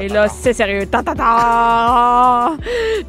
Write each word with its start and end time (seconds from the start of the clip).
Et 0.00 0.08
là, 0.08 0.28
c'est 0.28 0.52
sérieux. 0.52 0.86
Ta, 0.86 1.02
ta, 1.02 1.14
ta. 1.14 2.56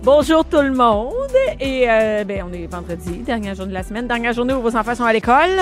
Bonjour 0.04 0.46
tout 0.46 0.62
le 0.62 0.72
monde. 0.72 1.14
Et 1.60 1.86
euh, 1.90 2.24
ben, 2.24 2.46
on 2.50 2.54
est 2.54 2.66
vendredi, 2.68 3.18
dernière 3.20 3.56
journée 3.56 3.72
de 3.72 3.78
la 3.78 3.84
semaine, 3.84 4.08
dernière 4.08 4.34
journée 4.34 4.54
où 4.54 4.62
vos 4.62 4.76
enfants 4.76 4.96
sont 4.96 5.04
à 5.04 5.12
l'école. 5.14 5.60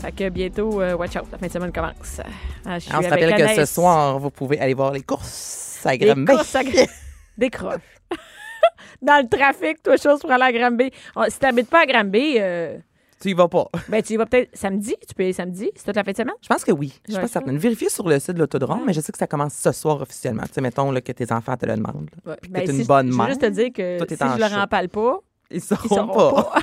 Fait 0.00 0.12
que 0.12 0.28
bientôt, 0.28 0.80
euh, 0.80 0.94
watch 0.96 1.16
out, 1.16 1.24
la 1.32 1.38
fin 1.38 1.46
de 1.46 1.52
semaine 1.52 1.72
commence. 1.72 2.20
Ah, 2.64 2.78
je 2.78 2.84
suis 2.86 2.94
On 2.96 3.02
se 3.02 3.08
rappelle 3.08 3.34
que 3.34 3.54
ce 3.54 3.64
soir, 3.66 4.18
vous 4.18 4.30
pouvez 4.30 4.58
aller 4.58 4.74
voir 4.74 4.92
les 4.92 5.02
courses 5.02 5.80
à 5.84 5.96
Des 5.96 5.98
Granby. 6.06 6.24
courses 6.26 6.54
à 6.54 6.62
Gra- 6.62 6.88
Décroche. 7.38 7.80
Dans 9.02 9.22
le 9.22 9.28
trafic, 9.28 9.82
toi, 9.82 9.96
chose 9.96 10.20
pour 10.20 10.30
aller 10.30 10.44
à 10.44 10.52
Granby. 10.52 10.90
Oh, 11.16 11.22
si 11.28 11.38
t'habites 11.38 11.68
pas 11.70 11.82
à 11.82 11.86
Granby, 11.86 12.36
euh, 12.38 12.76
Tu 13.20 13.30
y 13.30 13.32
vas 13.34 13.48
pas. 13.48 13.66
ben, 13.88 14.02
tu 14.02 14.12
y 14.12 14.16
vas 14.16 14.26
peut-être 14.26 14.50
samedi. 14.56 14.94
Tu 15.08 15.14
peux 15.14 15.22
y 15.22 15.26
aller 15.26 15.32
samedi. 15.32 15.70
C'est 15.74 15.84
toute 15.86 15.96
la 15.96 16.04
fin 16.04 16.12
de 16.12 16.16
semaine. 16.16 16.34
Je 16.42 16.48
pense 16.48 16.64
que 16.64 16.72
oui. 16.72 16.92
Je 17.06 17.12
suis 17.12 17.20
pas 17.20 17.26
ça. 17.26 17.34
certaine. 17.34 17.56
Vérifiez 17.56 17.88
sur 17.88 18.06
le 18.08 18.18
site 18.18 18.32
de 18.34 18.40
l'autodrome, 18.40 18.82
mais 18.86 18.92
je 18.92 19.00
sais 19.00 19.10
que 19.12 19.18
ça 19.18 19.26
commence 19.26 19.54
ce 19.54 19.72
soir 19.72 20.00
officiellement. 20.02 20.42
Tu 20.44 20.52
sais, 20.54 20.60
mettons 20.60 20.90
là, 20.90 21.00
que 21.00 21.12
tes 21.12 21.32
enfants 21.32 21.56
te 21.56 21.64
le 21.66 21.76
demandent. 21.76 22.10
là. 22.24 22.32
Ouais. 22.32 22.38
Puis 22.42 22.50
Ben, 22.50 22.60
que 22.60 22.66
t'es 22.66 22.72
si 22.72 22.78
une 22.78 22.82
je- 22.84 22.88
bonne 22.88 23.06
Je 23.06 23.12
veux 23.12 23.16
mère. 23.18 23.28
juste 23.28 23.40
te 23.40 23.46
dire 23.46 23.68
que 23.74 23.96
Toi, 23.98 24.06
t'es 24.06 24.16
si 24.16 24.22
en 24.24 24.34
je 24.34 24.40
leur 24.40 24.52
en 24.52 24.66
parle 24.66 24.88
pas, 24.88 25.20
Ils 25.50 25.56
ils 25.56 25.60
sauront, 25.62 25.88
sauront 25.88 26.32
pas. 26.32 26.42
pas. 26.42 26.60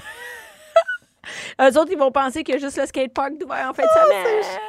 Eux 1.69 1.79
autres, 1.79 1.91
ils 1.91 1.97
vont 1.97 2.11
penser 2.11 2.43
qu'il 2.43 2.53
y 2.55 2.57
a 2.57 2.61
juste 2.61 2.77
le 2.77 2.85
skatepark 2.85 3.37
d'ouvert 3.39 3.69
en 3.69 3.73
fin 3.73 3.83
de 3.83 3.87
Ah, 3.91 4.03
semaine. 4.05 4.59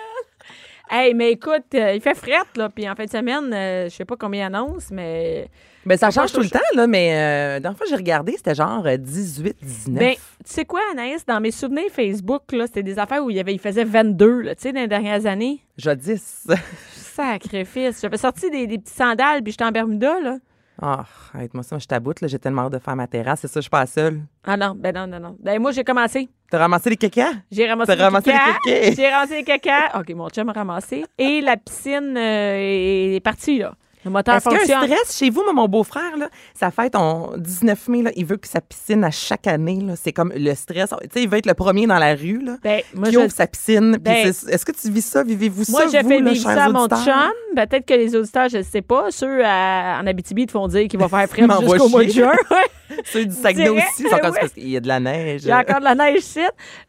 Hey, 0.90 1.14
mais 1.14 1.32
écoute, 1.32 1.74
euh, 1.74 1.94
il 1.94 2.00
fait 2.00 2.14
frette, 2.14 2.56
là, 2.56 2.68
puis 2.68 2.88
en 2.88 2.94
fin 2.94 3.04
de 3.04 3.10
semaine, 3.10 3.52
euh, 3.52 3.88
je 3.88 3.94
sais 3.94 4.04
pas 4.04 4.16
combien 4.16 4.42
ils 4.42 4.54
annoncent, 4.54 4.88
mais... 4.92 5.48
Ben, 5.86 5.96
ça 5.98 6.10
change 6.10 6.32
tout 6.32 6.40
le 6.40 6.48
temps, 6.48 6.58
là, 6.74 6.86
mais 6.86 7.14
euh, 7.14 7.60
la 7.60 7.72
fois 7.72 7.84
que 7.84 7.90
j'ai 7.90 7.96
regardé, 7.96 8.32
c'était 8.36 8.54
genre 8.54 8.86
euh, 8.86 8.96
18, 8.96 9.56
19. 9.62 9.98
Ben, 9.98 10.14
tu 10.14 10.20
sais 10.44 10.64
quoi, 10.64 10.80
Anaïs, 10.92 11.24
dans 11.24 11.40
mes 11.40 11.50
souvenirs 11.50 11.90
Facebook, 11.90 12.52
là, 12.52 12.66
c'était 12.66 12.82
des 12.82 12.98
affaires 12.98 13.24
où 13.24 13.30
il, 13.30 13.36
y 13.36 13.40
avait, 13.40 13.54
il 13.54 13.58
faisait 13.58 13.84
22, 13.84 14.40
là, 14.40 14.54
tu 14.54 14.62
sais, 14.62 14.72
dans 14.72 14.80
les 14.80 14.88
dernières 14.88 15.26
années. 15.26 15.60
Jadis. 15.78 16.46
Sacrifice. 16.92 18.00
J'avais 18.02 18.16
sorti 18.16 18.50
des, 18.50 18.66
des 18.66 18.78
petites 18.78 18.96
sandales, 18.96 19.42
puis 19.42 19.52
j'étais 19.52 19.64
en 19.64 19.72
Bermuda, 19.72 20.20
là. 20.20 20.38
Ah, 20.82 21.04
arrête-moi 21.32 21.62
ça, 21.62 21.78
je 21.78 21.86
t'aboute, 21.86 22.20
là. 22.20 22.28
J'ai 22.28 22.38
tellement 22.38 22.62
hâte 22.62 22.72
de 22.72 22.78
faire 22.78 22.96
ma 22.96 23.06
terrasse. 23.06 23.40
C'est 23.40 23.48
ça, 23.48 23.60
je 23.60 23.62
suis 23.62 23.70
pas 23.70 23.86
seule. 23.86 24.22
Ah 24.44 24.56
non, 24.56 24.74
ben 24.76 24.94
non, 24.94 25.06
non, 25.06 25.20
non. 25.20 25.36
Ben 25.40 25.60
moi, 25.60 25.70
j'ai 25.72 25.84
commencé. 25.84 26.28
T'as 26.50 26.58
ramassé 26.58 26.90
les 26.90 26.96
caca? 26.96 27.30
J'ai 27.50 27.68
ramassé, 27.68 27.94
ramassé 27.94 28.32
les 28.32 28.36
caca. 28.38 28.58
kékés. 28.64 28.94
J'ai 28.96 29.08
ramassé 29.08 29.36
les 29.36 29.44
caca. 29.44 30.00
OK, 30.00 30.10
mon 30.14 30.28
chum 30.30 30.48
a 30.48 30.52
ramassé. 30.52 31.04
Et 31.18 31.40
la 31.40 31.56
piscine 31.56 32.16
euh, 32.16 33.14
est 33.16 33.20
partie, 33.22 33.58
là. 33.58 33.74
Le 34.04 34.10
moteur 34.10 34.34
Est-ce 34.36 34.48
fonctionne. 34.48 34.82
stress 34.84 35.16
chez 35.18 35.30
vous, 35.30 35.42
moi, 35.44 35.52
mon 35.52 35.66
beau-frère, 35.68 36.16
là, 36.18 36.28
sa 36.54 36.70
fête 36.70 36.94
en 36.94 37.32
19 37.36 37.88
mai, 37.88 38.02
là, 38.02 38.10
il 38.16 38.26
veut 38.26 38.36
que 38.36 38.46
sa 38.48 38.60
piscine 38.60 39.02
à 39.04 39.10
chaque 39.10 39.46
année, 39.46 39.80
là, 39.80 39.94
c'est 39.96 40.12
comme 40.12 40.32
le 40.36 40.54
stress. 40.54 40.90
Tu 41.02 41.08
sais, 41.12 41.22
il 41.22 41.28
veut 41.28 41.38
être 41.38 41.46
le 41.46 41.54
premier 41.54 41.86
dans 41.86 41.98
la 41.98 42.14
rue, 42.14 42.40
là, 42.44 42.56
Ben, 42.62 42.82
moi, 42.94 43.08
qui 43.08 43.14
je- 43.14 43.18
ouvre 43.18 43.30
sa 43.32 43.46
piscine. 43.46 43.96
Ben, 44.00 44.26
Est-ce 44.26 44.64
que 44.64 44.72
tu 44.72 44.90
vis 44.90 45.02
ça? 45.04 45.22
Vivez-vous 45.22 45.64
Moi, 45.70 45.82
ça, 45.82 45.88
j'ai 45.90 46.02
vous, 46.02 46.08
fait 46.08 46.20
vivre 46.22 46.36
ça 46.36 46.64
à 46.64 46.68
mon 46.68 46.86
chum. 46.88 47.14
Ben, 47.54 47.66
Peut-être 47.66 47.86
que 47.86 47.94
les 47.94 48.14
auditeurs, 48.14 48.48
je 48.48 48.58
ne 48.58 48.62
sais 48.62 48.82
pas. 48.82 49.10
Ceux 49.10 49.42
à- 49.44 50.00
en 50.02 50.06
Abitibi, 50.06 50.46
te 50.46 50.52
font 50.52 50.68
dire 50.68 50.86
qu'il 50.88 50.98
va 51.00 51.08
faire 51.08 51.26
frais 51.28 51.46
jusqu'au 51.60 51.88
mois 51.88 52.04
de 52.04 52.10
juin. 52.10 52.32
Ceux 53.06 53.24
du 53.24 53.34
Saguenay 53.34 53.70
aussi, 53.70 54.02
sont 54.02 54.18
parce 54.20 54.52
qu'il 54.52 54.68
y 54.68 54.76
a 54.76 54.80
de 54.80 54.86
la 54.88 55.00
neige. 55.00 55.42
Il 55.44 55.48
y 55.48 55.50
a 55.50 55.58
encore 55.60 55.78
de 55.80 55.84
la 55.84 55.94
neige 55.94 56.18
ici. 56.20 56.40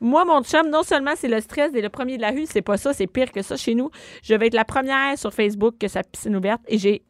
Moi, 0.02 0.26
mon 0.26 0.44
chum, 0.44 0.70
non 0.70 0.84
seulement 0.84 1.14
c'est 1.16 1.30
le 1.30 1.40
stress 1.40 1.72
dès 1.72 1.82
le 1.82 1.90
premier 1.90 2.18
de 2.18 2.22
la 2.22 2.32
rue, 2.32 2.46
c'est 2.52 2.62
pas 2.62 2.76
ça, 2.78 2.94
c'est 2.94 3.08
pire 3.08 3.32
que 3.32 3.42
ça 3.42 3.56
chez 3.56 3.74
nous. 3.76 3.90
Je 4.22 4.36
vais 4.36 4.48
être 4.48 4.54
la 4.54 4.66
première 4.66 5.18
sur 5.18 5.34
Facebook 5.34 5.76
que 5.80 5.88
sa 5.88 6.04
piscine 6.04 6.36
ouverte 6.36 6.62
et 6.68 6.78
j'ai. 6.78 7.02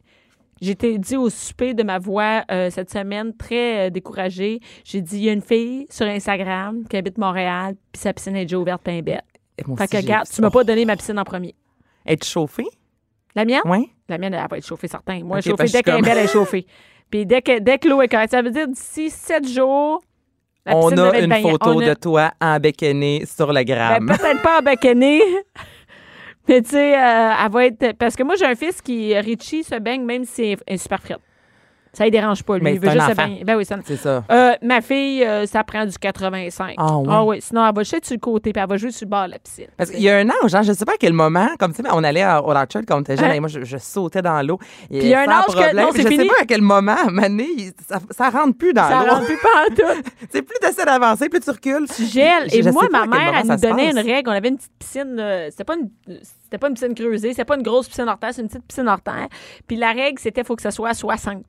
J'étais 0.60 0.96
dit 0.98 1.16
au 1.16 1.28
souper 1.28 1.74
de 1.74 1.82
ma 1.82 1.98
voix 1.98 2.42
euh, 2.50 2.70
cette 2.70 2.90
semaine, 2.90 3.36
très 3.36 3.86
euh, 3.86 3.90
découragée. 3.90 4.60
J'ai 4.84 5.02
dit, 5.02 5.18
il 5.18 5.24
y 5.24 5.28
a 5.28 5.32
une 5.32 5.42
fille 5.42 5.86
sur 5.90 6.06
Instagram 6.06 6.84
qui 6.88 6.96
habite 6.96 7.18
Montréal, 7.18 7.74
puis 7.92 8.00
sa 8.00 8.12
piscine 8.12 8.36
est 8.36 8.44
déjà 8.46 8.58
ouverte, 8.58 8.82
pain 8.82 9.00
bête. 9.02 9.22
Moi 9.66 9.76
Fait 9.76 9.88
que, 9.88 9.96
regarde, 9.96 10.26
tu 10.32 10.40
m'as 10.40 10.50
pas 10.50 10.64
donné 10.64 10.84
ma 10.84 10.96
piscine 10.96 11.18
en 11.18 11.24
premier. 11.24 11.54
Être 12.06 12.24
chauffé? 12.24 12.64
La 13.34 13.44
mienne? 13.44 13.60
Oui. 13.66 13.90
La 14.08 14.16
mienne, 14.18 14.32
elle 14.34 14.46
va 14.48 14.56
être 14.56 14.66
chauffée, 14.66 14.88
certain. 14.88 15.22
Moi, 15.22 15.38
Ok, 15.38 15.44
chauffée, 15.44 15.64
dès 15.68 15.82
qu'elle 15.82 15.98
est 15.98 16.02
belle, 16.02 16.18
elle 16.18 16.24
est 16.24 16.32
chauffée. 16.32 16.66
Puis 17.10 17.26
dès 17.26 17.42
que, 17.42 17.58
dès 17.60 17.78
que 17.78 17.88
l'eau 17.88 18.00
est 18.02 18.08
correcte, 18.08 18.32
ça 18.32 18.42
veut 18.42 18.50
dire 18.50 18.66
d'ici 18.66 19.10
sept 19.10 19.46
jours, 19.48 20.02
la 20.64 20.76
On 20.76 20.88
a 20.96 21.18
une 21.20 21.32
photo 21.42 21.80
a- 21.80 21.84
de 21.86 21.94
toi 21.94 22.32
en 22.40 22.58
bécané 22.58 23.24
sur 23.26 23.48
le 23.48 23.54
Ben, 23.54 23.64
gramme. 23.64 24.06
peut-être 24.06 24.42
pas 24.42 24.58
en. 24.60 24.64
Mais 26.48 26.62
tu 26.62 26.70
sais, 26.70 26.94
euh, 26.94 27.32
elle 27.44 27.50
va 27.50 27.66
être. 27.66 27.92
Parce 27.98 28.14
que 28.16 28.22
moi, 28.22 28.36
j'ai 28.36 28.46
un 28.46 28.54
fils 28.54 28.80
qui, 28.80 29.16
Richie, 29.18 29.64
se 29.64 29.78
baigne 29.78 30.04
même 30.04 30.24
si 30.24 30.52
elle 30.52 30.58
est 30.66 30.78
super 30.78 31.02
frette. 31.02 31.25
Ça 31.96 32.04
ne 32.04 32.10
dérange 32.10 32.42
pas, 32.42 32.56
lui. 32.56 32.62
Mais 32.64 32.74
il 32.74 32.80
veut 32.80 32.90
juste 32.90 33.16
baigner. 33.16 33.42
Ben 33.42 33.56
oui, 33.56 33.64
ça. 33.64 33.76
c'est 33.86 33.96
ça. 33.96 34.22
Euh, 34.30 34.52
ma 34.62 34.82
fille, 34.82 35.24
euh, 35.24 35.46
ça 35.46 35.64
prend 35.64 35.86
du 35.86 35.96
85. 35.96 36.74
Ah 36.76 36.98
oui? 36.98 37.08
oui. 37.26 37.38
Sinon, 37.40 37.66
elle 37.66 37.74
va 37.74 37.82
jeter 37.84 38.00
sur 38.04 38.14
le 38.16 38.20
côté, 38.20 38.52
puis 38.52 38.62
elle 38.62 38.68
va 38.68 38.76
jouer 38.76 38.90
sur 38.90 39.06
le 39.06 39.10
bord 39.10 39.24
de 39.26 39.30
la 39.30 39.38
piscine. 39.38 39.68
Parce 39.78 39.90
qu'il 39.90 40.02
y 40.02 40.10
a 40.10 40.18
un 40.18 40.28
âge, 40.28 40.54
hein, 40.54 40.60
je 40.62 40.74
sais 40.74 40.84
pas 40.84 40.92
à 40.92 40.96
quel 41.00 41.14
moment, 41.14 41.48
comme 41.58 41.72
tu 41.72 41.82
sais, 41.82 41.88
on 41.90 42.04
allait 42.04 42.22
à- 42.22 42.42
au 42.44 42.52
Larcher 42.52 42.80
quand 42.86 42.98
on 42.98 43.00
était 43.00 43.16
jeune, 43.16 43.30
Hein? 43.30 43.34
et 43.34 43.40
moi, 43.40 43.48
je, 43.48 43.64
je 43.64 43.78
sautais 43.78 44.20
dans 44.20 44.46
l'eau. 44.46 44.58
Puis 44.58 44.98
il 44.98 45.06
y 45.08 45.14
a 45.14 45.20
un 45.20 45.28
âge 45.28 45.46
que- 45.46 45.52
problème. 45.52 45.76
non, 45.76 45.88
c'est 45.94 46.02
Je 46.02 46.08
fini. 46.08 46.24
sais 46.24 46.28
pas 46.28 46.42
à 46.42 46.44
quel 46.44 46.60
moment, 46.60 46.96
Mané, 47.10 47.46
ça, 47.88 47.98
ça 48.10 48.28
rentre 48.30 48.58
plus 48.58 48.74
dans 48.74 48.88
Ça 48.88 49.02
l'eau. 49.04 49.14
rentre 49.14 49.24
plus 49.26 49.38
pas 49.38 49.62
en 49.62 49.74
tout. 49.74 50.02
C'est 50.30 50.42
plus 50.42 50.56
tu 50.60 50.68
essaies 50.68 50.84
d'avancer, 50.84 51.28
plus 51.30 51.40
tu 51.40 51.50
recules. 51.50 51.86
Tu 51.96 52.04
gèles. 52.04 52.48
Et 52.52 52.62
je 52.62 52.68
moi, 52.70 52.88
ma 52.90 53.06
mère, 53.06 53.32
elle 53.40 53.46
ça 53.46 53.54
nous 53.56 53.60
donnait 53.62 53.90
une 53.90 53.98
règle. 53.98 54.28
On 54.28 54.32
avait 54.32 54.48
une 54.48 54.56
petite 54.58 54.72
piscine. 54.78 55.16
euh, 55.18 55.48
c'était 55.50 55.64
pas 55.64 55.76
une. 55.76 56.18
C'était 56.44 56.58
pas 56.58 56.68
une 56.68 56.74
piscine 56.74 56.94
creusée, 56.94 57.30
c'était 57.30 57.44
pas 57.44 57.56
une 57.56 57.62
grosse 57.62 57.88
piscine 57.88 58.04
hors 58.08 58.18
terre, 58.18 58.30
c'est 58.32 58.42
une 58.42 58.48
petite 58.48 58.64
piscine 58.66 58.86
hors 58.86 59.00
terre. 59.00 59.26
Puis 59.66 59.76
la 59.76 59.92
règle, 59.92 60.18
c'était 60.20 60.44
faut 60.44 60.54
que 60.56 60.62
ça 60.62 60.70
soit 60.70 60.90
à 60.90 60.94
60. 60.94 61.42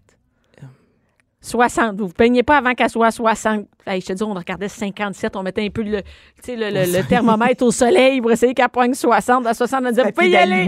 60. 1.48 1.98
Vous 1.98 2.08
ne 2.08 2.12
peignez 2.12 2.44
pas 2.44 2.58
avant 2.58 2.74
qu'elle 2.74 2.90
soit 2.90 3.08
à 3.08 3.12
60. 3.12 3.66
Hey, 3.86 4.02
je 4.02 4.08
te 4.08 4.14
dis, 4.14 4.24
on 4.24 4.34
regardait 4.34 4.68
57, 4.68 5.36
on 5.36 5.44
mettait 5.44 5.66
un 5.66 5.70
peu 5.70 5.82
le, 5.82 6.02
sais, 6.44 6.56
le, 6.56 6.70
le- 6.70 6.98
le 6.98 7.04
thermomètre 7.08 7.64
au 7.66 7.72
soleil 7.72 8.22
pour 8.22 8.32
essayer 8.32 8.54
qu'elle 8.54 8.70
poigne 8.70 8.94
60. 8.94 9.46
À 9.48 9.54
60, 9.54 9.82
on 9.86 9.90
disait, 9.90 10.04
vous 10.04 10.12
pouvez 10.12 10.30
y 10.30 10.36
aller. 10.36 10.68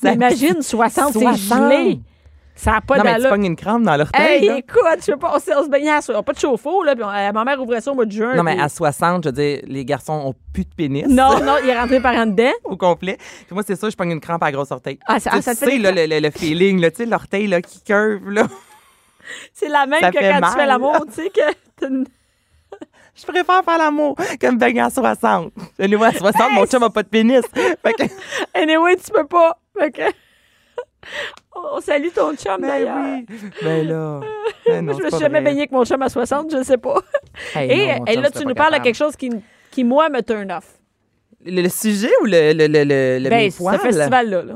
ça. 0.00 0.12
Imagine, 0.12 0.62
60, 0.62 1.12
c'est 1.12 1.18
60. 1.20 1.70
gelé. 1.70 2.00
Ça 2.54 2.72
n'a 2.72 2.80
pas 2.82 2.98
Non, 2.98 3.04
mais 3.04 3.18
tu 3.18 3.28
pognes 3.30 3.46
une 3.46 3.56
crampe 3.56 3.82
dans 3.82 3.96
l'orteil. 3.96 4.42
Hey, 4.42 4.46
là. 4.46 4.58
écoute, 4.58 4.82
je 5.06 5.10
veux 5.12 5.18
pas, 5.18 5.32
on 5.34 5.38
se 5.40 5.50
on 5.58 5.64
se 5.64 5.70
baignait 5.70 5.90
à 5.90 6.00
on 6.10 6.18
a 6.18 6.22
pas 6.22 6.34
de 6.34 6.38
chauffe-eau, 6.38 6.82
là, 6.84 6.94
puis 6.94 7.02
on- 7.02 7.08
euh, 7.08 7.32
ma 7.32 7.44
mère 7.44 7.60
ouvrait 7.60 7.80
ça 7.80 7.90
au 7.90 7.94
mois 7.94 8.04
de 8.04 8.12
juin. 8.12 8.34
Non, 8.36 8.42
mais 8.42 8.60
à 8.60 8.68
60, 8.68 9.24
je 9.24 9.28
veux 9.30 9.32
dire, 9.34 9.60
les 9.66 9.84
garçons 9.86 10.12
ont 10.12 10.34
plus 10.52 10.64
de 10.64 10.74
pénis. 10.76 11.06
Non, 11.08 11.40
non, 11.42 11.54
il 11.64 11.70
est 11.70 11.78
rentré 11.80 11.98
par 11.98 12.14
en 12.14 12.26
dedans. 12.26 12.52
Au 12.64 12.76
complet. 12.76 13.16
Puis 13.46 13.54
moi, 13.54 13.62
c'est 13.66 13.74
ça, 13.74 13.88
je 13.88 13.96
pogne 13.96 14.10
une 14.10 14.20
crampe 14.20 14.42
à 14.42 14.46
la 14.46 14.52
grosse 14.52 14.70
orteil. 14.70 14.98
Ah, 15.06 15.18
ça- 15.18 15.30
tu 15.30 15.36
ah, 15.38 15.42
ça 15.42 15.54
te 15.54 15.60
sais, 15.60 15.64
fait 15.64 15.72
des 15.72 15.78
là, 15.78 15.92
le, 15.92 16.06
le- 16.06 16.20
le 16.20 16.30
feeling, 16.30 16.78
là, 16.78 16.90
tu 16.90 16.98
sais, 16.98 17.06
l'orteil 17.06 17.46
là, 17.46 17.62
qui 17.62 17.80
curve, 17.82 18.28
là. 18.30 18.46
C'est 19.52 19.68
la 19.68 19.86
même 19.86 20.00
Ça 20.00 20.10
que 20.10 20.18
quand 20.18 20.40
mal. 20.40 20.50
tu 20.52 20.58
fais 20.58 20.66
l'amour, 20.66 21.06
tu 21.06 21.12
sais, 21.14 21.30
que 21.30 21.86
une- 21.86 22.06
Je 23.14 23.24
préfère 23.26 23.62
faire 23.64 23.78
l'amour 23.78 24.16
que 24.16 24.46
me 24.46 24.56
baigner 24.56 24.80
à 24.80 24.90
60. 24.90 25.52
Le 25.78 25.86
nouveau 25.86 26.04
à 26.04 26.12
60, 26.12 26.52
mon 26.52 26.66
chum 26.66 26.82
a 26.82 26.90
pas 26.90 27.02
de 27.02 27.08
pénis. 27.08 27.42
Fait 27.54 27.92
que, 27.92 28.04
Anyway, 28.54 28.96
tu 28.96 29.10
peux 29.12 29.26
pas. 29.26 29.58
Fait 29.78 29.90
que... 29.90 30.02
On 31.54 31.80
salue 31.80 32.08
ton 32.14 32.34
chum, 32.36 32.60
ben 32.60 32.68
d'ailleurs. 32.68 32.96
oui. 33.04 33.26
Ben 33.62 33.86
là. 33.88 34.20
Ben 34.66 34.84
non, 34.86 34.92
je 34.96 35.02
me 35.02 35.10
suis 35.10 35.18
jamais 35.18 35.40
vrai. 35.40 35.50
baigné 35.50 35.60
avec 35.62 35.72
mon 35.72 35.84
chum 35.84 36.00
à 36.00 36.08
60, 36.08 36.50
je 36.56 36.62
sais 36.62 36.78
pas. 36.78 36.94
Hey, 37.54 37.70
et, 37.70 37.86
non, 37.92 37.98
mon 37.98 38.04
et 38.06 38.12
chum 38.14 38.22
là, 38.22 38.30
tu 38.30 38.46
nous 38.46 38.54
parles 38.54 38.74
de 38.78 38.82
quelque 38.82 38.96
chose 38.96 39.16
qui, 39.16 39.30
qui 39.70 39.84
moi, 39.84 40.08
me 40.08 40.20
turn 40.22 40.50
off. 40.52 40.78
Le, 41.44 41.60
le 41.62 41.68
sujet 41.68 42.10
ou 42.22 42.26
le, 42.26 42.52
le, 42.52 42.66
le, 42.68 42.84
le, 43.18 43.28
ben, 43.28 43.36
mes 43.44 43.50
ce 43.50 43.78
festival-là. 43.78 44.42
Là. 44.42 44.54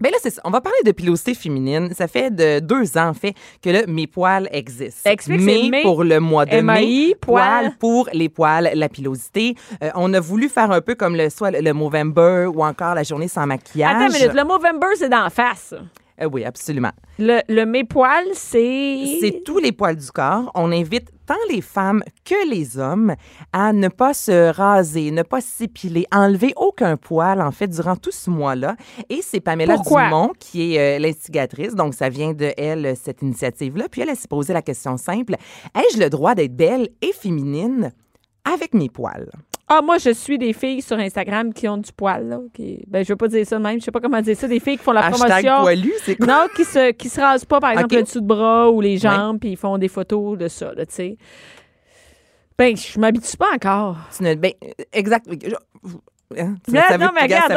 Ben 0.00 0.10
là, 0.10 0.18
c'est 0.22 0.30
ça. 0.30 0.40
On 0.44 0.50
va 0.50 0.60
parler 0.60 0.78
de 0.84 0.92
pilosité 0.92 1.34
féminine. 1.34 1.92
Ça 1.94 2.08
fait 2.08 2.34
de 2.34 2.58
deux 2.60 2.96
ans, 2.96 3.08
en 3.08 3.14
fait, 3.14 3.34
que 3.62 3.70
le 3.70 3.86
Mes 3.86 4.06
poils 4.06 4.48
existe. 4.50 5.06
Explique, 5.06 5.40
mais 5.42 5.68
Mes- 5.70 5.82
pour 5.82 6.04
le 6.04 6.20
mois 6.20 6.46
de 6.46 6.54
M.A.I., 6.54 7.08
mai, 7.08 7.14
poils. 7.20 7.76
pour 7.78 8.08
les 8.12 8.28
poils, 8.28 8.70
la 8.74 8.88
pilosité. 8.88 9.54
Euh, 9.82 9.90
on 9.94 10.12
a 10.14 10.20
voulu 10.20 10.48
faire 10.48 10.70
un 10.70 10.80
peu 10.80 10.94
comme 10.94 11.16
le 11.16 11.28
soit 11.30 11.50
le, 11.50 11.72
Movember 11.72 12.46
ou 12.54 12.64
encore 12.64 12.94
la 12.94 13.02
journée 13.02 13.28
sans 13.28 13.46
maquillage. 13.46 13.90
Attends 13.96 14.06
une 14.06 14.12
minute, 14.12 14.34
le 14.34 14.44
Movember, 14.44 14.86
c'est 14.96 15.08
d'en 15.08 15.28
face. 15.30 15.74
Euh, 16.20 16.28
oui, 16.30 16.44
absolument. 16.44 16.92
Le, 17.18 17.40
le 17.48 17.64
mes 17.64 17.84
poils, 17.84 18.28
c'est... 18.34 19.18
C'est 19.20 19.42
tous 19.44 19.58
les 19.58 19.72
poils 19.72 19.96
du 19.96 20.10
corps. 20.10 20.50
On 20.54 20.70
invite 20.72 21.08
tant 21.30 21.36
les 21.48 21.60
femmes 21.60 22.02
que 22.24 22.50
les 22.50 22.76
hommes 22.76 23.14
à 23.52 23.72
ne 23.72 23.86
pas 23.86 24.14
se 24.14 24.50
raser, 24.50 25.12
ne 25.12 25.22
pas 25.22 25.40
s'épiler, 25.40 26.04
enlever 26.10 26.52
aucun 26.56 26.96
poil, 26.96 27.40
en 27.40 27.52
fait, 27.52 27.68
durant 27.68 27.94
tout 27.94 28.10
ce 28.10 28.30
mois-là. 28.30 28.74
Et 29.08 29.20
c'est 29.22 29.38
Pamela 29.38 29.76
Pourquoi? 29.76 30.06
Dumont 30.06 30.32
qui 30.40 30.74
est 30.74 30.96
euh, 30.96 30.98
l'instigatrice, 30.98 31.76
donc 31.76 31.94
ça 31.94 32.08
vient 32.08 32.32
de 32.32 32.52
elle, 32.56 32.96
cette 32.96 33.22
initiative-là. 33.22 33.86
Puis 33.88 34.00
elle, 34.00 34.08
elle 34.08 34.16
s'est 34.16 34.26
posé 34.26 34.52
la 34.52 34.62
question 34.62 34.96
simple, 34.96 35.36
ai-je 35.76 36.00
le 36.00 36.10
droit 36.10 36.34
d'être 36.34 36.56
belle 36.56 36.88
et 37.00 37.12
féminine 37.12 37.92
avec 38.44 38.74
mes 38.74 38.88
poils? 38.88 39.30
Ah, 39.72 39.82
moi, 39.82 39.98
je 39.98 40.10
suis 40.10 40.36
des 40.36 40.52
filles 40.52 40.82
sur 40.82 40.98
Instagram 40.98 41.52
qui 41.54 41.68
ont 41.68 41.76
du 41.78 41.92
poil, 41.92 42.28
là. 42.28 42.40
Qui... 42.52 42.82
Ben, 42.88 43.04
je 43.04 43.12
veux 43.12 43.16
pas 43.16 43.28
dire 43.28 43.46
ça 43.46 43.56
de 43.56 43.62
même. 43.62 43.78
Je 43.78 43.84
sais 43.84 43.92
pas 43.92 44.00
comment 44.00 44.20
dire 44.20 44.36
ça. 44.36 44.48
Des 44.48 44.58
filles 44.58 44.76
qui 44.76 44.82
font 44.82 44.90
la 44.90 45.06
Hashtag 45.06 45.28
promotion. 45.28 45.60
poilu, 45.60 45.92
c'est 46.02 46.16
quoi? 46.16 46.26
Non, 46.26 46.46
qui 46.56 46.64
se, 46.64 46.90
qui 46.90 47.08
se 47.08 47.20
rasent 47.20 47.44
pas, 47.44 47.60
par 47.60 47.70
exemple, 47.70 47.94
le 47.94 48.02
dessous 48.02 48.20
de 48.20 48.26
bras 48.26 48.68
ou 48.68 48.80
les 48.80 48.98
jambes, 48.98 49.38
puis 49.38 49.50
ils 49.50 49.56
font 49.56 49.78
des 49.78 49.86
photos 49.86 50.36
de 50.36 50.48
ça, 50.48 50.74
là, 50.74 50.84
tu 50.86 50.94
sais. 50.94 51.16
Ben, 52.58 52.76
je 52.76 52.98
m'habitue 52.98 53.36
pas 53.36 53.54
encore. 53.54 53.96
Ben, 54.20 54.52
exact. 54.92 55.26
Hein, 56.38 56.54
tu 56.64 56.72
Non, 56.72 56.80
savais 56.88 56.98
non, 57.04 57.08
tout, 57.08 57.14
mais 57.16 57.22
regarde. 57.22 57.52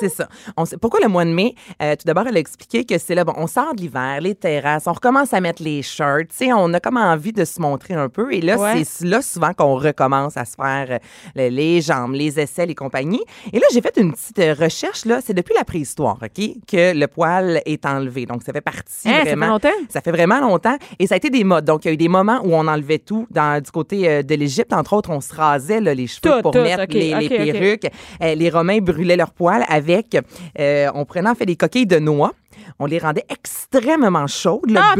C'est 0.00 0.08
ça. 0.08 0.28
On 0.56 0.64
sait- 0.64 0.78
pourquoi 0.78 0.98
le 1.02 1.08
mois 1.08 1.26
de 1.26 1.30
mai? 1.30 1.54
Euh, 1.82 1.92
tout 1.94 2.06
d'abord, 2.06 2.26
elle 2.26 2.36
a 2.36 2.40
expliqué 2.40 2.84
que 2.86 2.96
c'est 2.96 3.14
là, 3.14 3.22
bon, 3.24 3.34
on 3.36 3.46
sort 3.46 3.74
de 3.74 3.82
l'hiver, 3.82 4.20
les 4.22 4.34
terrasses, 4.34 4.84
on 4.86 4.94
recommence 4.94 5.34
à 5.34 5.40
mettre 5.42 5.62
les 5.62 5.82
shirts, 5.82 6.28
tu 6.30 6.46
sais, 6.46 6.52
on 6.54 6.72
a 6.72 6.80
comme 6.80 6.96
envie 6.96 7.32
de 7.34 7.44
se 7.44 7.60
montrer 7.60 7.92
un 7.94 8.08
peu. 8.08 8.32
Et 8.32 8.40
là, 8.40 8.56
Ouais. 8.56 8.82
c'est 8.84 9.04
là 9.06 9.20
souvent 9.20 9.52
qu'on 9.52 9.74
recommence 9.74 10.38
à 10.38 10.46
se 10.46 10.54
faire 10.56 10.86
euh, 10.90 10.98
le- 11.36 11.48
les 11.54 11.82
jambes, 11.82 12.14
les 12.14 12.40
aisselles 12.40 12.70
et 12.70 12.74
compagnie. 12.74 13.20
Et 13.52 13.58
là, 13.58 13.66
j'ai 13.74 13.82
fait 13.82 13.96
une 13.98 14.12
petite 14.12 14.38
euh, 14.38 14.54
recherche, 14.58 15.04
là, 15.04 15.20
c'est 15.22 15.34
depuis 15.34 15.54
la 15.54 15.64
préhistoire, 15.64 16.16
OK, 16.22 16.44
que 16.66 16.94
le 16.98 17.06
poil 17.08 17.60
est 17.66 17.84
enlevé. 17.84 18.24
Donc, 18.24 18.42
ça 18.42 18.52
fait 18.54 18.62
partie 18.62 19.08
Hein, 19.08 19.10
ça 19.18 19.24
fait 19.24 19.24
vraiment... 19.34 19.46
longtemps? 19.48 19.68
Ça 19.90 20.00
fait 20.00 20.12
vraiment 20.12 20.40
longtemps. 20.40 20.76
Et 20.98 21.06
ça 21.06 21.14
a 21.14 21.16
été 21.18 21.28
des 21.28 21.44
modes. 21.44 21.66
Donc, 21.66 21.84
il 21.84 21.88
y 21.88 21.90
a 21.90 21.94
eu 21.94 21.98
des 21.98 22.08
moments 22.08 22.40
où 22.42 22.54
on 22.54 22.66
enlevait 22.66 22.98
tout. 23.00 23.26
Dans, 23.30 23.62
du 23.62 23.70
côté 23.70 24.08
euh, 24.08 24.22
de 24.22 24.34
l'Égypte, 24.34 24.72
entre 24.72 24.94
autres, 24.94 25.10
on 25.10 25.20
se 25.20 25.34
rasait 25.34 25.80
là, 25.80 25.94
les 25.94 26.06
cheveux 26.06 26.20
Tout, 26.36 26.42
pour 26.42 26.52
tout, 26.52 26.60
mettre 26.62 26.86
les, 26.94 27.28
perruques. 27.28 27.90
Les 28.20 28.50
Romains 28.50 28.78
brûlaient 28.78 29.16
leurs 29.16 29.32
poils 29.32 29.64
avec... 29.68 30.16
euh, 30.58 30.90
on 30.94 31.04
prenait 31.04 31.30
en 31.30 31.34
fait 31.34 31.46
des 31.46 31.56
coquilles 31.56 31.86
de 31.86 31.98
noix. 31.98 32.32
On 32.80 32.86
les 32.86 32.98
rendait 32.98 33.24
extrêmement 33.30 34.26
chaudes, 34.26 34.76
Ah, 34.76 34.94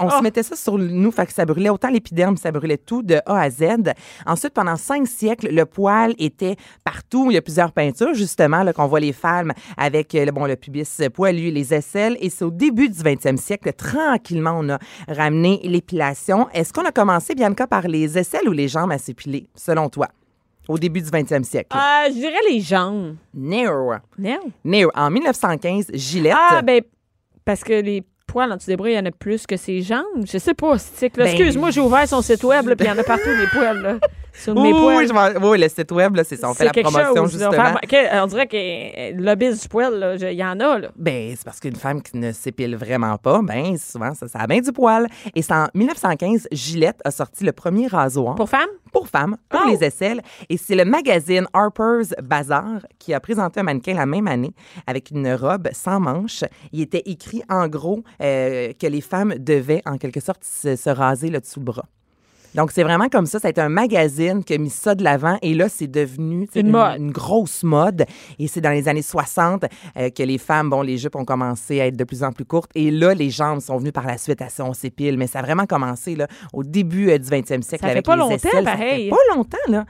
On 0.00 0.06
oh. 0.06 0.10
se 0.18 0.22
mettait 0.22 0.42
ça 0.42 0.56
sur 0.56 0.78
nous, 0.78 1.10
fait 1.10 1.26
que 1.26 1.32
ça 1.32 1.44
brûlait 1.44 1.68
autant 1.68 1.90
l'épiderme, 1.90 2.36
ça 2.36 2.50
brûlait 2.50 2.78
tout 2.78 3.02
de 3.02 3.16
A 3.26 3.40
à 3.42 3.50
Z. 3.50 3.92
Ensuite, 4.26 4.54
pendant 4.54 4.76
cinq 4.76 5.06
siècles, 5.06 5.48
le 5.50 5.66
poil 5.66 6.14
était 6.18 6.56
partout. 6.82 7.26
Il 7.30 7.34
y 7.34 7.36
a 7.36 7.42
plusieurs 7.42 7.72
peintures, 7.72 8.14
justement, 8.14 8.64
qu'on 8.72 8.86
voit 8.86 9.00
les 9.00 9.12
femmes 9.12 9.52
avec 9.76 10.14
euh, 10.14 10.24
le, 10.24 10.32
bon, 10.32 10.46
le 10.46 10.56
pubis 10.56 11.00
poilu, 11.12 11.50
les 11.50 11.74
aisselles. 11.74 12.16
Et 12.20 12.30
c'est 12.30 12.44
au 12.44 12.50
début 12.50 12.88
du 12.88 12.98
20e 12.98 13.36
siècle, 13.36 13.72
tranquillement, 13.72 14.56
on 14.58 14.68
a 14.70 14.78
ramené 15.08 15.60
l'épilation. 15.64 16.48
Est-ce 16.54 16.72
qu'on 16.72 16.84
a 16.84 16.92
commencé, 16.92 17.34
Bianca, 17.34 17.66
par 17.66 17.86
les 17.86 18.18
aisselles 18.18 18.48
ou 18.48 18.52
les 18.52 18.68
jambes 18.68 18.92
à 18.92 18.98
s'épiler, 18.98 19.46
selon 19.54 19.88
toi, 19.88 20.08
au 20.68 20.78
début 20.78 21.00
du 21.00 21.08
20e 21.10 21.44
siècle? 21.44 21.76
Euh, 21.76 22.08
je 22.08 22.12
dirais 22.14 22.38
les 22.50 22.60
jambes. 22.60 23.16
No. 23.34 23.92
Non? 24.18 24.38
No. 24.64 24.90
En 24.94 25.10
1915, 25.10 25.86
Gillette. 25.94 26.34
Ah, 26.36 26.62
ben, 26.62 26.80
parce 27.44 27.62
que 27.64 27.72
les 27.74 28.02
poils 28.26 28.50
en 28.52 28.56
dessous 28.56 28.68
des 28.70 28.76
bras, 28.76 28.88
il 28.90 28.94
y 28.96 28.98
en 28.98 29.06
a 29.06 29.10
plus 29.10 29.46
que 29.46 29.56
ses 29.56 29.82
jambes. 29.82 30.24
Je 30.30 30.38
sais 30.38 30.54
pas, 30.54 30.78
c'est. 30.78 31.14
Ben- 31.16 31.26
Excuse-moi, 31.26 31.70
j'ai 31.70 31.80
ouvert 31.80 32.08
son 32.08 32.22
site 32.22 32.42
web, 32.44 32.64
puis 32.74 32.86
il 32.86 32.88
y 32.88 32.90
en 32.90 32.98
a 32.98 33.04
partout 33.04 33.28
des 33.40 33.46
poils, 33.52 33.80
là. 33.82 33.98
Sur 34.36 34.54
mes 34.54 34.72
oui, 34.72 35.06
poils. 35.08 35.60
le 35.60 35.68
site 35.68 35.92
web, 35.92 36.16
là, 36.16 36.24
c'est 36.24 36.36
ça. 36.36 36.50
On 36.50 36.54
fait 36.54 36.64
la 36.64 36.72
promotion, 36.72 37.14
chose. 37.14 37.38
là. 37.40 37.50
justement. 37.50 37.74
Que- 37.88 38.22
on 38.22 38.26
dirait 38.26 38.46
que 38.48 38.56
euh, 38.56 39.12
le 39.16 39.22
lobbyiste 39.22 39.62
du 39.62 39.68
poil, 39.68 40.18
il 40.20 40.32
y 40.32 40.44
en 40.44 40.58
a, 40.60 40.78
là. 40.78 40.88
Ben, 40.96 41.34
c'est 41.36 41.44
parce 41.44 41.60
qu'une 41.60 41.76
femme 41.76 42.02
qui 42.02 42.16
ne 42.16 42.32
s'épile 42.32 42.76
vraiment 42.76 43.16
pas, 43.16 43.40
ben, 43.42 43.76
souvent, 43.78 44.12
ça, 44.14 44.26
ça 44.28 44.40
a 44.40 44.46
bien 44.46 44.60
du 44.60 44.72
poil. 44.72 45.06
Et 45.34 45.42
c'est 45.42 45.52
en 45.54 45.68
1915, 45.74 46.48
Gillette 46.52 47.00
a 47.04 47.10
sorti 47.10 47.44
le 47.44 47.52
premier 47.52 47.86
rasoir 47.86 48.34
Pour 48.34 48.48
femmes? 48.48 48.68
pour 48.92 49.08
femmes, 49.08 49.36
pour 49.48 49.60
Oh! 49.64 49.68
les 49.68 49.82
aisselles. 49.84 50.20
Et 50.48 50.56
c'est 50.56 50.74
le 50.76 50.84
magazine 50.84 51.46
Harper's 51.52 52.14
Bazaar 52.22 52.80
qui 52.98 53.12
a 53.14 53.20
présenté 53.20 53.60
un 53.60 53.64
mannequin 53.64 53.94
la 53.94 54.06
même 54.06 54.28
année 54.28 54.52
avec 54.86 55.10
une 55.10 55.32
robe 55.34 55.68
sans 55.72 55.98
manches. 56.00 56.44
Il 56.72 56.80
était 56.80 57.02
écrit, 57.06 57.42
en 57.48 57.66
gros, 57.68 58.02
euh, 58.20 58.72
que 58.80 58.86
les 58.86 59.00
femmes 59.00 59.34
devaient, 59.38 59.82
en 59.86 59.96
quelque 59.98 60.20
sorte, 60.20 60.44
se, 60.44 60.76
se 60.76 60.90
raser 60.90 61.28
le 61.30 61.40
dessous 61.40 61.60
le 61.60 61.64
bras. 61.66 61.86
Donc, 62.54 62.70
c'est 62.70 62.82
vraiment 62.82 63.08
comme 63.08 63.26
ça. 63.26 63.38
Ça 63.38 63.48
a 63.48 63.50
été 63.50 63.60
un 63.60 63.68
magazine 63.68 64.44
qui 64.44 64.54
a 64.54 64.58
mis 64.58 64.70
ça 64.70 64.94
de 64.94 65.02
l'avant. 65.02 65.38
Et 65.42 65.54
là, 65.54 65.68
c'est 65.68 65.86
devenu 65.86 66.48
Une 66.54 67.10
grosse 67.10 67.62
mode. 67.62 68.04
Et 68.38 68.46
c'est 68.46 68.60
dans 68.60 68.70
les 68.70 68.88
années 68.88 69.02
60 69.02 69.64
euh, 69.96 70.10
que 70.10 70.22
les 70.22 70.38
femmes, 70.38 70.70
bon, 70.70 70.82
les 70.82 70.96
jupes 70.96 71.16
ont 71.16 71.24
commencé 71.24 71.80
à 71.80 71.86
être 71.86 71.96
de 71.96 72.04
plus 72.04 72.22
en 72.22 72.32
plus 72.32 72.44
courtes. 72.44 72.70
Et 72.74 72.90
là, 72.90 73.14
les 73.14 73.30
jambes 73.30 73.60
sont 73.60 73.76
venues 73.78 73.92
par 73.92 74.06
la 74.06 74.18
suite 74.18 74.40
à 74.42 74.48
ça, 74.48 74.64
on 74.64 74.72
s'épile. 74.74 75.18
Mais 75.18 75.26
ça 75.26 75.40
a 75.40 75.42
vraiment 75.42 75.66
commencé 75.66 76.14
là, 76.14 76.26
au 76.52 76.62
début 76.62 77.10
euh, 77.10 77.18
du 77.18 77.28
20e 77.28 77.62
siècle. 77.62 77.84
Ça 77.86 77.92
fait 77.92 78.02
pas 78.02 78.14
les 78.14 78.20
longtemps, 78.20 78.34
aisselles. 78.34 78.50
Ça 78.52 78.62
pareil. 78.62 79.04
fait 79.04 79.10
pas 79.10 79.34
longtemps, 79.36 79.58
là. 79.68 79.84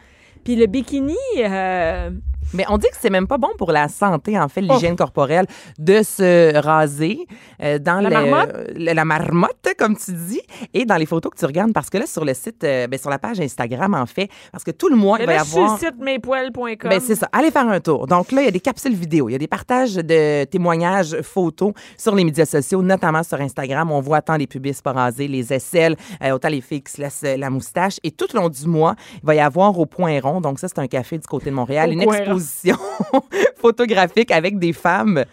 Puis 0.44 0.56
le 0.56 0.66
bikini, 0.66 1.16
euh, 1.38 2.10
Mais 2.52 2.64
on 2.68 2.78
dit 2.78 2.86
que 2.88 2.96
c'est 3.00 3.10
même 3.10 3.26
pas 3.26 3.38
bon 3.38 3.48
pour 3.58 3.72
la 3.72 3.88
santé, 3.88 4.38
en 4.38 4.48
fait, 4.48 4.62
Oh. 4.68 4.72
l'hygiène 4.74 4.96
corporelle, 4.96 5.46
de 5.78 6.02
se 6.02 6.56
raser 6.58 7.26
euh, 7.62 7.78
dans 7.78 8.00
La 8.00 8.08
le- 8.10 8.30
marmotte? 8.30 8.56
le- 8.76 8.92
la 8.92 9.04
marmotte, 9.04 9.68
comme 9.78 9.96
tu 9.96 10.12
dis, 10.12 10.40
et 10.72 10.84
dans 10.84 10.96
les 10.96 11.06
photos 11.06 11.32
que 11.32 11.38
tu 11.38 11.46
regardes, 11.46 11.72
parce 11.72 11.90
que 11.90 11.98
là, 11.98 12.06
sur 12.06 12.24
le 12.24 12.34
site, 12.34 12.62
euh, 12.64 12.86
ben, 12.86 12.98
sur 12.98 13.10
la 13.10 13.18
page 13.18 13.40
Instagram, 13.40 13.94
en 13.94 14.06
fait, 14.06 14.28
parce 14.52 14.62
que 14.64 14.70
tout 14.70 14.88
le 14.88 14.96
mois, 14.96 15.18
il 15.18 15.26
mais 15.26 15.26
va 15.26 15.32
y 15.34 15.38
avoir... 15.38 15.78
sur 15.78 15.88
le 15.88 15.92
site 15.94 16.02
mespoils.com. 16.02 16.90
Ben, 16.90 17.00
c'est 17.00 17.14
ça. 17.14 17.28
Allez 17.32 17.50
faire 17.50 17.68
un 17.68 17.80
tour. 17.80 18.06
Donc 18.06 18.30
là, 18.32 18.42
il 18.42 18.44
y 18.44 18.48
a 18.48 18.52
des 18.52 18.60
capsules 18.60 18.94
vidéo, 18.94 19.28
il 19.28 19.32
y 19.32 19.34
a 19.34 19.38
des 19.38 19.46
partages 19.48 19.94
de 19.94 20.44
témoignages 20.44 21.20
photos 21.22 21.72
sur 21.96 22.14
les 22.14 22.24
médias 22.24 22.46
sociaux, 22.46 22.82
notamment 22.82 23.22
sur 23.22 23.40
Instagram. 23.40 23.90
On 23.90 24.00
voit 24.00 24.22
tant 24.22 24.36
les 24.36 24.46
pubis 24.46 24.80
pas 24.82 24.92
rasés, 24.92 25.28
les 25.28 25.52
aisselles, 25.52 25.96
euh, 26.22 26.30
autant 26.32 26.48
les 26.48 26.60
filles 26.60 26.82
qui 26.82 26.92
se 26.92 27.00
laissent 27.00 27.22
euh, 27.24 27.36
la 27.36 27.50
moustache. 27.50 27.98
Et 28.04 28.10
tout 28.10 28.26
au 28.34 28.40
long 28.40 28.48
du 28.48 28.66
mois, 28.66 28.94
il 29.22 29.26
va 29.26 29.34
y 29.34 29.40
avoir 29.40 29.78
au 29.78 29.86
Point 29.86 30.20
Rond, 30.20 30.40
donc 30.40 30.58
ça, 30.58 30.68
c'est 30.68 30.78
un 30.78 30.86
café 30.86 31.18
du 31.18 31.26
côté 31.26 31.50
de 31.50 31.54
Montréal, 31.54 31.90
Au 31.90 31.92
une. 31.92 32.00
Exposition 32.36 32.76
photographique 33.56 34.30
avec 34.30 34.58
des 34.58 34.72
femmes 34.72 35.24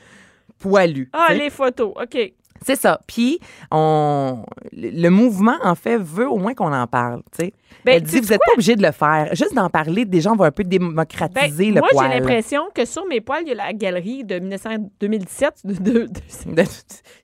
poilues. 0.60 1.10
Ah, 1.14 1.34
les 1.34 1.50
photos, 1.50 1.94
OK. 2.02 2.34
C'est 2.64 2.76
ça. 2.76 3.00
Puis, 3.08 3.40
on... 3.72 4.44
le 4.72 5.10
mouvement, 5.10 5.58
en 5.64 5.74
fait, 5.74 5.98
veut 5.98 6.30
au 6.30 6.38
moins 6.38 6.54
qu'on 6.54 6.72
en 6.72 6.86
parle. 6.86 7.24
sais. 7.36 7.54
Ben, 7.84 7.94
Elle 7.96 8.04
dit, 8.04 8.20
vous 8.20 8.28
n'êtes 8.28 8.40
pas 8.46 8.54
obligé 8.54 8.76
de 8.76 8.84
le 8.84 8.92
faire. 8.92 9.30
Juste 9.34 9.56
d'en 9.56 9.68
parler, 9.72 10.06
des 10.06 10.22
gens 10.22 10.36
vont 10.36 10.44
un 10.44 10.52
peu 10.52 10.64
démocratiser 10.64 11.66
Ben, 11.72 11.74
le 11.76 11.80
moi, 11.80 11.90
poil. 11.92 12.12
j'ai 12.12 12.20
l'impression 12.20 12.62
que 12.76 12.86
sur 12.86 13.08
mes 13.08 13.20
poils, 13.20 13.42
il 13.42 13.48
y 13.50 13.52
a 13.54 13.56
la 13.56 13.74
galerie 13.74 14.24
de 14.24 14.38
1900 14.38 14.70
2017, 15.00 15.54
de, 15.64 15.74
de, 15.74 15.92
de- 15.92 16.08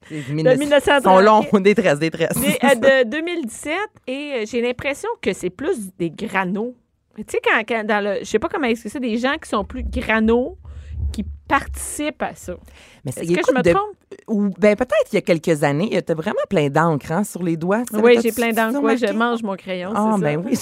De, 0.09 0.15
de 0.15 0.33
1900. 0.33 0.59
1930. 0.59 1.03
sont 1.03 1.19
longs, 1.19 1.45
des 1.61 1.75
tresses, 1.75 1.99
des 1.99 2.09
tresses. 2.09 2.35
Mais, 2.41 2.57
euh, 2.63 3.03
de 3.03 3.09
2017 3.09 3.73
et 4.07 4.13
euh, 4.13 4.45
j'ai 4.49 4.61
l'impression 4.61 5.09
que 5.21 5.33
c'est 5.33 5.51
plus 5.51 5.95
des 5.99 6.09
granos. 6.09 6.73
Tu 7.17 7.23
sais, 7.29 7.39
quand, 7.43 7.61
quand 7.67 7.83
dans 7.85 8.03
le. 8.03 8.19
Je 8.19 8.25
sais 8.25 8.39
pas 8.39 8.47
comment 8.49 8.67
expliquer 8.67 8.93
ça, 8.93 8.99
des 8.99 9.17
gens 9.17 9.35
qui 9.41 9.49
sont 9.49 9.63
plus 9.63 9.83
granos 9.83 10.55
qui 11.11 11.25
participent 11.47 12.21
à 12.21 12.35
ça. 12.35 12.53
Mais 13.05 13.11
c'est- 13.11 13.21
Est-ce 13.23 13.33
que 13.33 13.41
je 13.47 13.53
me 13.53 13.61
de- 13.61 13.71
trompe? 13.71 13.95
ou 14.27 14.49
ben 14.57 14.75
peut-être 14.75 15.07
il 15.11 15.15
y 15.15 15.17
a 15.17 15.21
quelques 15.21 15.63
années, 15.63 15.89
tu 16.05 16.11
as 16.11 16.15
vraiment 16.15 16.35
plein 16.49 16.69
d'encre 16.69 17.11
hein, 17.11 17.23
sur 17.23 17.43
les 17.43 17.55
doigts. 17.57 17.83
Ça, 17.91 17.99
Oui, 17.99 18.17
j'ai 18.21 18.31
plein 18.31 18.51
d'encre. 18.51 18.81
Ouais, 18.81 18.97
je 18.97 19.07
mange 19.13 19.41
mon 19.43 19.55
crayon. 19.55 19.91
Ah, 19.95 20.13
c'est 20.15 20.21
ben 20.23 20.43
oui. 20.45 20.53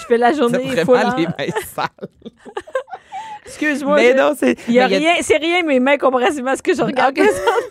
Je 0.00 0.04
fais 0.06 0.18
la 0.18 0.32
journée 0.32 0.58
full 0.68 0.84
vraiment 0.84 1.12
en- 1.14 1.16
les 1.16 1.26
mains 1.26 1.60
sales. 1.74 1.88
Excuse-moi. 3.46 3.96
mais 3.96 4.12
je- 4.12 4.16
non, 4.16 4.34
c'est. 4.36 4.56
Il 4.68 4.74
y 4.74 4.80
a 4.80 4.88
mais 4.88 4.98
rien, 4.98 5.12
c'est 5.22 5.36
rien 5.38 5.62
mes 5.62 5.80
mains 5.80 5.96
comparativement 5.98 6.50
à 6.50 6.56
ce 6.56 6.62
que 6.62 6.74
je 6.74 6.82
regarde. 6.82 7.16
Ok. 7.18 7.24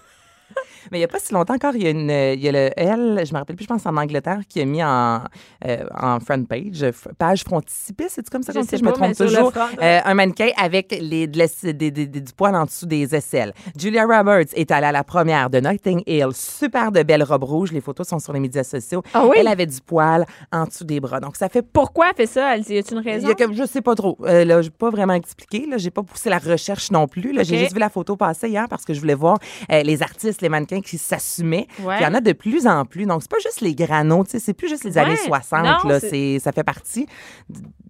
Mais 0.92 0.98
il 0.98 1.02
n'y 1.02 1.06
a 1.06 1.08
pas 1.08 1.20
si 1.20 1.34
longtemps 1.34 1.54
encore, 1.56 1.76
il 1.76 1.84
y 1.84 1.88
a, 1.88 1.90
une, 1.92 2.10
il 2.10 2.40
y 2.44 2.50
a 2.50 2.52
le 2.52 2.70
L, 2.78 3.24
je 3.26 3.34
me 3.34 3.40
rappelle 3.40 3.56
plus, 3.56 3.64
je 3.64 3.70
pense 3.70 3.86
en 3.86 3.96
Angleterre, 3.98 4.40
qui 4.48 4.62
a 4.62 4.66
mis 4.66 4.84
en, 4.84 5.22
euh, 5.68 5.78
en 6.00 6.20
front 6.20 6.44
page, 6.46 6.86
page 7.18 7.44
frontispice, 7.44 8.14
c'est 8.16 8.30
comme 8.30 8.44
ça 8.44 8.52
Je 8.54 8.60
qu'on 8.60 8.66
dit? 8.66 8.78
Je 8.78 8.84
me 8.84 8.92
trompe 8.92 9.16
toujours. 9.16 9.52
front, 9.54 9.66
Euh, 9.82 10.00
un 10.04 10.14
mannequin 10.14 10.50
avec 10.58 10.96
les, 11.00 11.28
de 11.28 11.38
la- 11.38 11.46
des- 11.74 11.92
des- 11.92 12.08
des- 12.08 12.22
du 12.22 12.34
poil 12.34 12.56
en 12.56 12.66
dessous 12.66 12.86
des 12.86 13.16
aisselles. 13.16 13.54
Julia 13.78 14.06
Roberts 14.06 14.46
est 14.54 14.72
allée 14.72 14.88
à 14.88 14.92
la 14.92 15.04
première 15.04 15.50
de 15.50 15.60
Notting 15.60 16.02
Hill. 16.06 16.28
Super 16.34 16.92
de 16.92 17.04
belle 17.04 17.24
robe 17.24 17.44
rouge. 17.44 17.72
Les 17.72 17.82
photos 17.82 18.08
sont 18.08 18.20
sur 18.20 18.34
les 18.34 18.40
médias 18.40 18.64
sociaux. 18.64 19.02
Ah 19.14 19.26
oui? 19.26 19.38
Elle 19.40 19.48
avait 19.48 19.66
du 19.66 19.80
poil 19.82 20.26
en 20.52 20.66
dessous 20.66 20.84
des 20.84 21.00
bras. 21.00 21.20
Donc, 21.20 21.36
ça 21.36 21.50
fait 21.50 21.62
Pourquoi 21.62 22.08
elle 22.10 22.16
fait 22.16 22.26
ça? 22.26 22.56
Elle 22.56 22.64
dit, 22.64 22.74
y 22.74 22.78
a 22.78 22.82
une 22.92 22.98
il 23.00 23.04
raison? 23.04 23.28
y 23.28 23.32
a 23.32 23.36
comme, 23.36 23.54
je 23.54 23.66
sais 23.66 23.82
pas 23.82 23.96
trop. 23.96 24.18
Euh, 24.22 24.46
là, 24.46 24.62
j'ai 24.62 24.70
pas 24.70 24.90
vraiment 24.90 25.14
expliqué. 25.14 25.66
Là, 25.70 25.78
j'ai 25.78 25.92
pas 25.92 26.04
poussé 26.04 26.30
la 26.30 26.38
recherche 26.40 26.92
non 26.92 27.08
plus. 27.08 27.32
Là, 27.34 27.44
j'ai 27.44 27.58
juste 27.58 27.74
vu 27.74 27.80
la 27.80 27.90
photo 27.90 28.16
passer 28.16 28.50
hier 28.50 28.68
parce 28.70 28.86
que 28.86 28.94
je 28.94 29.00
voulais 29.00 29.14
voir 29.16 29.38
euh, 29.72 29.82
les 29.84 30.02
artistes, 30.02 30.42
les 30.42 30.50
mannequins 30.50 30.75
qui 30.82 30.98
s'assumaient. 30.98 31.68
Ouais. 31.84 31.98
Il 32.00 32.04
y 32.04 32.06
en 32.06 32.14
a 32.14 32.22
de 32.22 32.32
plus 32.34 32.68
en 32.68 32.86
plus. 32.86 33.06
Donc 33.06 33.22
c'est 33.22 33.32
pas 33.32 33.40
juste 33.44 33.62
les 33.62 33.76
granos, 33.76 34.26
c'est 34.28 34.54
plus 34.54 34.70
juste 34.70 34.84
les 34.84 34.98
années 34.98 35.12
Ouais. 35.12 35.18
60. 35.28 35.64
Non, 35.84 35.90
là, 35.90 36.00
c'est- 36.00 36.10
c'est, 36.10 36.40
ça 36.40 36.52
fait 36.52 36.64
partie 36.64 37.06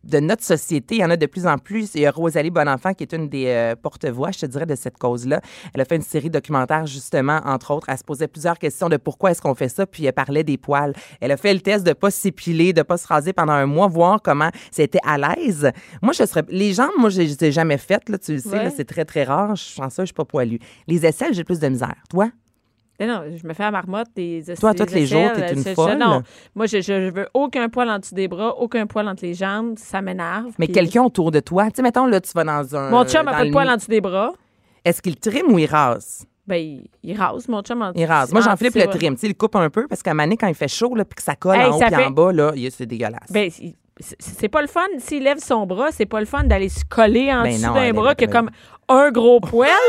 de 0.03 0.19
notre 0.19 0.43
société. 0.43 0.95
Il 0.95 1.01
y 1.01 1.05
en 1.05 1.09
a 1.09 1.17
de 1.17 1.25
plus 1.25 1.47
en 1.47 1.57
plus. 1.57 1.95
Il 1.95 2.01
y 2.01 2.05
a 2.05 2.11
Rosalie 2.11 2.51
Bonenfant 2.51 2.93
qui 2.93 3.03
est 3.03 3.13
une 3.13 3.27
des 3.27 3.45
euh, 3.47 3.75
porte-voix, 3.75 4.31
je 4.31 4.39
te 4.39 4.45
dirais, 4.45 4.67
de 4.67 4.75
cette 4.75 4.97
cause-là. 4.97 5.41
Elle 5.73 5.81
a 5.81 5.85
fait 5.85 5.95
une 5.95 6.03
série 6.03 6.29
documentaire 6.29 6.85
justement, 6.85 7.39
entre 7.43 7.71
autres. 7.73 7.87
Elle 7.89 7.97
se 7.97 8.03
posait 8.03 8.27
plusieurs 8.27 8.59
questions 8.59 8.87
de 8.87 8.97
pourquoi 8.97 9.31
est-ce 9.31 9.41
qu'on 9.41 9.55
fait 9.55 9.69
ça, 9.69 9.87
puis 9.87 10.05
elle 10.05 10.13
parlait 10.13 10.43
des 10.43 10.57
poils. 10.57 10.93
Elle 11.21 11.31
a 11.31 11.37
fait 11.37 11.53
le 11.53 11.59
test 11.61 11.85
de 11.85 11.93
pas 11.93 12.11
s'épiler, 12.11 12.71
de 12.71 12.83
pas 12.83 12.97
se 12.97 13.07
raser 13.07 13.33
pendant 13.33 13.53
un 13.53 13.65
mois, 13.65 13.87
voir 13.87 14.21
comment 14.21 14.49
c'était 14.71 14.99
à 15.03 15.17
l'aise. 15.17 15.71
Moi, 16.03 16.13
je 16.13 16.23
serais. 16.25 16.43
Les 16.49 16.73
jambes, 16.73 16.91
moi, 16.99 17.09
je 17.09 17.21
les 17.21 17.43
ai 17.43 17.51
jamais 17.51 17.77
faites, 17.79 18.07
là, 18.09 18.17
tu 18.19 18.33
le 18.33 18.39
sais, 18.39 18.49
Ouais. 18.49 18.73
c'est 18.75 18.85
très, 18.85 19.05
très 19.05 19.23
rare. 19.23 19.55
Je 19.55 19.63
suis 19.63 19.75
chanceuse, 19.75 20.03
je 20.03 20.07
suis 20.07 20.13
pas 20.13 20.25
poilue. 20.25 20.57
Les 20.87 21.03
aisselles, 21.05 21.33
j'ai 21.33 21.43
plus 21.43 21.59
de 21.59 21.67
misère. 21.67 21.95
Toi? 22.09 22.29
Non, 22.99 23.07
non, 23.07 23.23
je 23.35 23.45
me 23.45 23.53
fais 23.53 23.63
à 23.65 23.71
marmotte 23.71 24.07
des 24.15 24.43
Toi, 24.59 24.73
tous 24.73 24.93
les 24.93 25.05
jours, 25.05 25.31
t'es 25.35 25.53
une 25.53 25.63
je- 25.63 25.73
folle. 25.73 25.97
Non, 25.97 26.21
moi, 26.55 26.65
je, 26.65 26.79
je 26.81 27.09
veux 27.09 27.27
aucun 27.33 27.67
poil 27.67 27.89
en 27.89 27.99
dessous 27.99 28.15
des 28.15 28.27
bras, 28.29 28.55
aucun 28.57 28.87
poil 28.87 29.07
entre 29.09 29.23
les 29.25 29.33
jambes. 29.33 29.73
Ça 29.77 30.01
m'énerve. 30.01 30.53
Mais 30.57 30.67
puis- 30.67 30.73
quelqu'un 30.75 31.03
autour 31.03 31.31
de 31.31 31.39
toi, 31.41 31.65
tu 31.65 31.77
sais, 31.77 31.81
mettons, 31.81 32.05
là, 32.05 32.21
tu 32.21 32.31
vas 32.33 32.43
dans 32.45 32.75
un. 32.75 32.89
Mon 32.91 33.03
chum 33.05 33.25
dans 33.25 33.31
pas 33.31 33.41
de 33.41 33.45
le 33.47 33.51
poil 33.51 33.69
en 33.69 33.75
dessous 33.75 33.89
des 33.89 34.01
bras. 34.01 34.31
Est-ce 34.85 35.01
qu'il 35.01 35.17
trime 35.17 35.51
ou 35.51 35.59
il 35.59 35.65
rase? 35.65 36.25
Ben, 36.47 36.57
il, 36.57 36.87
il 37.03 37.17
rase, 37.17 37.47
mon 37.49 37.61
chum. 37.63 37.81
En 37.81 37.91
Il 37.95 38.05
rase. 38.05 38.31
Moi, 38.31 38.41
en 38.41 38.45
Jean-Philippe 38.45 38.75
dessous, 38.75 38.87
le 38.87 38.93
trime. 38.93 39.15
Tu 39.15 39.21
sais, 39.21 39.27
il 39.27 39.35
coupe 39.35 39.55
un 39.55 39.69
peu 39.69 39.87
parce 39.87 40.01
qu'à 40.03 40.11
un 40.11 40.13
moment 40.13 40.23
donné, 40.25 40.37
quand 40.37 40.47
il 40.47 40.53
fait 40.55 40.67
chaud, 40.67 40.93
là, 40.95 41.03
puis 41.03 41.15
que 41.15 41.23
ça 41.23 41.35
colle 41.35 41.55
Hey, 41.57 41.65
en 41.65 41.75
haut 41.75 41.79
fait- 41.79 41.95
en 42.05 42.11
bas, 42.11 42.31
là, 42.31 42.51
il- 42.55 42.71
c'est 42.71 42.85
dégueulasse. 42.85 43.31
Ben, 43.31 43.49
il- 43.59 43.75
c'est 43.99 44.49
pas 44.49 44.61
le 44.61 44.67
fun. 44.67 44.81
S'il 44.97 45.23
lève 45.23 45.37
son 45.39 45.65
bras, 45.65 45.87
c'est 45.91 46.05
pas 46.05 46.19
le 46.19 46.25
fun 46.25 46.43
d'aller 46.43 46.69
se 46.69 46.83
coller 46.83 47.31
en 47.33 47.43
Ben 47.43 47.53
dessous 47.55 47.73
d'un 47.73 47.93
bras 47.93 48.13
qui 48.15 48.25
a 48.25 48.27
comme 48.27 48.49
un 48.89 49.11
gros 49.11 49.39
poil. 49.39 49.69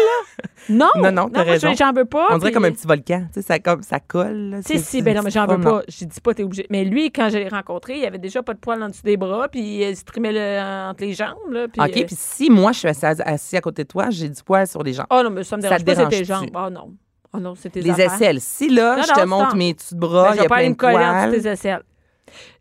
Non! 0.68 0.88
Non, 0.96 1.12
non, 1.12 1.28
t'as 1.28 1.44
raison. 1.44 1.72
j'en 1.78 1.92
veux 1.92 2.06
pas. 2.06 2.26
On 2.32 2.38
dirait 2.38 2.50
comme 2.50 2.64
un 2.64 2.72
petit 2.72 2.88
volcan. 2.88 3.26
Tu 3.32 3.34
sais, 3.34 3.42
ça, 3.42 3.58
comme, 3.60 3.82
ça 3.84 4.00
colle. 4.00 4.62
Tu 4.66 4.72
sais, 4.72 4.78
si, 4.82 5.00
ben 5.00 5.14
non, 5.14 5.22
mais 5.22 5.30
j'en 5.30 5.46
veux 5.46 5.60
pas. 5.60 5.82
Je 5.86 6.04
dis 6.04 6.20
pas, 6.20 6.34
t'es 6.34 6.42
obligé. 6.42 6.66
Mais 6.70 6.82
lui, 6.84 7.12
quand 7.12 7.28
je 7.28 7.36
l'ai 7.38 7.48
rencontré, 7.48 7.98
il 7.98 8.04
avait 8.04 8.18
déjà 8.18 8.42
pas 8.42 8.52
de 8.52 8.58
poil 8.58 8.82
en 8.82 8.88
dessous 8.88 9.02
des 9.04 9.16
bras, 9.16 9.46
puis 9.48 9.60
il 9.84 9.96
se 9.96 10.02
trimait 10.02 10.32
le- 10.32 10.88
entre 10.90 11.02
les 11.04 11.12
jambes, 11.12 11.36
là. 11.52 11.68
Puis, 11.68 11.80
OK, 11.80 11.96
euh, 11.96 12.04
puis 12.06 12.16
si 12.18 12.50
moi, 12.50 12.72
je 12.72 12.80
suis 12.80 12.88
assis, 12.88 13.06
assis 13.06 13.56
à 13.56 13.60
côté 13.60 13.84
de 13.84 13.88
toi, 13.88 14.06
j'ai 14.10 14.28
du 14.28 14.42
poil 14.42 14.66
sur 14.66 14.82
les 14.82 14.92
jambes. 14.92 15.06
Oh 15.10 15.20
non, 15.22 15.30
mais 15.30 15.44
ça 15.44 15.56
me 15.56 15.62
Ça 15.62 15.68
dérange 15.68 15.84
te 15.84 15.90
pas, 15.92 15.94
c'est 16.10 16.18
tes 16.18 16.24
jambes. 16.24 16.48
Oh 16.52 16.68
non. 16.68 16.92
Oh 17.32 17.38
non, 17.38 17.54
c'est 17.54 17.70
tes 17.70 17.80
les 17.82 17.90
affaires. 17.90 18.12
aisselles. 18.14 18.40
Si 18.40 18.68
là, 18.68 18.96
Non, 18.96 19.02
je 19.06 19.20
te 19.20 19.24
montre 19.24 19.54
en- 19.54 19.56
mes 19.56 19.72
petits 19.74 19.94
Ben, 19.94 20.00
bras, 20.00 20.28
je 20.30 20.32
il 20.32 20.36
y 20.36 20.40
vais 20.40 20.46
a 20.46 20.48
pas 20.48 20.54
aller 20.56 20.64
plein 20.74 20.88
me 20.88 20.92
de 20.92 20.96
coller 20.96 21.04
entre 21.06 21.28
poils. 21.28 21.42
tes 21.42 21.48
aisselles. 21.48 21.82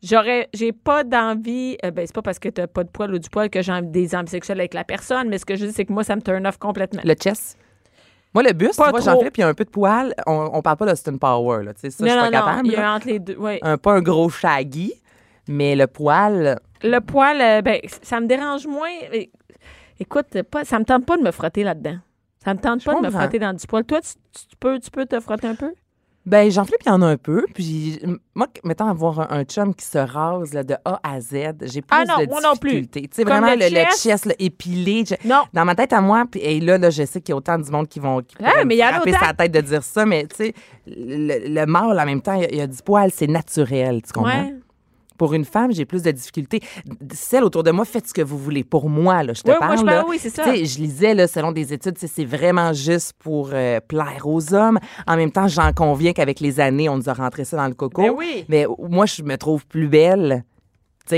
J'aurais, 0.04 0.50
j'ai 0.54 0.72
pas 0.72 1.04
d'envie, 1.04 1.78
euh, 1.84 1.92
ben 1.92 2.06
c'est 2.06 2.16
pas 2.16 2.22
parce 2.22 2.40
que 2.40 2.50
t'as 2.50 2.68
pas 2.68 2.84
de 2.84 2.90
poil 2.90 3.14
ou 3.14 3.20
du 3.20 3.30
poil 3.30 3.50
que 3.50 3.62
j'ai 3.62 3.74
des 3.82 4.16
envies 4.16 4.30
sexuelles 4.30 4.60
avec 4.60 4.74
la 4.74 4.84
personne, 4.84 5.30
mais 5.30 5.38
ce 5.38 5.46
que 5.46 5.56
je 5.56 5.66
dis, 5.66 5.74
c'est 5.74 5.86
que 5.86 5.94
moi, 5.94 6.04
ça 6.04 6.16
me 6.16 6.22
turn 6.22 6.46
off 6.46 6.58
complètement. 6.58 7.02
Le 7.04 7.14
chest. 7.14 7.58
Moi, 8.34 8.44
le 8.44 8.52
buste, 8.52 8.74
trop. 8.74 9.00
Jean-Philippe, 9.00 9.38
il 9.38 9.42
y 9.42 9.44
a 9.44 9.48
un 9.48 9.54
peu 9.54 9.64
de 9.64 9.70
poil. 9.70 10.14
On, 10.28 10.50
on 10.54 10.62
parle 10.62 10.76
pas 10.76 10.86
d'Austin 10.86 11.18
Power, 11.18 11.64
là. 11.64 11.74
Tu 11.74 11.82
sais, 11.82 11.90
ça, 11.90 12.04
non, 12.04 12.12
je 12.12 12.16
suis 12.16 12.26
non, 12.26 12.32
pas 12.32 12.40
non, 12.40 12.46
capable. 12.46 12.68
il 12.68 12.74
y 12.74 12.76
a 12.76 12.94
entre 12.94 13.08
les 13.08 13.20
deux. 13.20 13.38
Un, 13.62 13.78
pas 13.78 13.94
un 13.94 14.02
gros 14.02 14.30
shaggy, 14.30 14.94
mais 15.48 15.76
le 15.76 15.88
poil. 15.88 16.60
Le 16.84 17.00
poil, 17.00 17.42
euh, 17.42 17.62
ben, 17.62 17.80
ça 18.02 18.20
me 18.20 18.28
dérange 18.28 18.68
moins. 18.68 18.90
Écoute, 20.00 20.42
pas, 20.44 20.66
ça 20.66 20.80
me 20.80 20.84
tente 20.84 21.06
pas 21.06 21.16
de 21.16 21.24
me 21.24 21.32
frotter 21.32 21.64
là-dedans. 21.64 21.98
Ça 22.44 22.54
me 22.54 22.60
tente 22.60 22.82
Je 22.82 22.86
pas 22.86 22.96
de 22.96 23.06
me 23.06 23.10
frotter 23.10 23.40
dans 23.40 23.54
du 23.54 23.66
poil. 23.66 23.86
Toi, 23.86 24.02
tu, 24.02 24.10
tu 24.50 24.56
peux, 24.60 24.80
tu 24.80 24.92
peux 24.92 25.06
te 25.06 25.18
frotter 25.22 25.48
un 25.48 25.56
peu? 25.56 25.74
Ben, 26.26 26.50
Jean-Philippe, 26.50 26.82
il 26.86 26.90
y 26.90 26.92
en 26.92 27.02
a 27.04 27.08
un 27.08 27.18
peu. 27.18 27.46
Puis, 27.54 28.00
moi, 28.34 28.48
mettons, 28.64 28.88
avoir 28.88 29.20
un, 29.20 29.28
un 29.40 29.44
chum 29.44 29.76
qui 29.76 29.86
se 29.86 29.98
rase 30.00 30.54
là, 30.54 30.64
de 30.64 30.76
A 30.84 31.00
à 31.04 31.22
Z, 31.22 31.34
j'ai 31.62 31.82
plus 31.82 31.88
Ah 31.92 32.04
non, 32.08 32.24
de 32.24 32.30
moi 32.30 32.40
difficultés. 32.54 33.02
Tu 33.04 33.10
sais, 33.12 33.24
vraiment, 33.24 33.52
le 33.54 33.70
le, 33.70 33.70
le 33.70 33.86
chest. 33.96 34.34
épilé. 34.40 35.04
je- 35.08 35.28
Non. 35.28 35.44
Dans 35.54 35.66
ma 35.66 35.76
tête 35.76 35.94
à 35.94 36.02
moi, 36.02 36.26
puis 36.30 36.40
et 36.42 36.60
là, 36.60 36.78
là, 36.80 36.90
je 36.90 37.04
sais 37.06 37.22
qu'il 37.22 37.32
y 37.32 37.34
a 37.34 37.38
autant 37.38 37.60
du 37.60 37.70
monde 37.70 37.88
qui 37.88 38.00
vont 38.00 38.22
qui 38.22 38.36
Ah, 38.40 38.50
pourraient 38.50 38.66
mais 38.66 38.76
me 38.76 38.82
frapper 38.82 39.14
sa 39.14 39.34
tête 39.34 39.52
de 39.52 39.62
dire 39.62 39.84
ça, 39.84 40.06
mais 40.06 40.26
tu 40.26 40.36
sais, 40.38 40.54
le, 40.88 41.48
le 41.54 41.66
mâle, 41.68 42.00
en 42.00 42.06
même 42.06 42.22
temps, 42.22 42.34
il 42.34 42.42
y 42.42 42.46
a, 42.46 42.50
il 42.52 42.58
y 42.58 42.62
a 42.62 42.68
du 42.68 42.78
poil, 42.84 43.12
c'est 43.14 43.28
naturel, 43.28 44.02
tu 44.02 44.12
comprends? 44.12 44.30
Ouais. 44.46 44.56
Pour 45.18 45.34
une 45.34 45.46
femme, 45.46 45.72
j'ai 45.72 45.86
plus 45.86 46.04
de 46.04 46.12
difficultés. 46.12 46.62
Celle 47.14 47.44
autour 47.44 47.64
de 47.64 47.72
moi, 47.72 47.86
faites 47.86 48.08
ce 48.08 48.14
que 48.14 48.22
vous 48.22 48.38
voulez. 48.38 48.64
Pour 48.64 48.90
moi, 48.90 49.24
là, 49.24 49.34
je 49.34 49.42
te 49.42 49.50
Oui, 49.50 49.56
moi, 49.60 49.68
parle. 49.68 49.80
je 49.80 49.86
là, 49.86 49.92
parle, 49.98 50.10
oui, 50.10 50.18
c'est 50.20 50.30
ça. 50.30 50.54
je 50.54 50.78
lisais, 50.80 51.14
là, 51.14 51.28
selon 51.28 51.52
des 51.52 51.74
études, 51.74 51.98
c'est 51.98 52.26
vraiment 52.26 52.74
juste 52.74 53.14
pour 53.20 53.50
euh, 53.54 53.80
plaire 53.88 54.24
aux 54.26 54.54
hommes. 54.54 54.80
En 55.08 55.16
même 55.16 55.32
temps, 55.32 55.48
j'en 55.48 55.72
conviens 55.74 56.14
qu'avec 56.14 56.40
les 56.40 56.60
années, 56.60 56.90
on 56.90 56.98
nous 56.98 57.10
a 57.10 57.14
rentré 57.14 57.46
ça 57.46 57.58
dans 57.58 57.68
le 57.68 57.74
coco. 57.74 58.02
Ben 58.02 58.14
oui. 58.16 58.46
Mais 58.50 58.66
moi, 58.90 59.06
je 59.06 59.24
me 59.24 59.38
trouve 59.38 59.66
plus 59.66 59.88
belle. 59.88 60.44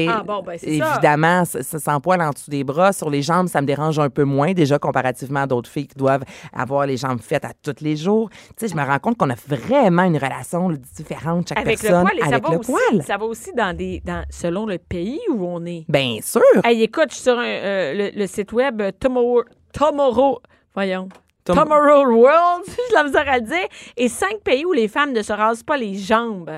Ah, 0.10 0.24
bon, 0.26 0.42
ben, 0.44 0.58
c'est 0.60 0.78
ça. 0.80 0.92
évidemment, 0.94 1.46
ça, 1.46 1.64
ça 1.64 1.80
sans 1.80 2.00
poil 2.00 2.22
en 2.22 2.32
dessous 2.32 2.50
des 2.52 2.64
bras, 2.64 2.92
sur 2.94 3.10
les 3.10 3.22
jambes, 3.22 3.48
ça 3.48 3.62
me 3.62 3.68
dérange 3.68 4.00
un 4.00 4.10
peu 4.10 4.24
moins, 4.24 4.54
déjà 4.54 4.78
comparativement 4.80 5.42
à 5.42 5.48
d'autres 5.48 5.70
filles 5.70 5.88
qui 5.88 5.98
doivent 5.98 6.24
avoir 6.54 6.86
les 6.86 6.98
jambes 6.98 7.20
faites 7.22 7.46
à 7.46 7.52
tous 7.62 7.76
les 7.82 7.96
jours. 7.96 8.30
Tu 8.30 8.38
sais, 8.58 8.68
je 8.68 8.76
me 8.76 8.84
rends 8.86 9.00
compte 9.00 9.18
qu'on 9.18 9.30
a 9.30 9.36
vraiment 9.48 10.04
une 10.04 10.18
relation 10.18 10.70
différente, 10.96 11.50
chaque 11.50 11.60
Avec 11.60 11.82
le 11.84 11.90
poil, 12.02 12.18
et 12.18 12.22
ça 12.24 12.40
va 12.40 12.50
le 12.52 12.58
aussi, 12.60 12.72
poil. 12.72 13.04
ça 13.04 13.18
va 13.18 13.26
aussi 13.26 13.54
dans 13.54 13.76
des, 13.76 14.02
dans, 14.06 14.24
selon 14.30 14.66
le 14.66 14.78
pays 14.78 15.20
où 15.30 15.46
on 15.46 15.66
est. 15.66 15.86
Bien 15.88 16.18
sûr. 16.22 16.42
Hey, 16.64 16.84
écoute, 16.84 17.08
je 17.10 17.16
suis 17.16 17.24
sur 17.24 17.38
un, 17.40 17.46
euh, 17.46 17.94
le, 18.12 18.20
le 18.20 18.28
site 18.28 18.52
web 18.54 18.82
euh, 18.82 18.92
Tomorrow, 19.00 19.44
Tomorrow, 19.74 20.40
voyons. 20.74 21.08
Tom- 21.44 21.56
Tomorrow 21.56 22.08
World, 22.14 22.64
j'ai 22.68 22.94
la 22.94 23.04
misère 23.06 23.30
à 23.30 23.38
le 23.38 23.46
dire, 23.46 23.68
et 23.96 24.10
cinq 24.10 24.40
pays 24.44 24.66
où 24.66 24.74
les 24.74 24.88
femmes 24.90 25.14
ne 25.14 25.22
se 25.22 25.32
rasent 25.32 25.64
pas 25.64 25.78
les 25.78 25.96
jambes. 25.96 26.52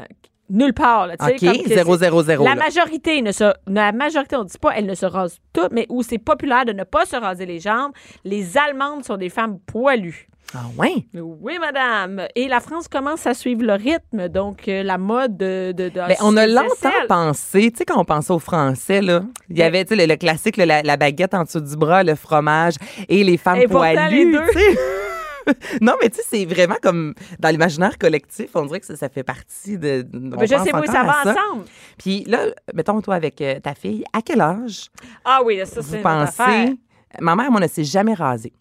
Nulle 0.49 0.73
part. 0.73 1.07
Là, 1.07 1.13
OK, 1.19 1.27
comme 1.27 1.37
que 1.37 1.69
0, 1.69 1.93
c'est- 1.97 1.99
0, 2.05 2.23
0. 2.23 2.43
La 2.43 2.55
là. 2.55 2.55
majorité 2.55 3.21
ne 3.21 3.31
se, 3.31 3.51
la 3.67 3.91
majorité, 3.91 4.35
on 4.35 4.43
dit 4.43 4.57
pas, 4.59 4.71
elles 4.75 4.85
ne 4.87 4.95
se 4.95 5.05
rasent 5.05 5.39
toutes, 5.53 5.71
mais 5.71 5.85
où 5.89 6.01
c'est 6.03 6.17
populaire 6.17 6.65
de 6.65 6.73
ne 6.73 6.83
pas 6.83 7.05
se 7.05 7.15
raser 7.15 7.45
les 7.45 7.59
jambes, 7.59 7.91
les 8.23 8.57
Allemandes 8.57 9.03
sont 9.05 9.17
des 9.17 9.29
femmes 9.29 9.59
poilues. 9.59 10.27
Ah 10.55 10.61
ouais? 10.79 11.05
Oui, 11.13 11.57
madame. 11.61 12.23
Et 12.35 12.47
la 12.47 12.59
France 12.59 12.87
commence 12.87 13.27
à 13.27 13.35
suivre 13.35 13.61
le 13.63 13.73
rythme, 13.73 14.29
donc 14.29 14.67
euh, 14.67 14.81
la 14.81 14.97
mode 14.97 15.37
de. 15.37 15.73
de, 15.77 15.89
de 15.89 15.99
Ben, 15.99 16.15
on 16.21 16.35
a 16.37 16.47
longtemps 16.47 16.89
pensé, 17.07 17.69
tu 17.71 17.77
sais, 17.77 17.85
quand 17.85 18.01
on 18.01 18.03
pensait 18.05 18.31
aux 18.33 18.39
Français, 18.39 18.99
là, 19.03 19.21
il 19.51 19.59
y 19.59 19.61
avait, 19.61 19.85
tu 19.85 19.89
sais, 19.95 20.07
le, 20.07 20.11
le 20.11 20.17
classique, 20.17 20.57
là, 20.57 20.65
la, 20.65 20.81
la 20.81 20.97
baguette 20.97 21.35
en 21.35 21.43
dessous 21.43 21.61
du 21.61 21.75
bras, 21.75 22.03
le 22.03 22.15
fromage 22.15 22.73
et 23.07 23.23
les 23.23 23.37
femmes 23.37 23.59
Et 23.59 23.67
pourtant, 23.67 23.83
les 24.09 24.25
poilues. 24.25 24.31
deux. 24.31 24.41
non, 25.81 25.93
mais 26.01 26.09
tu 26.09 26.17
sais, 26.17 26.23
c'est 26.27 26.45
vraiment 26.45 26.77
comme 26.81 27.13
dans 27.39 27.49
l'imaginaire 27.49 27.97
collectif, 27.97 28.49
on 28.55 28.65
dirait 28.65 28.79
que 28.79 28.85
ça, 28.85 28.95
ça 28.95 29.09
fait 29.09 29.23
partie 29.23 29.77
de. 29.77 30.05
Ben, 30.11 30.41
je 30.41 30.47
sais 30.47 30.71
pas, 30.71 30.85
ça 30.85 31.03
va 31.03 31.21
ensemble. 31.21 31.65
Puis 31.97 32.23
là, 32.25 32.45
mettons, 32.73 33.01
toi, 33.01 33.15
avec 33.15 33.41
euh, 33.41 33.59
ta 33.59 33.75
fille, 33.75 34.03
à 34.13 34.21
quel 34.21 34.41
âge 34.41 34.89
Ah 35.25 35.41
oui, 35.43 35.59
ça, 35.65 35.81
c'est 35.81 35.97
vous 35.97 36.03
pensez. 36.03 36.77
Ma 37.19 37.35
mère, 37.35 37.51
moi, 37.51 37.59
ne 37.59 37.67
s'est 37.67 37.83
jamais 37.83 38.13
rasée. 38.13 38.53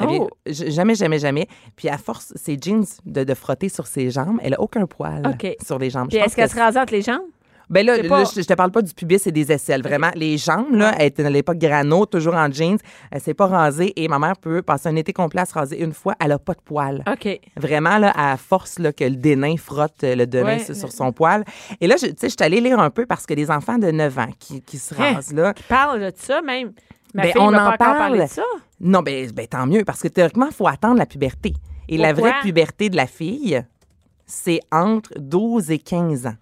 Oh. 0.00 0.28
Jamais, 0.46 0.94
jamais, 0.94 1.18
jamais. 1.18 1.48
Puis 1.74 1.88
à 1.88 1.98
force, 1.98 2.32
ses 2.36 2.56
jeans 2.60 2.84
de, 3.04 3.24
de 3.24 3.34
frotter 3.34 3.68
sur 3.68 3.86
ses 3.86 4.10
jambes, 4.10 4.38
elle 4.42 4.54
a 4.54 4.60
aucun 4.60 4.86
poil 4.86 5.22
sur 5.64 5.78
les 5.78 5.90
jambes. 5.90 6.08
Puis 6.08 6.18
est-ce 6.18 6.36
qu'elle 6.36 6.48
que 6.48 6.54
se 6.54 6.58
rase 6.58 6.76
entre 6.76 6.92
les 6.92 7.02
jambes? 7.02 7.26
Ben 7.70 7.84
là, 7.84 7.96
là, 8.00 8.08
pas- 8.08 8.24
je, 8.24 8.40
te 8.42 8.54
parle 8.54 8.70
pas 8.70 8.82
du 8.82 8.94
pubis 8.94 9.20
et 9.26 9.32
des 9.32 9.52
aisselles. 9.52 9.82
Vraiment, 9.82 10.10
les 10.14 10.38
jambes, 10.38 10.72
là, 10.72 10.94
elle 10.98 11.06
était 11.06 11.24
à 11.24 11.30
l'époque 11.30 11.58
grano, 11.58 12.06
toujours 12.06 12.34
en 12.34 12.50
jeans. 12.50 12.78
Elle 13.10 13.20
s'est 13.20 13.34
pas 13.34 13.46
rasée 13.46 13.92
et 13.96 14.08
ma 14.08 14.18
mère 14.18 14.36
peut 14.36 14.62
passer 14.62 14.88
un 14.88 14.96
été 14.96 15.12
complet 15.12 15.42
à 15.42 15.44
se 15.46 15.54
raser 15.54 15.82
une 15.82 15.92
fois. 15.92 16.14
Elle 16.24 16.32
a 16.32 16.38
pas 16.38 16.54
de 16.54 16.60
poils. 16.64 17.02
OK. 17.10 17.40
Vraiment, 17.56 17.98
là, 17.98 18.12
à 18.16 18.36
force 18.36 18.78
là, 18.78 18.92
que 18.92 19.04
le 19.04 19.16
dénain 19.16 19.56
frotte 19.56 20.04
euh, 20.04 20.14
le 20.14 20.26
dénain 20.26 20.58
Ouais. 20.58 20.74
sur, 20.74 20.90
son 20.92 21.12
poil. 21.12 21.44
Et 21.80 21.86
là, 21.86 21.96
tu 21.96 22.06
sais, 22.06 22.14
je 22.22 22.28
suis 22.28 22.36
allée 22.40 22.60
lire 22.60 22.78
un 22.80 22.90
peu 22.90 23.04
parce 23.06 23.26
que 23.26 23.34
les 23.34 23.50
enfants 23.50 23.78
de 23.78 23.90
9 23.90 24.18
ans 24.18 24.30
qui, 24.38 24.62
qui 24.62 24.78
se 24.78 24.94
Hein? 24.94 25.14
rasent, 25.14 25.32
là, 25.34 25.52
Parle 25.68 26.00
de 26.00 26.12
ça 26.16 26.40
même. 26.42 26.72
Ma 27.14 27.22
Ben, 27.22 27.32
fille 27.32 27.40
on 27.40 27.48
en 27.48 27.70
pas 27.72 27.76
parlé 27.78 28.14
de 28.18 28.24
parle. 28.24 28.28
ça. 28.28 28.42
non, 28.80 29.00
ben, 29.02 29.30
ben 29.32 29.46
tant 29.46 29.66
mieux, 29.66 29.84
parce 29.84 30.00
que 30.00 30.08
théoriquement, 30.08 30.46
il 30.46 30.54
faut 30.54 30.68
attendre 30.68 30.96
la 30.98 31.06
puberté. 31.06 31.54
Et 31.88 31.96
la 31.96 32.12
vraie 32.12 32.34
puberté 32.42 32.90
de 32.90 32.96
la 32.96 33.06
fille, 33.06 33.62
c'est 34.26 34.60
entre 34.70 35.10
12 35.18 35.70
et 35.70 35.78
15 35.78 36.26
ans. 36.26 36.34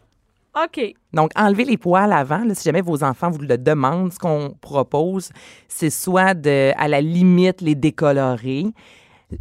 OK. 0.57 0.95
Donc, 1.13 1.31
enlever 1.37 1.65
les 1.65 1.77
poils 1.77 2.13
avant, 2.13 2.45
là, 2.45 2.55
si 2.55 2.65
jamais 2.65 2.81
vos 2.81 3.05
enfants 3.05 3.31
vous 3.31 3.41
le 3.41 3.59
demandent, 3.59 4.13
ce 4.13 4.19
qu'on 4.19 4.55
propose, 4.61 5.31
c'est 5.69 5.91
soit 5.91 6.33
de, 6.33 6.73
à 6.79 6.89
la 6.89 7.03
limite, 7.03 7.61
les 7.61 7.75
décolorer. 7.75 8.65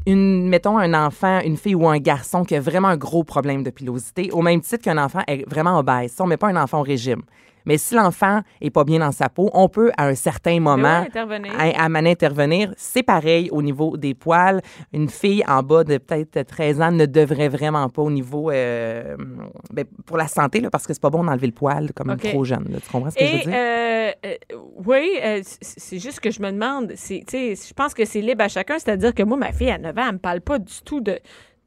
Mettons 0.07 0.77
un 0.77 0.93
enfant, 0.93 1.39
une 1.41 1.57
fille 1.57 1.75
ou 1.75 1.87
un 1.87 1.99
garçon 1.99 2.43
qui 2.43 2.55
a 2.55 2.59
vraiment 2.59 2.89
un 2.89 2.97
gros 2.97 3.23
problème 3.23 3.63
de 3.63 3.69
pilosité, 3.69 4.29
au 4.31 4.41
même 4.41 4.59
titre 4.59 4.83
qu'un 4.83 4.97
enfant 4.97 5.21
est 5.27 5.47
vraiment 5.47 5.77
obèse. 5.77 6.11
Ça, 6.11 6.23
on 6.23 6.27
met 6.27 6.37
pas 6.37 6.47
un 6.47 6.61
enfant 6.61 6.79
au 6.79 6.83
régime. 6.83 7.21
Mais 7.65 7.77
si 7.77 7.95
l'enfant 7.95 8.41
est 8.61 8.69
pas 8.69 8.83
bien 8.83 8.99
dans 8.99 9.11
sa 9.11 9.29
peau, 9.29 9.49
on 9.53 9.69
peut, 9.69 9.91
à 9.97 10.07
un 10.07 10.15
certain 10.15 10.59
moment, 10.59 11.01
ouais, 11.01 11.07
intervenir. 11.07 11.53
à, 11.57 11.85
intervenir. 11.85 12.73
C'est 12.77 13.03
pareil 13.03 13.49
au 13.51 13.61
niveau 13.61 13.97
des 13.97 14.13
poils. 14.13 14.61
Une 14.93 15.09
fille 15.09 15.43
en 15.47 15.63
bas 15.63 15.83
de 15.83 15.97
peut-être 15.97 16.41
13 16.43 16.81
ans 16.81 16.91
ne 16.91 17.05
devrait 17.05 17.49
vraiment 17.49 17.89
pas 17.89 18.01
au 18.01 18.11
niveau 18.11 18.51
euh, 18.51 19.15
ben, 19.73 19.85
pour 20.05 20.17
la 20.17 20.27
santé, 20.27 20.61
là, 20.61 20.69
parce 20.69 20.85
que 20.85 20.93
c'est 20.93 21.01
pas 21.01 21.09
bon 21.09 21.23
d'enlever 21.23 21.47
le 21.47 21.53
poil 21.53 21.91
comme 21.93 22.11
OK. 22.11 22.21
trop 22.29 22.43
jeune. 22.43 22.65
là. 22.71 22.79
Tu 22.83 22.91
comprends 22.91 23.09
ce 23.09 23.15
que 23.15 23.25
je 23.25 23.31
veux 23.31 23.39
Et, 23.39 23.43
dire? 23.45 23.53
euh, 23.55 24.11
euh, 24.25 24.35
oui, 24.85 25.19
c'est 25.61 25.99
juste 25.99 26.19
que 26.19 26.31
je 26.31 26.41
me 26.41 26.51
demande, 26.51 26.93
je 26.95 27.73
pense 27.73 27.93
que 27.93 28.05
c'est 28.05 28.21
libre 28.21 28.43
à 28.43 28.47
chacun, 28.47 28.77
c'est-à-dire 28.79 29.13
que 29.13 29.23
moi, 29.23 29.37
ma 29.37 29.51
fille 29.51 29.71
à 29.71 29.77
9 29.77 29.97
ans, 29.97 30.01
elle 30.07 30.13
me 30.13 30.19
parle 30.19 30.41
pas 30.41 30.59
du 30.59 30.73
tout 30.85 31.01
de, 31.01 31.19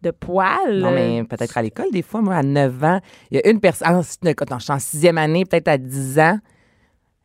de 0.03 0.11
poils. 0.11 0.79
Non, 0.79 0.91
mais 0.93 1.25
peut-être 1.25 1.57
à 1.59 1.63
l'école, 1.63 1.91
des 1.93 2.03
fois, 2.03 2.21
moi, 2.21 2.37
à 2.37 2.43
9 2.43 2.85
ans, 2.85 3.01
il 3.31 3.37
y 3.39 3.41
a 3.41 3.49
une 3.51 3.61
personne. 3.61 3.87
Attends, 3.89 4.59
je 4.59 4.65
suis 4.65 4.73
en 4.73 4.79
sixième 4.79 5.19
année, 5.19 5.45
peut-être 5.45 5.69
à 5.69 5.79
10 5.79 6.19
ans. 6.21 6.39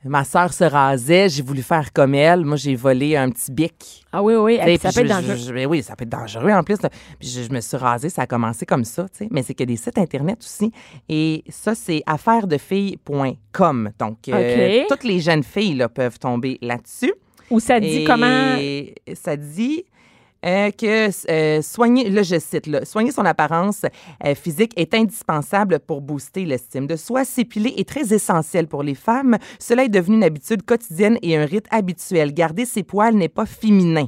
Ma 0.05 0.25
sœur 0.25 0.51
se 0.51 0.65
rasait, 0.65 1.29
j'ai 1.29 1.41
voulu 1.41 1.61
faire 1.61 1.93
comme 1.93 2.13
elle. 2.13 2.43
Moi, 2.43 2.57
j'ai 2.57 2.75
volé 2.75 3.15
un 3.15 3.29
petit 3.29 3.49
bic. 3.53 4.03
Ah 4.11 4.21
oui, 4.21 4.33
oui, 4.35 4.57
ça 4.57 4.65
puis 4.65 4.77
peut 4.77 4.87
être 4.99 5.07
dangereux. 5.07 5.35
je- 5.37 5.57
je- 5.61 5.65
oui, 5.65 5.81
ça 5.81 5.95
peut 5.95 6.03
être 6.03 6.09
dangereux 6.09 6.51
en 6.51 6.61
plus. 6.61 6.81
là. 6.81 6.89
Puis 7.17 7.29
je, 7.29 7.49
me 7.53 7.61
suis 7.61 7.77
rasée, 7.77 8.09
ça 8.09 8.23
a 8.23 8.27
commencé 8.27 8.65
comme 8.65 8.83
ça, 8.83 9.03
tu 9.03 9.19
sais. 9.19 9.27
Mais 9.31 9.43
c'est 9.43 9.53
que 9.53 9.63
des 9.63 9.77
sites 9.77 9.97
Internet 9.97 10.39
aussi. 10.41 10.73
Et 11.07 11.45
ça, 11.47 11.73
c'est 11.73 12.03
affairesdefilles.com. 12.05 13.91
Donc, 13.99 14.17
euh, 14.29 14.83
toutes 14.89 15.03
les 15.03 15.19
jeunes 15.19 15.43
filles 15.43 15.75
là, 15.75 15.89
peuvent 15.89 16.19
tomber 16.19 16.57
là-dessus. 16.61 17.13
Ou 17.49 17.59
ça 17.59 17.79
dit 17.79 18.01
Et 18.01 18.03
comment? 18.03 18.57
Ça 19.15 19.35
dit 19.37 19.83
euh, 20.45 20.71
que 20.71 21.09
euh, 21.31 21.61
soigner, 21.61 22.09
là 22.09 22.23
je 22.23 22.39
cite, 22.39 22.67
là, 22.67 22.85
soigner 22.85 23.11
son 23.11 23.25
apparence 23.25 23.83
euh, 24.25 24.35
physique 24.35 24.73
est 24.75 24.93
indispensable 24.93 25.79
pour 25.79 26.01
booster 26.01 26.45
l'estime 26.45 26.87
de 26.87 26.95
soi. 26.95 27.25
S'épiler 27.25 27.73
est 27.77 27.87
très 27.87 28.13
essentiel 28.13 28.67
pour 28.67 28.83
les 28.83 28.95
femmes. 28.95 29.37
Cela 29.59 29.85
est 29.85 29.89
devenu 29.89 30.17
une 30.17 30.23
habitude 30.23 30.63
quotidienne 30.63 31.17
et 31.21 31.37
un 31.37 31.45
rite 31.45 31.67
habituel. 31.71 32.33
Garder 32.33 32.65
ses 32.65 32.83
poils 32.83 33.15
n'est 33.15 33.29
pas 33.29 33.45
féminin. 33.45 34.07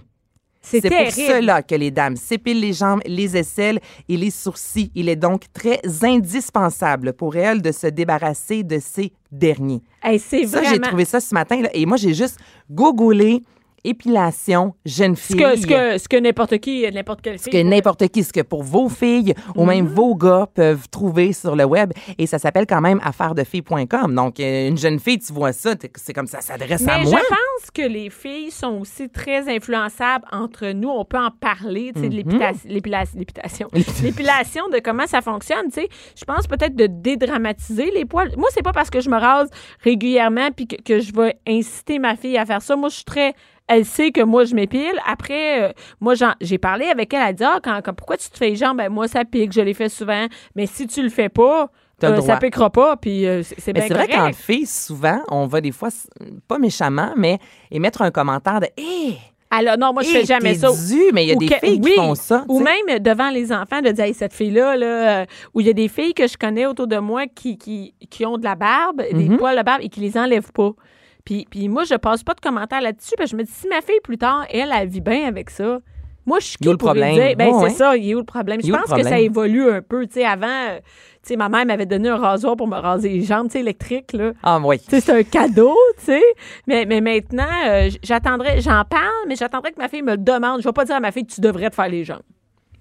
C'est 0.66 0.82
pour 0.82 1.12
cela 1.12 1.62
que 1.62 1.76
les 1.76 1.92
dames 1.92 2.16
s'épilent 2.16 2.60
les 2.60 2.74
jambes, 2.74 3.02
les 3.06 3.38
aisselles 3.38 3.80
et 4.10 4.18
les 4.18 4.32
sourcils. 4.32 4.92
Il 4.96 5.10
est 5.10 5.16
donc 5.16 5.44
très 5.54 5.80
indispensable 6.02 7.14
pour 7.14 7.36
elles 7.36 7.62
de 7.62 7.72
se 7.72 7.86
débarrasser 7.88 8.64
de 8.64 8.80
ces 8.80 9.14
derniers. 9.32 9.84
Hey, 10.04 10.18
Ça, 10.20 10.64
j'ai 10.64 10.80
trouvé 10.80 11.06
ça 11.06 11.20
ce 11.20 11.34
matin. 11.36 11.62
là, 11.62 11.70
et 11.74 11.86
moi, 11.86 11.98
j'ai 11.98 12.16
juste 12.16 12.40
googlé 12.72 13.42
épilation 13.86 14.74
jeune 14.86 15.16
Ce 15.16 15.28
fille. 15.34 15.38
que, 15.38 15.56
ce 15.58 15.68
que, 15.68 15.98
ce 15.98 16.08
que 16.10 16.18
n'importe 16.18 16.58
qui, 16.58 16.90
n'importe 16.92 17.22
quelle 17.22 17.40
Ce 17.40 17.50
que 17.50 17.62
n'importe 17.64 18.08
qui, 18.10 18.24
ce 18.24 18.34
que 18.34 18.42
pour 18.42 18.64
vos 18.64 18.90
filles 18.90 19.34
ou 19.56 19.66
même 19.66 19.86
vos 19.88 20.16
gars 20.16 20.48
peuvent 20.54 20.88
trouver 20.90 21.34
sur 21.34 21.56
le 21.56 21.64
web. 21.66 21.92
Et 22.18 22.26
ça 22.28 22.40
s'appelle 22.40 22.66
quand 22.68 22.82
même 22.82 23.00
affairesdefilles.com. 23.04 24.14
Donc, 24.16 24.40
euh, 24.40 24.68
une 24.70 24.78
jeune 24.78 25.00
fille, 25.00 25.20
tu 25.20 25.34
vois 25.34 25.54
ça, 25.54 25.74
c'est 25.96 26.14
comme 26.14 26.28
ça 26.28 26.42
s'adresse 26.42 26.88
à 26.88 26.98
Mais 26.98 27.04
moi. 27.04 27.20
je 27.22 27.28
pense 27.28 27.72
que 27.74 27.82
les 27.82 28.10
filles 28.10 28.52
sont 28.52 28.80
aussi 28.82 29.10
très 29.10 29.48
influençables 29.54 30.26
entre 30.32 30.68
nous. 30.72 30.90
On 30.90 31.06
peut 31.06 31.18
en 31.18 31.32
parler, 31.32 31.92
tu 31.96 32.02
sais, 32.02 32.10
de 32.10 32.16
Mm-hmm. 32.16 32.68
l'épilation, 32.70 33.16
l'épilation, 33.16 33.16
l'épilation. 33.20 33.70
l'épilation, 34.04 34.70
de 34.70 34.80
comment 34.80 35.06
ça 35.06 35.22
fonctionne, 35.22 35.68
tu 35.68 35.82
sais. 35.82 35.90
Je 36.18 36.26
pense 36.26 36.48
peut-être 36.48 36.76
de 36.76 36.88
dédramatiser 36.88 37.92
les 37.92 38.06
poils. 38.06 38.32
Moi, 38.38 38.50
c'est 38.54 38.64
pas 38.64 38.72
parce 38.74 38.90
que 38.90 39.00
je 39.02 39.10
me 39.10 39.18
rase 39.18 39.50
régulièrement 39.84 40.50
puis 40.56 40.68
que, 40.68 40.76
que 40.82 41.00
je 41.00 41.14
vais 41.14 41.36
inciter 41.48 42.00
ma 42.00 42.16
fille 42.16 42.38
à 42.38 42.46
faire 42.46 42.62
ça. 42.62 42.76
Moi, 42.76 42.90
je 42.90 42.96
suis 42.96 43.04
très 43.06 43.34
elle 43.68 43.86
sait 43.86 44.12
que 44.12 44.22
moi, 44.22 44.44
je 44.46 44.54
m'épile. 44.56 44.94
Après, 45.08 45.64
euh, 45.64 45.74
moi, 46.00 46.14
j'ai 46.42 46.58
parlé 46.58 46.86
avec 46.86 47.14
elle. 47.14 47.22
Elle 47.22 47.28
a 47.28 47.34
dit 47.34 47.44
Ah, 47.44 47.60
quand, 47.64 47.82
quand- 47.84 47.94
pourquoi 47.94 48.18
tu 48.18 48.30
te 48.30 48.38
fais 48.38 48.50
les 48.50 48.56
jambes? 48.56 48.78
Ben, 48.78 48.90
moi, 48.90 49.08
ça 49.08 49.26
pique. 49.26 49.52
Je 49.54 49.62
les 49.62 49.74
fais 49.74 49.90
souvent. 49.90 50.28
Mais 50.56 50.66
si 50.68 50.86
tu 50.88 51.02
le 51.02 51.10
fais 51.10 51.30
pas, 51.30 51.70
euh, 52.04 52.22
ça 52.22 52.38
piquera 52.38 52.70
pas. 52.70 52.96
Puis 52.98 53.26
euh, 53.26 53.42
c'est 53.44 53.74
bien 53.74 53.88
vrai 53.88 54.08
qu'en 54.08 54.32
fille, 54.34 54.66
souvent, 54.66 55.20
on 55.32 55.48
va 55.48 55.62
des 55.62 55.72
fois, 55.72 55.90
pas 56.48 56.60
méchamment, 56.60 57.14
mais 57.18 57.40
émettre 57.72 58.02
un 58.02 58.12
commentaire 58.12 58.60
de 58.60 58.68
Hé! 58.78 59.18
Alors, 59.52 59.78
non, 59.78 59.94
moi, 59.94 60.02
je 60.04 60.10
fais 60.10 60.26
jamais 60.26 60.56
ça. 60.56 60.70
dû, 60.70 61.02
mais 61.14 61.24
il 61.24 61.30
y 61.30 61.32
a 61.32 61.36
Ou 61.36 61.40
des 61.40 61.48
que- 61.48 61.60
filles 61.60 61.80
oui, 61.82 61.92
qui 61.92 61.96
font 61.98 62.16
ça. 62.16 62.44
Ou 62.50 62.60
même 62.60 63.00
devant 63.00 63.30
les 63.30 63.54
enfants, 63.54 63.80
de 63.82 63.90
dire, 63.92 64.06
hey, 64.06 64.14
cette 64.14 64.34
fille-là, 64.34 64.76
là, 64.76 65.22
euh, 65.22 65.26
où 65.54 65.62
il 65.62 65.68
y 65.68 65.70
a 65.70 65.74
des 65.74 65.88
filles 65.88 66.14
que 66.16 66.28
je 66.28 66.36
connais 66.36 66.66
autour 66.66 66.88
de 66.88 66.98
moi 66.98 67.26
qui, 67.28 67.58
qui, 67.58 67.94
qui 68.10 68.26
ont 68.26 68.38
de 68.38 68.44
la 68.44 68.56
barbe, 68.56 69.04
des 69.14 69.30
poils 69.38 69.56
de 69.58 69.62
barbe 69.64 69.82
et 69.84 69.88
qui 69.90 70.02
les 70.02 70.18
enlèvent 70.18 70.52
pas. 70.52 70.72
Puis, 71.26 71.48
puis 71.50 71.68
moi, 71.68 71.84
je 71.84 71.96
passe 71.96 72.24
pas 72.24 72.34
de 72.36 72.40
commentaires 72.40 72.82
là-dessus, 72.82 73.16
parce 73.18 73.32
que 73.32 73.38
je 73.38 73.42
me 73.42 73.46
dis, 73.46 73.52
si 73.52 73.68
ma 73.68 73.82
fille, 73.82 74.00
plus 74.04 74.18
tard, 74.18 74.46
elle, 74.52 74.72
elle 74.74 74.88
vit 74.88 75.02
bien 75.02 75.28
avec 75.28 75.50
ça. 75.50 75.80
Moi, 76.28 76.40
je 76.40 76.46
suis 76.46 76.58
qui 76.58 76.68
le 76.68 76.78
pour 76.78 76.94
lui 76.94 77.02
problème? 77.02 77.28
dire, 77.28 77.36
ben, 77.38 77.52
c'est 77.62 77.76
ça, 77.76 77.96
il 77.96 78.10
est 78.10 78.16
où 78.16 78.20
le 78.20 78.24
problème? 78.24 78.60
Je 78.64 78.72
pense 78.72 78.92
que 78.92 79.04
ça 79.04 79.20
évolue 79.20 79.70
un 79.70 79.82
peu. 79.82 80.08
Tu 80.08 80.14
sais, 80.14 80.26
avant, 80.26 80.48
euh, 80.48 80.78
tu 80.78 81.30
sais, 81.30 81.36
ma 81.36 81.50
mère 81.50 81.66
m'avait 81.68 81.86
donné 81.86 82.10
un 82.10 82.18
rasoir 82.18 82.56
pour 82.56 82.68
me 82.68 82.78
raser 82.78 83.10
les 83.10 83.22
jambes, 83.22 83.48
tu 83.48 83.54
sais, 83.54 83.60
électrique, 83.60 84.12
là. 84.14 84.32
Ah, 84.42 84.60
oui. 84.64 84.80
Tu 84.80 84.86
sais, 84.90 85.02
c'est 85.02 85.12
un 85.12 85.24
cadeau, 85.24 85.76
tu 86.00 86.06
sais. 86.06 86.24
Mais, 86.66 86.86
mais 86.86 87.00
maintenant, 87.02 87.44
euh, 87.68 87.90
j'attendrai, 88.02 88.60
j'en 88.62 88.84
parle, 88.86 89.26
mais 89.28 89.36
j'attendrai 89.36 89.72
que 89.72 89.78
ma 89.80 89.88
fille 89.88 90.02
me 90.02 90.12
le 90.14 90.18
demande. 90.18 90.62
Je 90.62 90.68
vais 90.68 90.74
pas 90.74 90.86
dire 90.86 90.96
à 90.96 91.00
ma 91.00 91.12
fille, 91.12 91.26
tu 91.28 91.42
devrais 91.42 91.70
te 91.70 91.76
faire 91.76 91.90
les 91.90 92.04
jambes. 92.04 92.22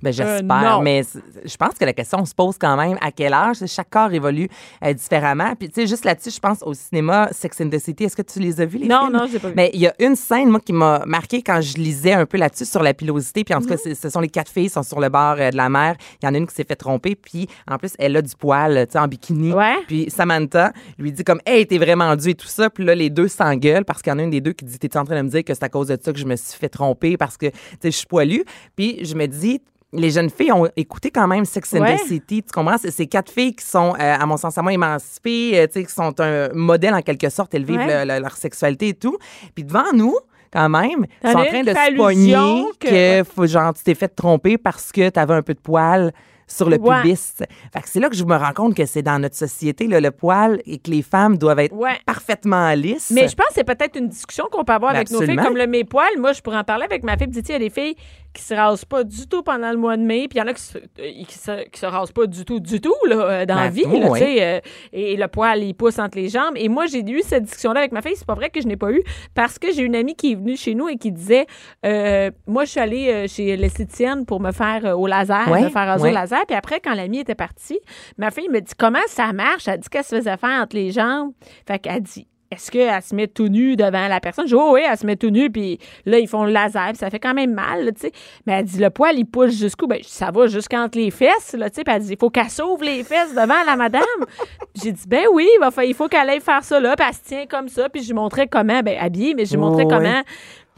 Ben, 0.04 0.12
j'espère. 0.12 0.42
non. 0.62 0.80
mais 0.82 1.02
je 1.44 1.56
pense 1.56 1.74
que 1.74 1.84
la 1.84 1.92
question 1.92 2.24
se 2.24 2.34
pose 2.34 2.56
quand 2.58 2.76
même 2.76 2.96
à 3.00 3.10
quel 3.10 3.32
âge. 3.32 3.56
Chaque 3.66 3.90
corps 3.90 4.12
évolue 4.12 4.48
euh, 4.84 4.92
différemment? 4.92 5.54
Puis, 5.58 5.68
tu 5.68 5.80
sais, 5.80 5.86
juste 5.86 6.04
là-dessus, 6.04 6.30
je 6.30 6.40
pense 6.40 6.58
au 6.62 6.74
cinéma 6.74 7.28
Sex 7.32 7.60
and 7.60 7.68
the 7.70 7.78
City. 7.78 8.04
Est-ce 8.04 8.16
que 8.16 8.22
tu 8.22 8.38
les 8.38 8.60
as 8.60 8.66
vus, 8.66 8.78
les 8.78 8.86
Non, 8.88 9.06
films? 9.06 9.12
non, 9.16 9.26
je 9.26 9.32
l'ai 9.34 9.38
pas 9.38 9.48
vu. 9.48 9.54
Mais 9.56 9.70
il 9.74 9.80
y 9.80 9.86
a 9.86 9.94
une 9.98 10.16
scène, 10.16 10.50
moi, 10.50 10.60
qui 10.60 10.72
m'a 10.72 11.02
marqué 11.06 11.42
quand 11.42 11.60
je 11.60 11.74
lisais 11.78 12.12
un 12.12 12.26
peu 12.26 12.36
là-dessus 12.38 12.64
sur 12.66 12.82
la 12.82 12.94
pilosité. 12.94 13.44
Puis, 13.44 13.54
en 13.54 13.60
tout 13.60 13.66
cas, 13.68 13.76
c'est- 13.76 13.94
ce 13.94 14.08
sont 14.10 14.20
les 14.20 14.28
quatre 14.28 14.50
filles, 14.50 14.68
sont 14.68 14.82
sur 14.82 15.00
le 15.00 15.08
bord 15.08 15.36
euh, 15.38 15.50
de 15.50 15.56
la 15.56 15.68
mer. 15.68 15.96
Il 16.22 16.26
y 16.26 16.28
en 16.28 16.34
a 16.34 16.38
une 16.38 16.46
qui 16.46 16.54
s'est 16.54 16.64
fait 16.64 16.76
tromper. 16.76 17.14
Puis, 17.14 17.48
en 17.70 17.78
plus, 17.78 17.94
elle 17.98 18.16
a 18.16 18.22
du 18.22 18.34
poil, 18.36 18.86
tu 18.86 18.92
sais, 18.92 18.98
en 18.98 19.08
bikini. 19.08 19.52
Ouais. 19.52 19.76
Puis, 19.86 20.06
Samantha 20.10 20.72
lui 20.98 21.12
dit 21.12 21.24
comme, 21.24 21.40
hey, 21.46 21.66
t'es 21.66 21.78
vraiment 21.78 22.14
dû 22.16 22.30
et 22.30 22.34
tout 22.34 22.46
ça. 22.46 22.68
Puis 22.70 22.84
là, 22.84 22.94
les 22.94 23.10
deux 23.10 23.28
s'engueulent 23.28 23.84
parce 23.84 24.02
qu'il 24.02 24.12
y 24.12 24.14
en 24.14 24.18
a 24.18 24.22
une 24.22 24.30
des 24.30 24.40
deux 24.40 24.52
qui 24.52 24.64
dit, 24.64 24.78
t'es 24.78 24.96
en 24.96 25.04
train 25.04 25.16
de 25.16 25.22
me 25.22 25.28
dire 25.30 25.44
que 25.44 25.54
c'est 25.54 25.64
à 25.64 25.68
cause 25.68 25.88
de 25.88 25.98
ça 26.02 26.12
que 26.12 26.18
je 26.18 26.26
me 26.26 26.36
suis 26.36 26.58
fait 26.58 26.68
tromper 26.68 27.16
parce 27.16 27.36
que, 27.36 27.46
tu 27.46 27.52
sais, 27.82 27.90
je 27.90 27.96
suis 27.96 28.06
poilue? 28.06 28.42
Puis, 28.76 28.98
je 29.04 29.14
me 29.14 29.26
dis, 29.26 29.60
les 29.94 30.10
jeunes 30.10 30.30
filles 30.30 30.52
ont 30.52 30.68
écouté 30.76 31.10
quand 31.10 31.26
même 31.26 31.44
Sex 31.44 31.74
and 31.74 31.80
Ouais. 31.80 31.96
the 31.96 32.00
City. 32.06 32.42
Tu 32.42 32.52
comprends? 32.52 32.76
C'est 32.78 32.90
ces 32.90 33.06
quatre 33.06 33.30
filles 33.32 33.54
qui 33.54 33.64
sont, 33.64 33.94
euh, 33.94 34.16
à 34.20 34.26
mon 34.26 34.36
sens, 34.36 34.56
à 34.58 34.62
moi, 34.62 34.72
émancipées, 34.72 35.58
euh, 35.60 35.66
qui 35.66 35.84
sont 35.86 36.14
un 36.20 36.48
modèle 36.52 36.94
en 36.94 37.02
quelque 37.02 37.28
sorte. 37.30 37.54
Elles 37.54 37.64
vivent 37.64 37.78
Ouais. 37.78 38.04
le- 38.04 38.14
le- 38.14 38.20
leur 38.20 38.36
sexualité 38.36 38.88
et 38.88 38.94
tout. 38.94 39.16
Puis 39.54 39.64
devant 39.64 39.92
nous, 39.94 40.16
quand 40.52 40.68
même, 40.68 41.06
ils 41.24 41.30
sont 41.30 41.38
en 41.38 41.44
train 41.44 41.62
de 41.62 41.70
se 41.70 41.96
pogner 41.96 42.64
que, 42.78 43.20
que- 43.22 43.24
faut, 43.28 43.46
genre, 43.46 43.74
tu 43.74 43.82
t'es 43.82 43.94
fait 43.94 44.08
tromper 44.08 44.58
parce 44.58 44.92
que 44.92 45.08
tu 45.08 45.18
avais 45.18 45.34
un 45.34 45.42
peu 45.42 45.54
de 45.54 45.60
poil 45.60 46.12
sur 46.46 46.68
le 46.68 46.76
Ouais. 46.78 47.00
pubis. 47.02 47.34
Fait 47.72 47.80
que 47.80 47.88
c'est 47.88 48.00
là 48.00 48.10
que 48.10 48.14
je 48.14 48.22
me 48.24 48.36
rends 48.36 48.52
compte 48.52 48.74
que 48.76 48.84
c'est 48.84 49.00
dans 49.02 49.18
notre 49.18 49.34
société, 49.34 49.86
là, 49.86 49.98
le 49.98 50.10
poil, 50.10 50.60
et 50.66 50.76
que 50.78 50.90
les 50.90 51.00
femmes 51.00 51.38
doivent 51.38 51.58
être 51.60 51.72
Ouais. 51.74 51.96
parfaitement 52.04 52.70
lisses. 52.74 53.10
Mais 53.10 53.28
je 53.28 53.34
pense 53.34 53.46
que 53.48 53.54
c'est 53.54 53.64
peut-être 53.64 53.98
une 53.98 54.08
discussion 54.08 54.44
qu'on 54.52 54.62
peut 54.62 54.74
avoir 54.74 54.92
Ben, 54.92 54.98
avec 54.98 55.10
nos 55.10 55.22
filles, 55.22 55.36
comme 55.36 55.56
le 55.56 55.66
mes 55.66 55.84
poils. 55.84 56.18
Moi, 56.18 56.32
je 56.34 56.42
pourrais 56.42 56.58
en 56.58 56.64
parler 56.64 56.84
avec 56.84 57.02
ma 57.02 57.16
fille. 57.16 57.28
Puis, 57.28 57.42
tu 57.42 57.46
sais, 57.46 57.52
il 57.58 57.62
y 57.62 57.66
a 57.66 57.68
des 57.68 57.70
filles 57.74 57.96
qui 58.34 58.42
se 58.42 58.52
rasent 58.54 58.84
pas 58.84 59.04
du 59.04 59.26
tout 59.28 59.42
pendant 59.42 59.70
le 59.70 59.78
mois 59.78 59.96
de 59.96 60.02
mai, 60.02 60.26
puis 60.28 60.38
il 60.38 60.40
y 60.40 60.42
en 60.42 60.46
a 60.48 60.52
qui 60.52 60.60
se, 60.62 60.76
euh, 60.78 60.82
qui 61.26 61.38
se, 61.38 61.64
qui 61.70 61.80
se 61.80 61.86
rasent 61.86 62.12
pas 62.12 62.26
du 62.26 62.44
tout, 62.44 62.60
du 62.60 62.80
tout, 62.80 62.94
là, 63.06 63.16
euh, 63.16 63.46
dans 63.46 63.54
la 63.54 63.68
Ben, 63.68 63.70
vie, 63.70 63.84
oui, 63.86 64.00
là, 64.00 64.10
oui. 64.10 64.18
tu 64.20 64.24
sais. 64.26 64.44
euh, 64.44 64.60
et 64.92 65.16
le 65.16 65.28
poil, 65.28 65.62
il 65.62 65.72
pousse 65.74 65.98
entre 65.98 66.18
les 66.18 66.28
jambes. 66.28 66.54
Et 66.56 66.68
moi, 66.68 66.86
j'ai 66.86 67.00
eu 67.08 67.22
cette 67.22 67.44
discussion-là 67.44 67.80
avec 67.80 67.92
ma 67.92 68.02
fille. 68.02 68.16
C'est 68.16 68.26
pas 68.26 68.34
vrai 68.34 68.50
que 68.50 68.60
je 68.60 68.66
n'ai 68.66 68.76
pas 68.76 68.92
eu, 68.92 69.02
parce 69.34 69.58
que 69.58 69.72
j'ai 69.72 69.82
une 69.82 69.94
amie 69.96 70.14
qui 70.16 70.32
est 70.32 70.34
venue 70.34 70.56
chez 70.56 70.74
nous 70.74 70.88
et 70.88 70.96
qui 70.96 71.12
disait, 71.12 71.46
euh, 71.86 72.30
moi, 72.46 72.64
je 72.64 72.70
suis 72.72 72.80
allée 72.80 73.26
chez 73.28 73.56
l'esthéticienne 73.56 74.26
pour 74.26 74.40
me 74.40 74.52
faire 74.52 74.98
au 74.98 75.06
laser, 75.06 75.48
me 75.48 75.68
faire 75.70 75.86
raser 75.86 76.08
au 76.10 76.12
laser. 76.12 76.44
Puis 76.46 76.56
après, 76.56 76.80
quand 76.80 76.94
l'amie 76.94 77.20
était 77.20 77.34
partie, 77.34 77.78
ma 78.18 78.30
fille 78.30 78.48
me 78.48 78.60
dit, 78.60 78.72
comment 78.78 78.98
ça 79.06 79.32
marche? 79.32 79.68
Elle 79.68 79.78
dit 79.78 79.88
qu'elle 79.88 80.04
se 80.04 80.16
faisait 80.16 80.36
faire 80.36 80.60
entre 80.62 80.74
les 80.76 80.90
jambes? 80.90 81.32
Fait 81.66 81.78
qu'elle 81.78 82.02
dit, 82.02 82.26
est-ce 82.54 82.70
qu'elle 82.70 83.02
se 83.02 83.14
met 83.14 83.26
tout 83.26 83.48
nu 83.48 83.76
devant 83.76 84.08
la 84.08 84.20
personne? 84.20 84.46
Je 84.46 84.54
dis, 84.54 84.60
oh 84.60 84.72
oui, 84.74 84.80
elle 84.90 84.96
se 84.96 85.06
met 85.06 85.16
tout 85.16 85.30
nu, 85.30 85.50
puis 85.50 85.78
là, 86.06 86.18
ils 86.18 86.28
font 86.28 86.44
le 86.44 86.52
laser, 86.52 86.88
puis 86.88 86.96
ça 86.98 87.10
fait 87.10 87.18
quand 87.18 87.34
même 87.34 87.52
mal, 87.54 87.92
tu 87.94 88.02
sais. 88.02 88.12
Mais 88.46 88.54
elle 88.54 88.64
dit, 88.64 88.78
le 88.78 88.90
poil, 88.90 89.18
il 89.18 89.24
pousse 89.24 89.58
jusqu'où? 89.58 89.86
Ben, 89.86 89.98
ça 90.02 90.30
va 90.30 90.46
jusqu'entre 90.46 90.96
les 90.98 91.10
fesses, 91.10 91.54
là, 91.58 91.68
tu 91.70 91.76
sais. 91.76 91.84
Puis 91.84 91.94
elle 91.94 92.02
dit, 92.02 92.12
il 92.12 92.18
faut 92.18 92.30
qu'elle 92.30 92.50
s'ouvre 92.50 92.84
les 92.84 93.04
fesses 93.04 93.32
devant 93.34 93.62
la 93.66 93.76
madame. 93.76 94.02
J'ai 94.82 94.92
dit, 94.92 95.04
ben 95.06 95.24
oui, 95.32 95.48
il 95.56 95.60
va 95.60 95.70
fa- 95.70 95.84
il 95.84 95.94
faut 95.94 96.08
qu'elle 96.08 96.28
aille 96.30 96.40
faire 96.40 96.64
ça, 96.64 96.80
là, 96.80 96.94
puis 96.96 97.06
elle 97.08 97.14
se 97.14 97.22
tient 97.22 97.46
comme 97.46 97.68
ça, 97.68 97.88
puis 97.88 98.02
je 98.02 98.08
lui 98.08 98.14
montrais 98.14 98.46
comment, 98.48 98.80
ben, 98.80 98.96
habillée, 99.00 99.34
mais 99.34 99.44
je 99.44 99.52
lui 99.52 99.58
montrais 99.58 99.84
Oh, 99.86 99.88
comment. 99.90 100.22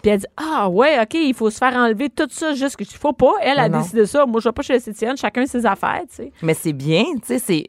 Puis 0.02 0.10
elle 0.12 0.18
dit, 0.20 0.26
ah 0.36 0.68
ouais, 0.68 1.00
OK, 1.00 1.14
il 1.14 1.34
faut 1.34 1.50
se 1.50 1.58
faire 1.58 1.74
enlever 1.74 2.10
tout 2.10 2.28
ça 2.30 2.52
jusque. 2.54 2.80
Il 2.82 2.86
faut 2.98 3.12
pas. 3.14 3.32
Elle 3.40 3.58
a 3.58 3.68
Non, 3.68 3.78
décidé 3.80 4.04
ça. 4.06 4.26
Moi, 4.26 4.40
je 4.40 4.48
vais 4.48 4.52
pas 4.52 4.62
chez 4.62 4.74
l'esthéticienne, 4.74 5.16
chacun 5.16 5.46
ses 5.46 5.64
affaires, 5.66 6.02
tu 6.08 6.16
sais. 6.16 6.32
Mais 6.42 6.54
c'est 6.54 6.74
bien, 6.74 7.04
tu 7.14 7.20
sais, 7.24 7.38
c'est 7.38 7.66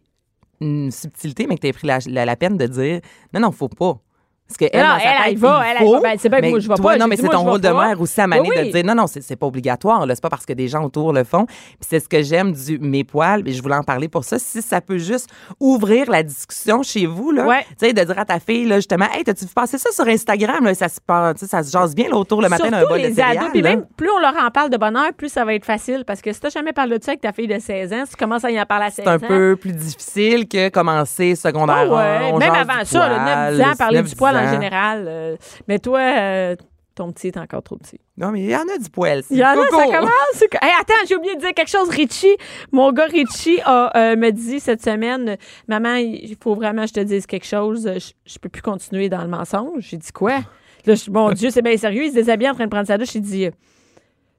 une 0.61 0.91
subtilité, 0.91 1.47
mais 1.47 1.57
que 1.57 1.67
tu 1.67 1.73
pris 1.73 1.87
la, 1.87 1.99
la- 2.07 2.25
la 2.25 2.35
peine 2.35 2.57
de 2.57 2.67
dire 2.67 3.01
non, 3.33 3.39
non, 3.41 3.51
faut 3.51 3.69
pas. 3.69 3.99
Parce 4.47 4.57
que 4.57 4.65
elle, 4.71 4.81
Non, 4.81 4.93
elle, 5.27 5.37
va, 5.37 5.61
elle, 5.65 5.77
elle 5.79 5.85
faut, 5.85 5.91
va. 5.93 5.99
Ben, 5.99 6.17
c'est 6.17 6.29
bien 6.29 6.39
que 6.39 6.49
moi, 6.49 6.59
je 6.59 6.67
vais 6.69 6.75
toi, 6.75 6.91
pas. 6.93 6.97
Non, 6.97 7.07
mais 7.07 7.17
c'est 7.17 7.27
ton 7.27 7.43
rôle 7.43 7.59
de 7.59 7.67
pas. 7.69 7.87
mère 7.87 7.99
aussi 7.99 8.21
à 8.21 8.25
Oui, 8.27 8.37
oui. 8.49 8.67
de 8.67 8.71
dire 8.71 8.85
non, 8.85 8.95
non, 8.95 9.05
c'est 9.07 9.21
c'est 9.21 9.35
pas 9.35 9.45
obligatoire. 9.45 10.05
là. 10.05 10.15
C'est 10.15 10.21
pas 10.21 10.29
parce 10.29 10.45
que 10.45 10.53
des 10.53 10.69
gens 10.69 10.83
autour 10.85 11.11
le 11.11 11.23
font. 11.25 11.45
Puis 11.45 11.55
c'est 11.81 11.99
ce 11.99 12.07
que 12.07 12.21
j'aime 12.23 12.53
du 12.53 12.79
mes 12.79 13.03
poils. 13.03 13.43
Et 13.45 13.51
je 13.51 13.61
voulais 13.61 13.75
en 13.75 13.83
parler 13.83 14.07
pour 14.07 14.23
ça. 14.23 14.39
Si 14.39 14.61
ça 14.61 14.79
peut 14.79 14.99
juste 14.99 15.29
ouvrir 15.59 16.09
la 16.09 16.23
discussion 16.23 16.81
chez 16.81 17.05
vous, 17.05 17.31
là, 17.31 17.45
Ouais. 17.45 17.65
tu 17.79 17.87
sais, 17.87 17.93
de 17.93 18.01
dire 18.01 18.17
à 18.19 18.23
ta 18.25 18.39
fille, 18.39 18.65
là, 18.65 18.77
justement, 18.77 19.05
hey, 19.13 19.23
t'as-tu 19.25 19.45
vu 19.45 19.51
passer 19.53 19.77
ça 19.77 19.89
sur 19.91 20.07
Instagram? 20.07 20.63
Là, 20.63 20.73
ça, 20.75 20.87
se, 20.87 20.99
passe- 21.05 21.43
ça 21.45 21.61
se 21.63 21.71
jase 21.71 21.93
bien 21.93 22.09
là, 22.09 22.15
autour 22.15 22.41
le 22.41 22.47
matin 22.49 22.69
d'un 22.69 22.85
bol 22.85 23.01
de 23.01 23.07
les 23.07 23.13
céréales. 23.13 23.37
ados. 23.39 23.49
Puis 23.51 23.61
même, 23.61 23.85
plus 23.97 24.09
on 24.09 24.19
leur 24.19 24.33
en 24.41 24.49
parle 24.49 24.69
de 24.69 24.77
bonheur, 24.77 25.11
plus 25.17 25.29
ça 25.29 25.43
va 25.43 25.53
être 25.55 25.65
facile. 25.65 26.03
Parce 26.07 26.21
que 26.21 26.31
si 26.31 26.39
t'as 26.39 26.49
jamais 26.49 26.71
parlé 26.73 26.97
de 26.99 27.03
ça 27.03 27.11
avec 27.11 27.21
ta 27.21 27.33
fille 27.33 27.47
de 27.47 27.59
16 27.59 27.91
ans, 27.91 28.03
si 28.05 28.11
tu 28.11 28.17
commences 28.17 28.45
à 28.45 28.51
y 28.51 28.59
en 28.61 28.65
parler 28.65 28.85
à 28.85 28.91
16 28.91 29.03
c'est 29.03 29.09
ans. 29.11 29.13
un 29.15 29.19
peu 29.19 29.57
plus 29.59 29.73
difficile 29.73 30.47
que 30.47 30.69
commencer 30.69 31.35
secondaire 31.35 31.91
ouais, 31.91 32.31
on 32.31 32.37
même 32.37 32.53
avant 32.53 32.85
ça, 32.85 33.09
là, 33.09 33.49
9 33.51 33.57
poil, 33.57 33.69
ans, 33.69 33.75
parler 33.77 33.97
9, 33.97 34.09
du 34.09 34.15
poil 34.15 34.36
en 34.37 34.43
10 34.43 34.47
ans. 34.47 34.51
général. 34.51 35.05
euh, 35.07 35.35
mais 35.67 35.79
toi, 35.79 35.99
euh, 35.99 36.55
ton 36.95 37.11
petit 37.11 37.27
est 37.27 37.37
encore 37.37 37.61
trop 37.61 37.77
petit. 37.77 37.99
Non, 38.17 38.31
mais 38.31 38.41
il 38.41 38.49
y 38.49 38.55
en 38.55 38.61
a 38.67 38.77
du 38.77 38.89
poil. 38.89 39.21
Il 39.29 39.37
y 39.37 39.43
en 39.43 39.49
a, 39.49 39.55
ça 39.55 39.85
commence. 39.85 40.41
Hey, 40.61 40.71
attends, 40.81 40.93
j'ai 41.07 41.15
oublié 41.15 41.35
de 41.35 41.41
dire 41.41 41.53
quelque 41.53 41.69
chose. 41.69 41.89
Richie, 41.89 42.35
mon 42.71 42.91
gars 42.91 43.05
Richie 43.05 43.59
a, 43.63 43.95
euh, 43.95 44.15
me 44.15 44.31
dit 44.31 44.59
cette 44.59 44.81
semaine, 44.83 45.37
maman, 45.67 45.95
il 45.95 46.35
faut 46.41 46.55
vraiment 46.55 46.81
que 46.83 46.87
je 46.89 46.93
te 46.93 46.99
dise 47.01 47.27
quelque 47.27 47.45
chose. 47.45 47.83
Je, 47.97 48.11
je 48.31 48.39
peux 48.39 48.49
plus 48.49 48.63
continuer 48.63 49.09
dans 49.09 49.21
le 49.21 49.27
mensonge. 49.27 49.83
J'ai 49.89 49.97
dit 49.97 50.11
quoi? 50.11 50.39
Là, 50.85 50.95
je, 50.95 51.11
mon 51.11 51.31
Dieu, 51.33 51.49
c'est 51.51 51.61
bien 51.61 51.77
sérieux. 51.77 52.03
Il 52.05 52.09
se 52.09 52.15
déshabille 52.15 52.49
en 52.49 52.55
train 52.55 52.65
de 52.65 52.69
prendre 52.71 52.87
sa 52.87 52.97
douche. 52.97 53.13
Il 53.13 53.21
dit, 53.21 53.49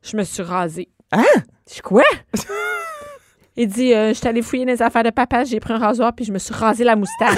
je 0.03 0.17
me 0.17 0.25
suis 0.25 0.43
rasée. 0.43 0.89
Hein? 1.13 1.23
Je 1.69 1.75
dis 1.75 1.81
quoi? 1.81 2.03
Il 3.57 3.69
dit, 3.69 3.93
euh, 3.93 4.09
je 4.09 4.13
suis 4.15 4.27
allée 4.29 4.43
fouiller 4.43 4.65
les 4.65 4.81
affaires 4.83 5.03
de 5.03 5.11
papa, 5.11 5.43
j'ai 5.45 5.59
pris 5.59 5.73
un 5.73 5.79
rasoir, 5.79 6.13
puis 6.15 6.25
je 6.25 6.33
me 6.33 6.39
suis 6.39 6.55
rasé 6.55 6.85
la 6.85 6.95
moustache. 6.97 7.37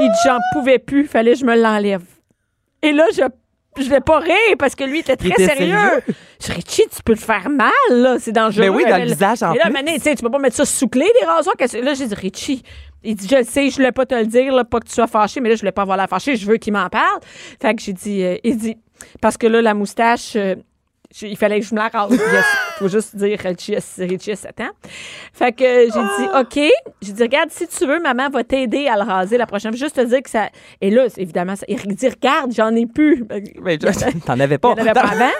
Il 0.00 0.08
dit, 0.08 0.18
j'en 0.24 0.38
pouvais 0.52 0.78
plus, 0.78 1.06
fallait 1.06 1.32
que 1.32 1.38
je 1.38 1.44
me 1.44 1.56
l'enlève. 1.56 2.02
Et 2.82 2.92
là, 2.92 3.04
je 3.14 3.22
je 3.76 3.90
vais 3.90 4.00
pas 4.00 4.20
rire 4.20 4.56
parce 4.58 4.74
que 4.74 4.84
lui 4.84 5.00
était 5.00 5.16
très 5.16 5.30
était 5.30 5.46
sérieux. 5.46 5.74
sérieux? 5.74 6.02
Je 6.40 6.46
dis, 6.46 6.52
Richie, 6.52 6.82
tu 6.94 7.02
peux 7.04 7.14
te 7.14 7.20
faire 7.20 7.48
mal, 7.50 7.70
là. 7.90 8.18
C'est 8.20 8.32
dangereux. 8.32 8.62
Mais 8.62 8.68
oui, 8.68 8.84
dans 8.88 8.98
le 8.98 9.06
visage, 9.06 9.42
en 9.42 9.52
Mais 9.52 9.58
là, 9.58 9.70
plus. 9.70 9.94
Tu 9.94 10.00
sais, 10.00 10.14
tu 10.14 10.22
peux 10.22 10.30
pas 10.30 10.38
mettre 10.38 10.56
ça 10.56 10.64
sous 10.64 10.88
clé, 10.88 11.06
des 11.20 11.26
rasoirs. 11.26 11.56
Là, 11.58 11.94
j'ai 11.94 12.06
dit, 12.06 12.14
Richie, 12.14 12.62
il 13.02 13.16
dit, 13.16 13.28
je 13.28 13.36
le 13.36 13.44
sais, 13.44 13.70
je 13.70 13.76
voulais 13.76 13.92
pas 13.92 14.06
te 14.06 14.14
le 14.14 14.26
dire, 14.26 14.52
là, 14.52 14.64
pas 14.64 14.80
que 14.80 14.86
tu 14.86 14.94
sois 14.94 15.06
fâché, 15.06 15.40
mais 15.40 15.48
là, 15.48 15.56
je 15.56 15.60
voulais 15.60 15.72
pas 15.72 15.82
avoir 15.82 15.96
la 15.96 16.06
fâchée, 16.06 16.36
je 16.36 16.46
veux 16.46 16.56
qu'il 16.56 16.72
m'en 16.72 16.88
parle. 16.88 17.20
Fait 17.60 17.74
que 17.74 17.82
j'ai 17.82 17.92
dit, 17.92 18.22
euh, 18.22 18.36
il 18.44 18.56
dit, 18.56 18.76
parce 19.20 19.36
que 19.36 19.46
là, 19.46 19.60
la 19.60 19.74
moustache, 19.74 20.36
euh, 20.36 20.54
il 21.22 21.36
fallait 21.36 21.60
que 21.60 21.66
je 21.66 21.74
me 21.74 21.80
la 21.80 21.88
rase. 21.88 22.12
Il 22.12 22.18
faut 22.78 22.88
juste 22.88 23.14
dire 23.16 23.38
Richie, 23.38 23.76
a- 23.76 24.04
Richie 24.04 24.32
a 24.32 24.36
7 24.36 24.60
ans. 24.60 24.70
Fait 25.32 25.52
que 25.52 25.64
j'ai 25.64 25.88
dit, 25.90 26.28
OK. 26.38 26.72
J'ai 27.02 27.12
dit, 27.12 27.22
regarde, 27.22 27.50
si 27.50 27.66
tu 27.68 27.86
veux, 27.86 28.00
maman 28.00 28.28
va 28.30 28.42
t'aider 28.44 28.88
à 28.88 28.96
le 28.96 29.02
raser 29.02 29.36
la 29.38 29.46
prochaine 29.46 29.72
fois. 29.72 29.78
Juste 29.78 29.96
te 29.96 30.00
dire 30.02 30.22
que 30.22 30.30
ça. 30.30 30.48
Et 30.80 30.90
là, 30.90 31.06
évidemment, 31.16 31.54
ça... 31.56 31.64
il 31.68 31.76
dit, 31.94 32.08
regarde, 32.08 32.52
j'en 32.52 32.74
ai 32.74 32.86
plus. 32.86 33.24
Mais 33.62 33.78
t'en 34.26 34.40
avais 34.40 34.58
pas. 34.58 34.74
n'y 34.74 34.80
en 34.80 34.84
avait 34.86 34.92
pas 34.92 35.00
avant. 35.08 35.30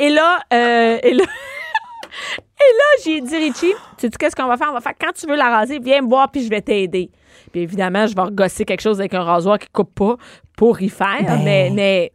Et 0.00 0.10
là, 0.10 0.40
euh, 0.52 0.98
et 1.02 1.14
là, 1.14 1.24
et 1.24 2.72
là, 2.72 3.02
j'ai 3.04 3.20
dit, 3.20 3.36
Richie, 3.36 3.74
tu 3.98 4.06
sais 4.06 4.10
qu'est-ce 4.18 4.34
qu'on 4.36 4.46
va 4.48 4.56
faire? 4.56 4.68
On 4.70 4.74
va 4.74 4.80
faire, 4.80 4.94
quand 5.00 5.12
tu 5.12 5.26
veux 5.26 5.36
la 5.36 5.48
raser, 5.50 5.78
viens 5.78 6.02
me 6.02 6.08
voir, 6.08 6.30
puis 6.30 6.42
je 6.44 6.50
vais 6.50 6.60
t'aider. 6.62 7.10
Puis 7.52 7.60
évidemment, 7.62 8.06
je 8.06 8.14
vais 8.14 8.22
regosser 8.22 8.64
quelque 8.64 8.80
chose 8.80 8.98
avec 9.00 9.14
un 9.14 9.22
rasoir 9.22 9.58
qui 9.58 9.68
coupe 9.68 9.94
pas 9.94 10.16
pour 10.56 10.80
y 10.82 10.88
faire, 10.88 11.22
Ben. 11.26 11.42
mais, 11.44 11.70
mais 11.72 12.12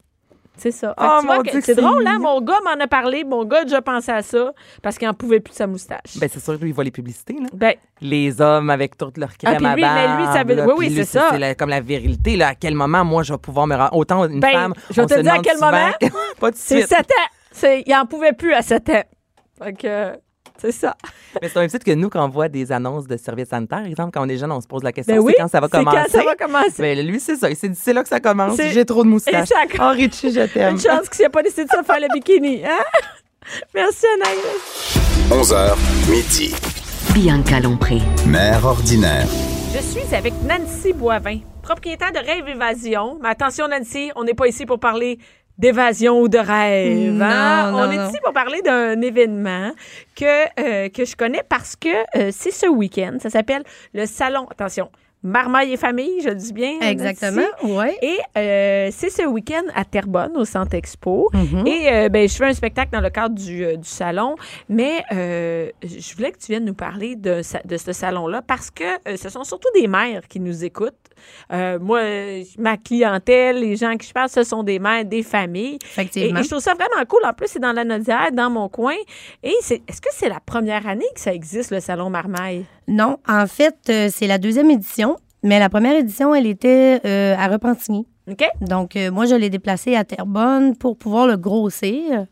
c'est 0.57 0.71
ça. 0.71 0.93
Que 0.97 1.03
Oh, 1.03 1.41
que 1.43 1.43
que 1.43 1.51
c'est 1.51 1.61
c'est 1.61 1.75
drôle, 1.75 2.05
hein? 2.07 2.17
mignon. 2.17 2.33
Mon 2.35 2.41
gars 2.41 2.59
m'en 2.65 2.83
a 2.83 2.87
parlé, 2.87 3.23
mon 3.23 3.45
gars 3.45 3.59
a 3.59 3.63
déjà 3.63 3.81
pensé 3.81 4.11
à 4.11 4.21
ça, 4.21 4.51
parce 4.81 4.97
qu'il 4.97 5.07
en 5.07 5.13
pouvait 5.13 5.39
plus 5.39 5.51
de 5.51 5.55
sa 5.57 5.67
moustache. 5.67 6.17
Ben, 6.19 6.29
c'est 6.31 6.39
sûr, 6.39 6.53
lui, 6.53 6.69
il 6.69 6.73
voit 6.73 6.83
les 6.83 6.91
publicités, 6.91 7.33
là. 7.39 7.47
Ben, 7.53 7.73
Les 8.01 8.41
hommes 8.41 8.69
avec 8.69 8.97
toute 8.97 9.17
leur 9.17 9.35
crème 9.37 9.53
Ah, 9.55 9.57
puis 9.57 9.65
à 9.65 9.75
lui, 9.75 9.81
mais 9.83 10.17
lui, 10.17 10.25
ça 10.33 10.43
veut- 10.43 10.53
oui, 10.53 10.55
là, 10.67 10.73
oui, 10.77 10.85
puis 10.87 10.95
c'est 10.97 11.05
ça. 11.05 11.37
la- 11.37 11.55
comme 11.55 11.69
la 11.69 11.79
virilité, 11.81 12.35
là. 12.35 12.49
À 12.49 12.55
quel 12.55 12.73
moment, 12.75 13.03
moi, 13.05 13.23
je 13.23 13.33
vais 13.33 13.39
pouvoir 13.39 13.67
me 13.67 13.75
rendre. 13.75 13.95
Autant 13.95 14.25
une 14.25 14.39
Ben, 14.39 14.51
femme. 14.51 14.73
je 14.89 15.01
vais 15.01 15.07
te 15.07 15.19
dire 15.21 15.33
à 15.33 15.39
quel 15.39 15.55
souvent- 15.55 15.71
moment. 15.71 15.91
Pas 16.39 16.51
de 16.51 16.55
c'est 16.57 16.77
suite. 16.81 16.87
7 16.89 16.99
ans. 17.11 17.29
C'est- 17.51 17.83
Il 17.87 17.95
en 17.95 18.05
pouvait 18.05 18.33
plus 18.33 18.53
à 18.53 18.61
7 18.61 18.89
ans. 18.89 19.03
Fait 19.63 19.73
que, 19.73 20.11
c'est 20.59 20.71
ça. 20.71 20.95
Mais 21.41 21.49
c'est 21.49 21.59
un 21.59 21.67
petit 21.67 21.79
que 21.79 21.91
nous, 21.91 22.09
quand 22.09 22.23
on 22.25 22.29
voit 22.29 22.49
des 22.49 22.71
annonces 22.71 23.07
de 23.07 23.17
services 23.17 23.49
sanitaires, 23.49 23.79
par 23.79 23.87
exemple, 23.87 24.11
quand 24.13 24.25
on 24.25 24.29
est 24.29 24.37
jeune, 24.37 24.51
on 24.51 24.61
se 24.61 24.67
pose 24.67 24.83
la 24.83 24.91
question 24.91 25.15
Ben 25.15 25.21
oui, 25.21 25.33
c'est 25.35 25.41
quand 25.43 25.47
ça 25.49 25.59
va 25.59 25.67
commencer. 25.67 25.97
quand 25.97 26.11
ça 26.19 26.23
va 26.23 26.35
commencer. 26.35 26.81
Ben, 26.81 27.05
lui, 27.07 27.19
c'est 27.19 27.35
ça. 27.35 27.49
Il 27.49 27.55
s'est 27.55 27.69
dit, 27.69 27.79
c'est 27.81 27.93
là 27.93 28.03
que 28.03 28.09
ça 28.09 28.19
commence. 28.19 28.57
J'ai 28.57 28.85
trop 28.85 29.03
de 29.03 29.09
moustaches. 29.09 29.49
ça- 29.49 29.55
Oh, 29.79 29.89
Richie, 29.93 30.31
je 30.31 30.41
t'aime. 30.51 30.73
Une 30.75 30.79
chance 30.81 31.09
qu'il 31.09 31.23
n'a 31.23 31.29
pas 31.29 31.43
décidé 31.43 31.65
de 31.65 31.69
se 31.69 31.83
faire 31.83 31.99
le 31.99 32.07
bikini. 32.13 32.63
Hein? 32.65 32.83
Merci, 33.73 34.05
Anaïs. 34.15 34.97
11h, 35.31 35.75
midi. 36.09 36.53
Bianca 37.13 37.59
Lompré. 37.59 37.99
Mère 38.25 38.65
ordinaire. 38.65 39.27
Je 39.73 39.79
suis 39.81 40.15
avec 40.15 40.33
Nancy 40.43 40.93
Boivin, 40.93 41.39
propriétaire 41.61 42.11
de 42.11 42.19
Rêve 42.19 42.47
Évasion. 42.47 43.19
Mais 43.21 43.29
attention, 43.29 43.67
Nancy, 43.67 44.11
on 44.15 44.23
n'est 44.23 44.33
pas 44.33 44.47
ici 44.47 44.65
pour 44.65 44.79
parler 44.79 45.19
d'évasion 45.57 46.21
ou 46.21 46.27
de 46.27 46.37
rêve. 46.37 47.13
Non, 47.13 47.25
hein? 47.25 47.71
non, 47.71 47.77
on 47.79 47.91
est 47.91 47.97
non. 47.97 48.09
ici 48.09 48.17
pour 48.23 48.33
parler 48.33 48.61
d'un 48.61 49.01
événement 49.01 49.71
que, 50.15 50.25
euh, 50.59 50.89
que 50.89 51.05
je 51.05 51.15
connais 51.15 51.43
parce 51.47 51.75
que 51.75 51.89
euh, 52.17 52.31
c'est 52.31 52.51
ce 52.51 52.67
week-end. 52.67 53.17
Ça 53.19 53.29
s'appelle 53.29 53.63
le 53.93 54.05
Salon, 54.05 54.45
attention, 54.49 54.89
Marmaille 55.23 55.73
et 55.73 55.77
famille, 55.77 56.21
je 56.21 56.29
le 56.29 56.35
dis 56.35 56.53
bien. 56.53 56.79
Exactement, 56.79 57.41
oui. 57.63 57.87
Et 58.01 58.17
euh, 58.37 58.89
c'est 58.91 59.09
ce 59.09 59.23
week-end 59.23 59.63
à 59.73 59.83
Terrebonne, 59.83 60.37
au 60.37 60.45
Centre 60.45 60.75
Expo. 60.75 61.29
Mhm. 61.33 61.65
Et 61.65 61.91
euh, 61.91 62.09
ben, 62.09 62.29
je 62.29 62.35
fais 62.35 62.45
un 62.45 62.53
spectacle 62.53 62.91
dans 62.91 63.01
le 63.01 63.09
cadre 63.09 63.33
du, 63.33 63.65
euh, 63.65 63.77
du 63.77 63.89
salon, 63.89 64.35
mais 64.69 65.03
je 65.11 66.15
voulais 66.15 66.31
que 66.31 66.37
tu 66.37 66.51
viennes 66.51 66.65
nous 66.65 66.75
parler 66.75 67.15
de, 67.15 67.41
de 67.65 67.77
ce 67.77 67.93
salon-là 67.93 68.41
parce 68.45 68.69
que 68.69 68.83
ce 69.15 69.29
sont 69.29 69.43
surtout 69.43 69.69
des 69.75 69.87
mères 69.87 70.27
qui 70.27 70.39
nous 70.39 70.63
écoutent. 70.63 70.93
Euh, 71.51 71.79
moi, 71.79 72.01
ma 72.57 72.77
clientèle, 72.77 73.59
les 73.59 73.75
gens 73.75 73.95
qui 73.97 74.07
je 74.07 74.13
parle, 74.13 74.29
ce 74.29 74.43
sont 74.43 74.63
des 74.63 74.79
mères, 74.79 75.05
des 75.05 75.23
familles. 75.23 75.75
Et, 75.75 75.85
Effectivement. 75.85 76.39
et 76.39 76.43
je 76.43 76.49
trouve 76.49 76.61
ça 76.61 76.73
vraiment 76.73 77.05
cool. 77.07 77.21
En 77.25 77.33
plus, 77.33 77.47
c'est 77.47 77.59
dans 77.59 77.73
la 77.73 77.83
Nodière, 77.83 78.31
dans 78.33 78.49
mon 78.49 78.69
coin. 78.69 78.95
Et 79.43 79.55
c'est, 79.61 79.81
est-ce 79.87 80.01
que 80.01 80.09
c'est 80.11 80.29
la 80.29 80.39
première 80.39 80.87
année 80.87 81.05
que 81.15 81.21
ça 81.21 81.33
existe, 81.33 81.71
le 81.71 81.79
salon 81.79 82.09
Marmaille? 82.09 82.65
Non, 82.87 83.17
en 83.27 83.47
fait, 83.47 83.75
euh, 83.89 84.09
c'est 84.11 84.27
la 84.27 84.37
deuxième 84.37 84.71
édition, 84.71 85.17
mais 85.43 85.59
la 85.59 85.69
première 85.69 85.95
édition, 85.95 86.33
elle 86.33 86.47
était 86.47 86.99
euh, 87.05 87.35
à 87.37 87.47
Repentigny. 87.47 88.07
OK? 88.29 88.43
Donc, 88.61 88.95
euh, 88.95 89.11
moi, 89.11 89.25
je 89.25 89.35
l'ai 89.35 89.49
déplacé 89.49 89.95
à 89.95 90.03
Terrebonne 90.03 90.75
pour 90.75 90.97
pouvoir 90.97 91.27
le 91.27 91.37
grossir. 91.37 92.25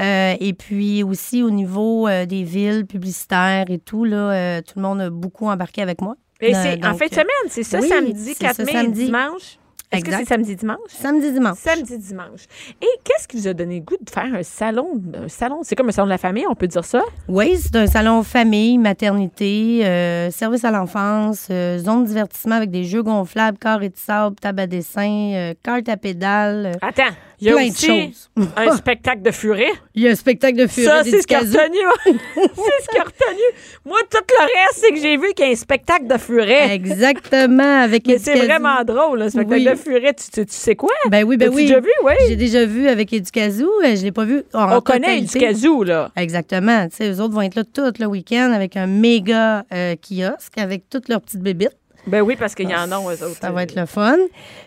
Euh, 0.00 0.34
et 0.40 0.54
puis 0.54 1.02
aussi 1.02 1.42
au 1.42 1.50
niveau 1.50 2.08
des 2.08 2.44
villes 2.44 2.86
publicitaires 2.86 3.66
et 3.68 3.78
tout, 3.78 4.04
là, 4.04 4.62
tout 4.62 4.74
le 4.76 4.82
monde 4.82 5.00
a 5.02 5.10
beaucoup 5.10 5.48
embarqué 5.48 5.82
avec 5.82 6.00
moi. 6.00 6.16
Et 6.42 6.54
Euh, 6.54 6.58
c'est 6.62 6.84
en 6.86 6.94
fin 6.94 7.06
de 7.06 7.14
semaine, 7.14 7.26
c'est 7.48 7.62
ça, 7.62 7.78
oui, 7.80 7.88
samedi, 7.88 8.34
c'est 8.34 8.44
4 8.44 8.56
ça, 8.56 8.64
mai, 8.64 8.72
samedi. 8.72 9.04
dimanche. 9.06 9.58
Est-ce 9.92 10.04
que 10.04 10.10
c'est 10.10 10.24
samedi, 10.24 10.56
dimanche? 10.56 10.78
Samedi, 10.88 11.32
dimanche. 11.32 11.58
Samedi, 11.58 11.98
dimanche. 11.98 12.40
Et 12.80 12.86
qu'est-ce 13.04 13.28
qui 13.28 13.36
vous 13.36 13.46
a 13.48 13.52
donné 13.52 13.74
le 13.76 13.82
goût 13.82 13.98
de 14.00 14.08
faire 14.08 14.24
un 14.34 14.42
salon? 14.42 14.88
Un 15.14 15.28
salon, 15.28 15.60
c'est 15.64 15.76
comme 15.76 15.90
un 15.90 15.92
salon 15.92 16.06
de 16.06 16.12
la 16.12 16.16
famille, 16.18 16.46
on 16.48 16.54
peut 16.54 16.66
dire 16.66 16.82
ça? 16.84 17.02
Oui, 17.28 17.58
c'est 17.60 17.76
un 17.76 17.86
salon 17.86 18.22
famille, 18.22 18.78
maternité, 18.78 19.84
euh, 19.84 20.30
service 20.30 20.64
à 20.64 20.70
l'enfance, 20.70 21.48
euh, 21.50 21.76
zone 21.76 22.04
de 22.04 22.08
divertissement 22.08 22.54
avec 22.54 22.70
des 22.70 22.84
jeux 22.84 23.02
gonflables, 23.02 23.58
carrés 23.58 23.90
de 23.90 23.96
sable, 23.98 24.36
table 24.36 24.60
à 24.60 24.66
dessin, 24.66 25.32
euh, 25.34 25.54
carte 25.62 25.90
à 25.90 25.98
pédale. 25.98 26.78
Attends, 26.80 27.12
il 27.38 27.48
y 27.48 27.50
a 27.50 27.56
Plein 27.56 27.68
aussi 27.68 28.14
un 28.56 28.74
spectacle 28.76 29.20
de 29.20 29.30
furet? 29.30 29.72
Il 29.94 30.04
y 30.04 30.08
a 30.08 30.12
un 30.12 30.14
spectacle 30.14 30.56
de 30.56 30.66
furet 30.68 30.86
Ça, 30.86 31.04
c'est 31.04 31.20
ce 31.20 31.26
qui 31.26 31.34
a 31.34 31.40
retenu. 31.40 31.78
c'est 32.34 32.84
ce 32.84 32.88
qui 32.88 32.98
a 32.98 33.02
retenu. 33.04 33.42
Reste, 34.42 34.74
c'est 34.76 34.90
que 34.90 35.00
j'ai 35.00 35.16
vu 35.16 35.32
qu'il 35.34 35.46
y 35.46 35.48
a 35.48 35.52
un 35.52 35.56
spectacle 35.56 36.06
de 36.06 36.16
furet. 36.18 36.74
Exactement, 36.74 37.82
avec 37.82 38.06
Mais 38.06 38.18
c'est 38.18 38.36
vraiment 38.46 38.82
drôle, 38.84 39.20
le 39.20 39.30
spectacle 39.30 39.54
Oui. 39.60 39.64
de 39.64 39.74
furet. 39.74 40.14
Tu, 40.14 40.30
tu- 40.30 40.46
tu 40.46 40.52
sais 40.54 40.76
quoi? 40.76 40.90
Ben 41.10 41.24
oui, 41.24 41.36
ben 41.36 41.50
oui. 41.52 41.62
déjà 41.62 41.80
vu, 41.80 41.90
oui? 42.04 42.12
J'ai 42.28 42.36
déjà 42.36 42.64
vu 42.64 42.88
avec 42.88 43.12
Éducazou. 43.12 43.70
euh, 43.84 43.96
Je 43.96 44.02
l'ai 44.02 44.12
pas 44.12 44.24
vu 44.24 44.42
en 44.54 44.76
On 44.76 44.80
connaît 44.80 45.24
casou, 45.24 45.82
là. 45.84 46.10
Exactement. 46.16 46.88
Tu 46.88 46.96
sais, 46.96 47.10
eux 47.10 47.20
autres 47.20 47.34
vont 47.34 47.42
être 47.42 47.54
là 47.56 47.64
tout 47.64 47.82
le 47.98 48.06
week-end 48.06 48.52
avec 48.54 48.76
un 48.76 48.86
méga 48.86 49.64
euh, 49.72 49.94
kiosque 49.96 50.58
avec 50.58 50.88
toutes 50.90 51.08
leurs 51.08 51.20
petites 51.20 51.40
bébites. 51.42 51.76
Ben 52.06 52.20
oui, 52.20 52.34
parce 52.36 52.56
qu'il 52.56 52.68
y 52.68 52.74
en 52.74 52.90
a, 52.90 52.96
eux 52.98 53.22
autres. 53.24 53.38
Ça 53.40 53.52
va 53.52 53.62
être 53.62 53.76
le 53.76 53.86
fun. 53.86 54.16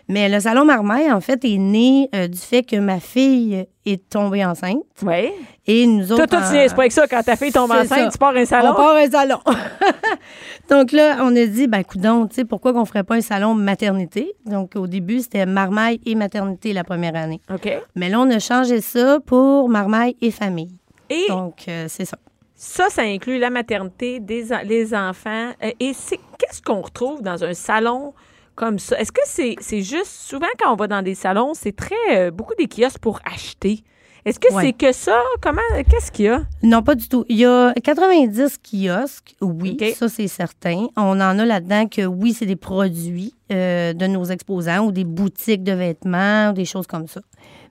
Mais 0.08 0.28
le 0.30 0.40
salon 0.40 0.64
Marmaille, 0.64 1.12
en 1.12 1.20
fait, 1.20 1.44
est 1.44 1.58
né 1.58 2.08
euh, 2.14 2.28
du 2.28 2.38
fait 2.38 2.62
que 2.62 2.76
ma 2.76 2.98
fille 2.98 3.66
est 3.84 4.08
tombée 4.08 4.42
enceinte. 4.42 4.78
Oui. 5.02 5.32
Et 5.66 5.86
nous 5.86 6.12
autres. 6.12 6.26
Toi, 6.26 6.38
toi, 6.38 6.48
tu 6.48 6.54
niaises 6.54 6.72
pas 6.74 6.82
avec 6.82 6.92
ça. 6.92 7.06
Quand 7.08 7.22
ta 7.22 7.34
fille 7.36 7.50
tombe 7.52 7.70
enceinte, 7.70 7.88
ça. 7.88 8.08
tu 8.10 8.18
pars 8.18 8.34
un 8.36 8.44
salon. 8.44 8.70
On 8.70 8.74
part 8.74 8.96
un 8.96 9.10
salon. 9.10 9.38
Donc 10.70 10.92
là, 10.92 11.18
on 11.22 11.34
a 11.36 11.46
dit, 11.46 11.66
ben 11.66 11.82
coudon, 11.84 12.26
tu 12.26 12.36
sais, 12.36 12.44
pourquoi 12.44 12.72
qu'on 12.72 12.84
ferait 12.84 13.04
pas 13.04 13.16
un 13.16 13.20
salon 13.20 13.54
maternité? 13.54 14.34
Donc 14.44 14.72
au 14.76 14.86
début, 14.86 15.20
c'était 15.20 15.46
Marmaille 15.46 16.00
et 16.06 16.14
maternité 16.14 16.72
la 16.72 16.84
première 16.84 17.16
année. 17.16 17.40
OK. 17.52 17.68
Mais 17.94 18.08
là, 18.08 18.20
on 18.20 18.30
a 18.30 18.38
changé 18.38 18.80
ça 18.80 19.18
pour 19.24 19.68
Marmaille 19.68 20.16
et 20.20 20.30
famille. 20.30 20.70
Et 21.10 21.26
Donc, 21.28 21.64
euh, 21.68 21.86
c'est 21.88 22.04
ça. 22.04 22.18
Ça, 22.54 22.88
ça 22.88 23.02
inclut 23.02 23.38
la 23.38 23.50
maternité, 23.50 24.18
des, 24.18 24.46
les 24.64 24.94
enfants. 24.94 25.50
Euh, 25.62 25.70
Et 25.78 25.92
c'est 25.92 26.18
qu'est-ce 26.38 26.62
qu'on 26.62 26.80
retrouve 26.80 27.22
dans 27.22 27.44
un 27.44 27.54
salon 27.54 28.14
comme 28.54 28.78
ça? 28.78 28.98
Est-ce 28.98 29.12
que 29.12 29.20
c'est 29.24 29.56
c'est 29.60 29.82
juste, 29.82 30.06
souvent 30.10 30.46
quand 30.58 30.72
on 30.72 30.76
va 30.76 30.86
dans 30.86 31.02
des 31.02 31.14
salons, 31.14 31.52
c'est 31.54 31.76
très, 31.76 31.94
euh, 32.12 32.30
beaucoup 32.30 32.54
des 32.54 32.66
kiosques 32.66 32.98
pour 32.98 33.20
acheter. 33.30 33.84
Est-ce 34.26 34.40
que 34.40 34.52
Ouais. 34.52 34.64
c'est 34.64 34.72
que 34.72 34.92
ça? 34.92 35.18
Comment, 35.40 35.62
qu'est-ce 35.88 36.10
qu'il 36.10 36.24
y 36.24 36.28
a? 36.28 36.42
Non, 36.62 36.82
pas 36.82 36.96
du 36.96 37.08
tout. 37.08 37.24
Il 37.28 37.36
y 37.36 37.46
a 37.46 37.72
90 37.72 38.58
kiosques, 38.58 39.36
oui, 39.40 39.78
ça 39.96 40.08
c'est 40.08 40.26
certain. 40.26 40.88
On 40.96 41.20
en 41.20 41.38
a 41.38 41.44
là-dedans 41.44 41.86
que 41.86 42.04
oui, 42.04 42.32
c'est 42.34 42.44
des 42.44 42.56
produits 42.56 43.32
euh, 43.52 43.92
de 43.92 44.06
nos 44.08 44.24
exposants 44.24 44.84
ou 44.86 44.90
des 44.92 45.04
boutiques 45.04 45.62
de 45.62 45.72
vêtements 45.72 46.50
ou 46.50 46.52
des 46.54 46.64
choses 46.64 46.86
comme 46.88 47.06
ça. 47.06 47.20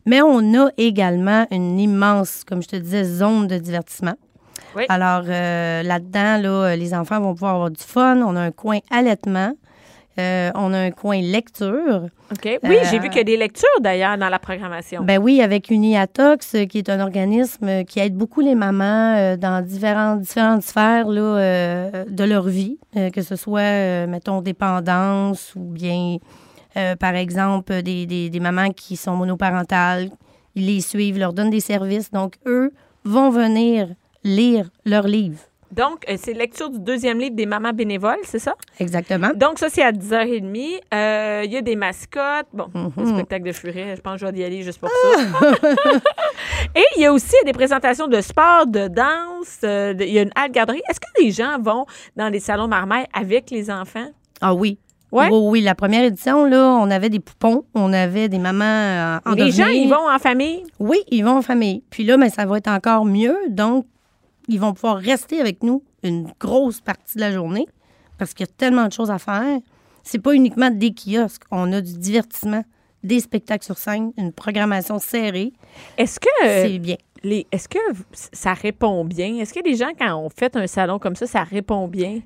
Mais 0.05 0.21
on 0.21 0.53
a 0.65 0.69
également 0.77 1.45
une 1.51 1.77
immense, 1.79 2.43
comme 2.45 2.61
je 2.63 2.69
te 2.69 2.75
disais, 2.77 3.03
zone 3.03 3.47
de 3.47 3.57
divertissement. 3.57 4.13
Oui. 4.77 4.83
Alors 4.89 5.23
euh, 5.27 5.83
là-dedans, 5.83 6.37
là, 6.41 6.75
les 6.75 6.93
enfants 6.93 7.19
vont 7.19 7.33
pouvoir 7.33 7.55
avoir 7.55 7.71
du 7.71 7.83
fun. 7.83 8.17
On 8.21 8.35
a 8.35 8.41
un 8.41 8.51
coin 8.51 8.79
allaitement. 8.89 9.53
Euh, 10.17 10.49
on 10.55 10.71
a 10.73 10.77
un 10.79 10.91
coin 10.91 11.19
lecture. 11.21 12.03
OK. 12.31 12.59
Oui, 12.63 12.77
Euh, 12.77 12.83
j'ai 12.89 12.99
vu 12.99 13.09
qu'il 13.09 13.17
y 13.17 13.21
a 13.21 13.23
des 13.25 13.35
lectures 13.35 13.67
d'ailleurs 13.81 14.17
dans 14.17 14.29
la 14.29 14.39
programmation. 14.39 15.03
Ben 15.03 15.17
oui, 15.21 15.41
avec 15.41 15.69
Uniatox, 15.69 16.55
euh, 16.55 16.65
qui 16.65 16.77
est 16.77 16.89
un 16.89 17.01
organisme 17.01 17.67
euh, 17.67 17.83
qui 17.83 17.99
aide 17.99 18.15
beaucoup 18.15 18.39
les 18.39 18.55
mamans 18.55 19.15
euh, 19.17 19.35
dans 19.35 19.61
différentes, 19.61 20.21
différentes 20.21 20.63
sphères 20.63 21.07
là, 21.09 21.21
euh, 21.21 22.05
de 22.07 22.23
leur 22.23 22.47
vie, 22.47 22.77
euh, 22.95 23.09
que 23.09 23.21
ce 23.21 23.35
soit, 23.35 23.59
euh, 23.59 24.07
mettons, 24.07 24.41
dépendance 24.41 25.53
ou 25.55 25.61
bien, 25.65 26.17
euh, 26.77 26.95
par 26.95 27.15
exemple, 27.15 27.81
des, 27.81 28.05
des, 28.05 28.29
des 28.29 28.39
mamans 28.39 28.69
qui 28.71 28.95
sont 28.95 29.15
monoparentales. 29.17 30.09
Ils 30.55 30.67
les 30.67 30.79
suivent, 30.81 31.17
leur 31.19 31.33
donnent 31.33 31.49
des 31.49 31.59
services. 31.59 32.11
Donc, 32.11 32.35
eux 32.45 32.71
vont 33.03 33.29
venir 33.29 33.89
lire 34.23 34.69
leurs 34.85 35.07
livres. 35.07 35.39
Donc, 35.75 36.05
euh, 36.09 36.15
c'est 36.17 36.33
lecture 36.33 36.69
du 36.69 36.79
deuxième 36.79 37.19
livre 37.19 37.35
des 37.35 37.45
mamans 37.45 37.73
bénévoles, 37.73 38.19
c'est 38.23 38.39
ça? 38.39 38.55
Exactement. 38.79 39.29
Donc, 39.35 39.59
ça, 39.59 39.67
c'est 39.69 39.81
à 39.83 39.91
10h30. 39.91 40.79
Euh, 40.93 41.41
Il 41.45 41.51
y 41.51 41.57
a 41.57 41.61
des 41.61 41.75
mascottes. 41.75 42.47
Bon, 42.53 42.67
Mhm. 42.73 42.91
le 42.97 43.05
spectacle 43.07 43.43
de 43.45 43.51
furet, 43.51 43.95
je 43.97 44.01
pense 44.01 44.19
que 44.21 44.25
je 44.25 44.31
vais 44.31 44.39
y 44.39 44.43
aller 44.43 44.61
juste 44.61 44.79
pour 44.79 44.89
ça. 44.89 45.49
Et 46.75 46.83
il 46.97 47.01
y 47.01 47.05
a 47.05 47.11
aussi 47.13 47.35
des 47.45 47.51
présentations 47.53 48.07
de 48.07 48.21
sport, 48.21 48.67
de 48.67 48.87
danse. 48.87 49.59
euh, 49.63 49.93
il 49.99 50.09
y 50.11 50.19
a 50.19 50.21
une 50.23 50.31
halle 50.35 50.51
garderie. 50.51 50.81
Est-ce 50.89 50.99
que 50.99 51.07
les 51.21 51.31
gens 51.31 51.57
vont 51.59 51.85
dans 52.15 52.29
les 52.29 52.39
salons 52.39 52.67
marmailles 52.67 53.05
avec 53.13 53.51
les 53.51 53.69
enfants? 53.69 54.07
Ah 54.41 54.53
oui. 54.53 54.79
Ouais? 55.11 55.29
Oui, 55.31 55.37
oui, 55.43 55.61
la 55.61 55.75
première 55.75 56.03
édition, 56.03 56.45
là, 56.45 56.77
on 56.81 56.89
avait 56.91 57.09
des 57.09 57.19
poupons, 57.19 57.63
on 57.73 57.93
avait 57.93 58.27
des 58.27 58.39
mamans 58.39 58.65
euh, 58.65 59.17
en 59.25 59.33
les 59.33 59.51
gens, 59.51 59.67
ils 59.67 59.87
vont 59.87 60.09
en 60.09 60.19
famille? 60.19 60.63
Oui, 60.79 60.97
ils 61.09 61.23
vont 61.23 61.37
en 61.37 61.41
famille. 61.41 61.83
Puis 61.89 62.03
là, 62.03 62.17
ben, 62.17 62.29
ça 62.29 62.45
va 62.45 62.57
être 62.57 62.67
encore 62.69 63.05
mieux. 63.05 63.37
Donc, 63.49 63.85
ils 64.47 64.59
vont 64.59 64.73
pouvoir 64.73 64.97
rester 64.97 65.39
avec 65.41 65.63
nous 65.63 65.83
une 66.03 66.27
grosse 66.39 66.81
partie 66.81 67.15
de 67.15 67.21
la 67.21 67.31
journée 67.31 67.67
parce 68.17 68.33
qu'il 68.33 68.45
y 68.45 68.49
a 68.49 68.53
tellement 68.55 68.87
de 68.87 68.91
choses 68.93 69.11
à 69.11 69.19
faire. 69.19 69.59
C'est 70.03 70.19
pas 70.19 70.33
uniquement 70.33 70.69
des 70.69 70.93
kiosques. 70.93 71.43
On 71.51 71.71
a 71.73 71.81
du 71.81 71.97
divertissement, 71.97 72.63
des 73.03 73.19
spectacles 73.19 73.65
sur 73.65 73.77
scène, 73.77 74.11
une 74.17 74.31
programmation 74.31 74.99
serrée. 74.99 75.51
Est-ce 75.97 76.19
que, 76.19 76.27
C'est 76.43 76.79
bien. 76.79 76.97
les, 77.23 77.47
est-ce 77.51 77.67
que 77.67 77.79
ça 78.13 78.53
répond 78.53 79.03
bien? 79.03 79.37
Est-ce 79.37 79.53
que 79.53 79.63
les 79.65 79.75
gens, 79.75 79.91
quand 79.97 80.15
on 80.15 80.29
fait 80.29 80.55
un 80.55 80.67
salon 80.67 80.99
comme 80.99 81.15
ça, 81.15 81.25
ça 81.27 81.43
répond 81.43 81.87
bien? 81.87 82.21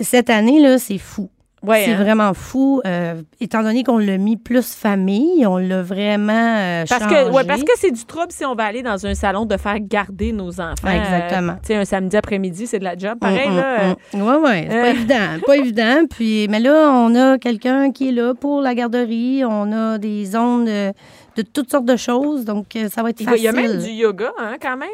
Cette 0.00 0.30
année, 0.30 0.60
là, 0.60 0.78
c'est 0.78 0.98
fou. 0.98 1.28
Ouais, 1.66 1.84
c'est 1.84 1.92
hein? 1.92 2.02
vraiment 2.02 2.34
fou. 2.34 2.80
euh, 2.86 3.22
étant 3.40 3.62
donné 3.62 3.82
qu'on 3.84 3.98
l'a 3.98 4.18
mis 4.18 4.36
plus 4.36 4.74
famille, 4.74 5.46
on 5.46 5.56
l'a 5.56 5.82
vraiment 5.82 6.32
euh, 6.58 6.84
Parce 6.88 7.02
changé. 7.04 7.14
que, 7.14 7.30
ouais, 7.30 7.44
parce 7.44 7.62
que 7.62 7.72
c'est 7.76 7.90
du 7.90 8.04
trouble 8.04 8.28
si 8.30 8.44
on 8.44 8.54
va 8.54 8.64
aller 8.64 8.82
dans 8.82 9.06
un 9.06 9.14
salon 9.14 9.44
de 9.46 9.56
faire 9.56 9.78
garder 9.80 10.32
nos 10.32 10.60
enfants. 10.60 10.88
Exactement. 10.90 11.52
Euh, 11.52 11.56
tu 11.62 11.68
sais, 11.68 11.74
un 11.76 11.84
samedi 11.84 12.16
après-midi, 12.16 12.66
c'est 12.66 12.78
de 12.78 12.84
la 12.84 12.96
job. 12.96 13.18
Pareil, 13.18 13.48
Mm, 13.48 13.56
là. 13.56 13.80
euh, 13.80 13.94
mm, 14.14 14.18
mm. 14.18 14.22
Ouais, 14.22 14.36
ouais, 14.36 14.66
c'est 14.70 14.80
pas 14.80 14.88
évident, 14.90 15.40
pas 15.46 15.56
évident. 15.56 16.06
Puis, 16.10 16.46
mais 16.50 16.60
là, 16.60 16.90
on 16.92 17.14
a 17.14 17.38
quelqu'un 17.38 17.92
qui 17.92 18.08
est 18.08 18.12
là 18.12 18.34
pour 18.34 18.60
la 18.60 18.74
garderie. 18.74 19.42
On 19.44 19.72
a 19.72 19.98
des 19.98 20.24
zones 20.26 20.64
de, 20.66 20.92
de 21.36 21.42
toutes 21.42 21.70
sortes 21.70 21.84
de 21.86 21.96
choses, 21.96 22.44
donc 22.44 22.66
ça 22.90 23.02
va 23.02 23.10
être 23.10 23.20
Il 23.20 23.26
va- 23.26 23.36
il 23.36 23.42
y 23.42 23.48
a 23.48 23.52
facile. 23.52 23.70
même 23.70 23.80
du 23.82 23.90
yoga, 23.90 24.32
hein, 24.38 24.56
quand 24.60 24.76
même? 24.76 24.88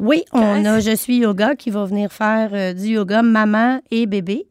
Oui, 0.00 0.24
on 0.32 0.64
a 0.64 0.78
Je 0.80 0.94
suis 0.94 1.16
yoga 1.18 1.54
qui 1.56 1.70
va 1.70 1.84
venir 1.84 2.12
faire 2.12 2.74
du 2.74 2.86
yoga 2.94 3.22
maman 3.22 3.80
et 3.90 4.06
bébé. 4.06 4.46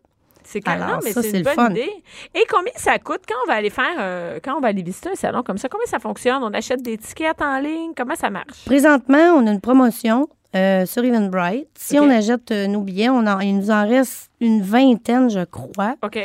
C'est 0.50 0.62
quand 0.62 0.78
non, 0.78 1.00
mais 1.04 1.12
c'est 1.12 1.30
une 1.38 1.44
bonne 1.44 1.54
fun. 1.54 1.70
idée. 1.72 1.92
Et 2.34 2.46
combien 2.50 2.72
ça 2.78 2.98
coûte 3.00 3.22
quand 3.28 3.36
on 3.46 3.52
va 3.52 3.56
aller 3.58 3.70
faire, 3.70 3.98
euh, 4.00 4.40
quand 4.42 4.56
on 4.56 4.62
va 4.62 4.70
aller 4.70 4.82
visiter 4.82 5.10
un 5.12 5.16
salon 5.16 5.44
comme 5.44 5.58
ça? 5.58 5.68
Combien 5.68 5.86
ça 5.88 6.00
fonctionne? 6.00 6.42
On 6.42 6.54
achète 6.54 6.82
des 6.82 6.98
tickets 6.98 7.42
en 7.42 7.60
ligne? 7.60 7.92
Comment 7.96 8.16
ça 8.16 8.30
marche? 8.30 8.64
Présentement, 8.66 9.34
on 9.36 9.46
a 9.46 9.52
une 9.52 9.60
promotion 9.60 10.30
euh, 10.56 10.86
sur 10.86 11.04
Eventbrite. 11.04 11.68
Si 11.78 12.00
on 12.00 12.10
achète 12.10 12.50
euh, 12.52 12.68
nos 12.68 12.80
billets, 12.82 13.10
on 13.10 13.28
en- 13.28 13.42
il 13.42 13.58
nous 13.58 13.72
en 13.72 13.86
reste 13.86 14.30
une 14.40 14.62
vingtaine, 14.62 15.30
je 15.30 15.44
crois. 15.44 15.96
OK. 16.02 16.18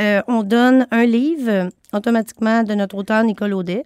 Euh, 0.00 0.20
on 0.26 0.42
donne 0.42 0.86
un 0.90 1.04
livre 1.04 1.68
automatiquement 1.92 2.64
de 2.64 2.74
notre 2.74 2.96
auteur 2.96 3.22
Nicole 3.22 3.52
Audet, 3.54 3.84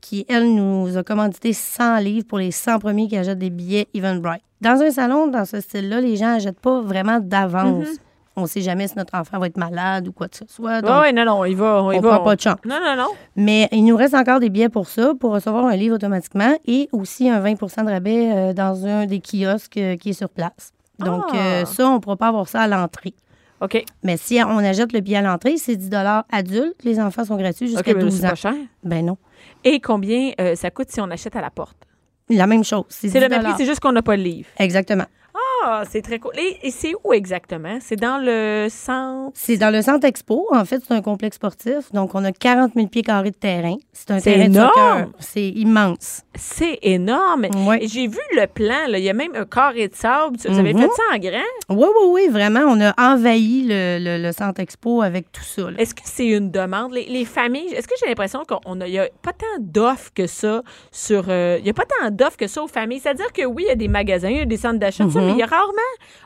qui, 0.00 0.24
elle, 0.28 0.54
nous 0.54 0.96
a 0.96 1.02
commandité 1.02 1.52
100 1.52 1.98
livres 1.98 2.26
pour 2.28 2.38
les 2.38 2.52
100 2.52 2.78
premiers 2.78 3.08
qui 3.08 3.16
achètent 3.16 3.38
des 3.40 3.50
billets 3.50 3.88
Eventbrite. 3.94 4.42
Dans 4.60 4.80
un 4.80 4.90
salon, 4.90 5.26
dans 5.26 5.44
ce 5.44 5.60
style-là, 5.60 6.00
les 6.00 6.14
gens 6.16 6.26
n'achètent 6.34 6.60
pas 6.60 6.80
vraiment 6.80 7.18
d'avance. 7.20 7.86
Mm-hmm. 7.88 7.98
On 8.38 8.42
ne 8.42 8.46
sait 8.46 8.60
jamais 8.60 8.86
si 8.88 8.96
notre 8.96 9.14
enfant 9.16 9.38
va 9.38 9.46
être 9.48 9.56
malade 9.56 10.06
ou 10.08 10.12
quoi 10.12 10.28
que 10.28 10.36
ce 10.36 10.44
soit. 10.48 10.80
Oui, 10.82 10.90
ouais, 11.00 11.12
non, 11.12 11.24
non, 11.24 11.44
il 11.44 11.56
va. 11.56 11.82
On, 11.82 12.00
prend 12.00 12.20
pas 12.20 12.36
de 12.36 12.40
chance. 12.40 12.56
Non, 12.64 12.78
non, 12.82 12.96
non. 12.96 13.08
Mais 13.36 13.68
il 13.72 13.84
nous 13.84 13.96
reste 13.96 14.14
encore 14.14 14.38
des 14.40 14.48
billets 14.48 14.68
pour 14.68 14.88
ça, 14.88 15.12
pour 15.18 15.32
recevoir 15.32 15.66
un 15.66 15.76
livre 15.76 15.96
automatiquement 15.96 16.56
et 16.66 16.88
aussi 16.92 17.28
un 17.28 17.40
20% 17.42 17.84
de 17.84 17.90
rabais 17.90 18.30
euh, 18.32 18.52
dans 18.52 18.86
un 18.86 19.06
des 19.06 19.20
kiosques 19.20 19.76
euh, 19.76 19.96
qui 19.96 20.10
est 20.10 20.12
sur 20.12 20.28
place. 20.28 20.72
Donc, 20.98 21.24
Ah. 21.32 21.36
euh, 21.36 21.64
ça, 21.64 21.88
on 21.88 21.94
ne 21.94 21.98
pourra 21.98 22.16
pas 22.16 22.28
avoir 22.28 22.48
ça 22.48 22.62
à 22.62 22.68
l'entrée. 22.68 23.14
OK. 23.60 23.84
Mais 24.04 24.16
si 24.16 24.40
on 24.46 24.58
achète 24.58 24.92
le 24.92 25.00
billet 25.00 25.16
à 25.16 25.22
l'entrée, 25.22 25.56
c'est 25.56 25.76
10 25.76 25.90
adulte. 26.30 26.76
Les 26.84 27.00
enfants 27.00 27.24
sont 27.24 27.36
gratuits 27.36 27.66
jusqu'à 27.68 27.92
mais 27.92 27.98
là, 27.98 28.04
12 28.04 28.14
c'est 28.20 28.26
ans. 28.26 28.28
pas 28.30 28.34
cher. 28.36 28.54
Ben 28.84 29.04
non. 29.04 29.16
Et 29.64 29.80
combien 29.80 30.30
euh, 30.40 30.54
ça 30.54 30.70
coûte 30.70 30.90
si 30.90 31.00
on 31.00 31.10
achète 31.10 31.34
à 31.34 31.40
la 31.40 31.50
porte? 31.50 31.76
La 32.30 32.46
même 32.46 32.62
chose. 32.62 32.84
C'est 32.88 33.08
le 33.08 33.26
10 33.26 33.30
même 33.30 33.42
prix, 33.42 33.52
c'est 33.56 33.64
juste 33.66 33.80
qu'on 33.80 33.92
n'a 33.92 34.02
pas 34.02 34.16
le 34.16 34.22
livre. 34.22 34.48
Exactement. 34.58 35.06
Ah, 35.64 35.82
c'est 35.88 36.02
très 36.02 36.18
cool. 36.18 36.32
Et, 36.38 36.58
et 36.62 36.70
c'est 36.70 36.92
où 37.04 37.12
exactement? 37.12 37.78
C'est 37.80 37.96
dans 37.96 38.18
le 38.18 38.68
centre? 38.70 39.32
C'est 39.34 39.56
dans 39.56 39.70
le 39.70 39.82
centre 39.82 40.06
expo. 40.06 40.46
En 40.52 40.64
fait, 40.64 40.80
c'est 40.86 40.94
un 40.94 41.02
complexe 41.02 41.36
sportif. 41.36 41.92
Donc, 41.92 42.14
on 42.14 42.24
a 42.24 42.32
40 42.32 42.72
000 42.74 42.86
pieds 42.88 43.02
carrés 43.02 43.30
de 43.30 43.36
terrain. 43.36 43.76
C'est 43.92 44.10
un 44.10 44.20
terrain 44.20 44.44
énorme! 44.44 44.68
de 44.68 44.72
soccer. 44.74 45.08
C'est 45.18 45.48
immense. 45.48 46.22
C'est 46.36 46.78
énorme. 46.82 47.46
Ouais. 47.66 47.80
J'ai 47.86 48.06
vu 48.06 48.18
le 48.36 48.46
plan. 48.46 48.86
Là. 48.88 48.98
Il 48.98 49.04
y 49.04 49.10
a 49.10 49.14
même 49.14 49.34
un 49.34 49.44
carré 49.44 49.88
de 49.88 49.94
sable. 49.94 50.36
Vous 50.46 50.58
avez 50.58 50.72
Mhm. 50.74 50.80
fait 50.82 50.88
ça 50.88 51.02
en 51.14 51.18
grand? 51.18 51.42
Oui, 51.70 51.86
oui, 52.00 52.06
oui, 52.10 52.28
vraiment. 52.30 52.60
On 52.68 52.80
a 52.80 52.94
envahi 53.12 53.64
le, 53.66 53.98
le- 53.98 54.22
le 54.22 54.32
centre 54.32 54.60
expo 54.60 55.02
avec 55.02 55.32
tout 55.32 55.42
ça. 55.42 55.62
Est-ce 55.76 55.94
que 55.94 56.02
c'est 56.04 56.26
une 56.26 56.50
demande? 56.50 56.92
Les, 56.92 57.06
les 57.06 57.24
familles, 57.24 57.72
est-ce 57.74 57.88
que 57.88 57.94
j'ai 58.00 58.06
l'impression 58.08 58.42
qu'il 58.44 58.78
n'y 58.88 58.98
a 58.98 59.08
pas 59.22 59.32
tant 59.32 59.46
d'offres 59.60 60.10
que 60.14 60.26
ça 60.26 60.62
sur. 60.92 61.24
euh, 61.28 61.56
Il 61.58 61.64
n'y 61.64 61.70
a 61.70 61.74
pas 61.74 61.84
tant 61.84 62.10
d'offres 62.10 62.36
que 62.36 62.46
ça 62.46 62.62
aux 62.62 62.68
familles. 62.68 63.00
C'est-à-dire 63.00 63.32
que 63.32 63.44
oui, 63.44 63.64
il 63.66 63.68
y 63.68 63.72
a 63.72 63.76
des 63.76 63.88
magasins, 63.88 64.28
il 64.30 64.36
y 64.36 64.40
a 64.40 64.44
des 64.44 64.56
centres 64.56 64.78
d'achat, 64.78 65.04
Mhm. 65.04 65.12
mais 65.16 65.32
il 65.32 65.38
y 65.38 65.42
a 65.42 65.46
rarement 65.48 65.72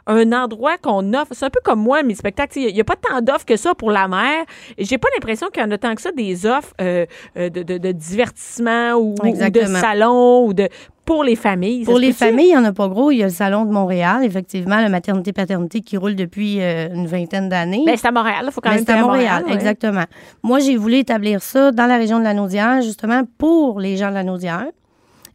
un 0.06 0.32
endroit 0.32 0.76
qu'on 0.78 1.14
offre. 1.14 1.32
C'est 1.32 1.44
un 1.44 1.50
peu 1.50 1.61
comme 1.64 1.80
moi, 1.80 2.02
mes 2.02 2.14
spectacles. 2.14 2.58
Il 2.58 2.74
n'y 2.74 2.80
a, 2.80 2.85
pas 2.85 2.96
tant 2.96 3.20
d'offres 3.20 3.44
que 3.46 3.56
ça 3.56 3.74
pour 3.74 3.90
la 3.90 4.08
mère. 4.08 4.44
Et 4.78 4.85
j'ai 4.85 4.98
pas 4.98 5.08
l'impression 5.14 5.48
qu'il 5.48 5.62
y 5.62 5.66
en 5.66 5.70
a 5.70 5.78
tant 5.78 5.94
que 5.94 6.02
ça 6.02 6.12
des 6.12 6.46
offres 6.46 6.72
euh, 6.80 7.06
euh, 7.37 7.48
de, 7.48 7.62
de- 7.62 7.78
de 7.78 7.92
divertissement 7.92 8.92
ou, 8.94 9.14
ou 9.22 9.50
de 9.50 9.64
salon 9.64 10.46
ou 10.46 10.54
de 10.54 10.68
pour 11.04 11.24
les 11.24 11.35
familles. 11.35 11.85
Pour 11.85 11.98
les 11.98 12.12
familles, 12.12 12.46
il 12.50 12.52
n'y 12.52 12.56
en 12.56 12.64
a 12.64 12.72
pas 12.72 12.87
gros. 12.87 13.11
Il 13.11 13.16
y 13.18 13.22
a 13.22 13.26
le 13.26 13.32
Salon 13.32 13.64
de 13.64 13.72
Montréal, 13.72 14.24
effectivement, 14.24 14.76
la 14.76 14.88
maternité-paternité 14.88 15.80
qui 15.80 15.96
roule 15.96 16.14
depuis 16.14 16.61
euh, 16.62 16.88
une 16.94 17.08
vingtaine 17.08 17.48
d'années. 17.48 17.82
Ben, 17.85 17.96
c'est 17.96 18.06
à 18.06 18.12
Montréal. 18.12 18.44
Il 18.46 18.52
faut 18.52 18.61
quand 18.61 18.70
Mais 18.70 18.76
même 18.76 18.85
c'est 18.87 18.92
à 18.92 19.00
Montréal, 19.02 19.42
ouais. 19.48 19.52
exactement. 19.52 20.04
Moi, 20.44 20.61
j'ai 20.61 20.76
voulu 20.76 20.98
établir 20.98 21.42
ça 21.42 21.72
dans 21.72 21.87
la 21.87 21.96
région 21.96 22.20
de 22.20 22.24
la 22.24 22.35
Naudière, 22.35 22.82
justement 22.82 23.22
pour 23.37 23.80
les 23.80 23.96
gens 23.96 24.11
de 24.11 24.14
la 24.14 24.22
Naudière 24.22 24.66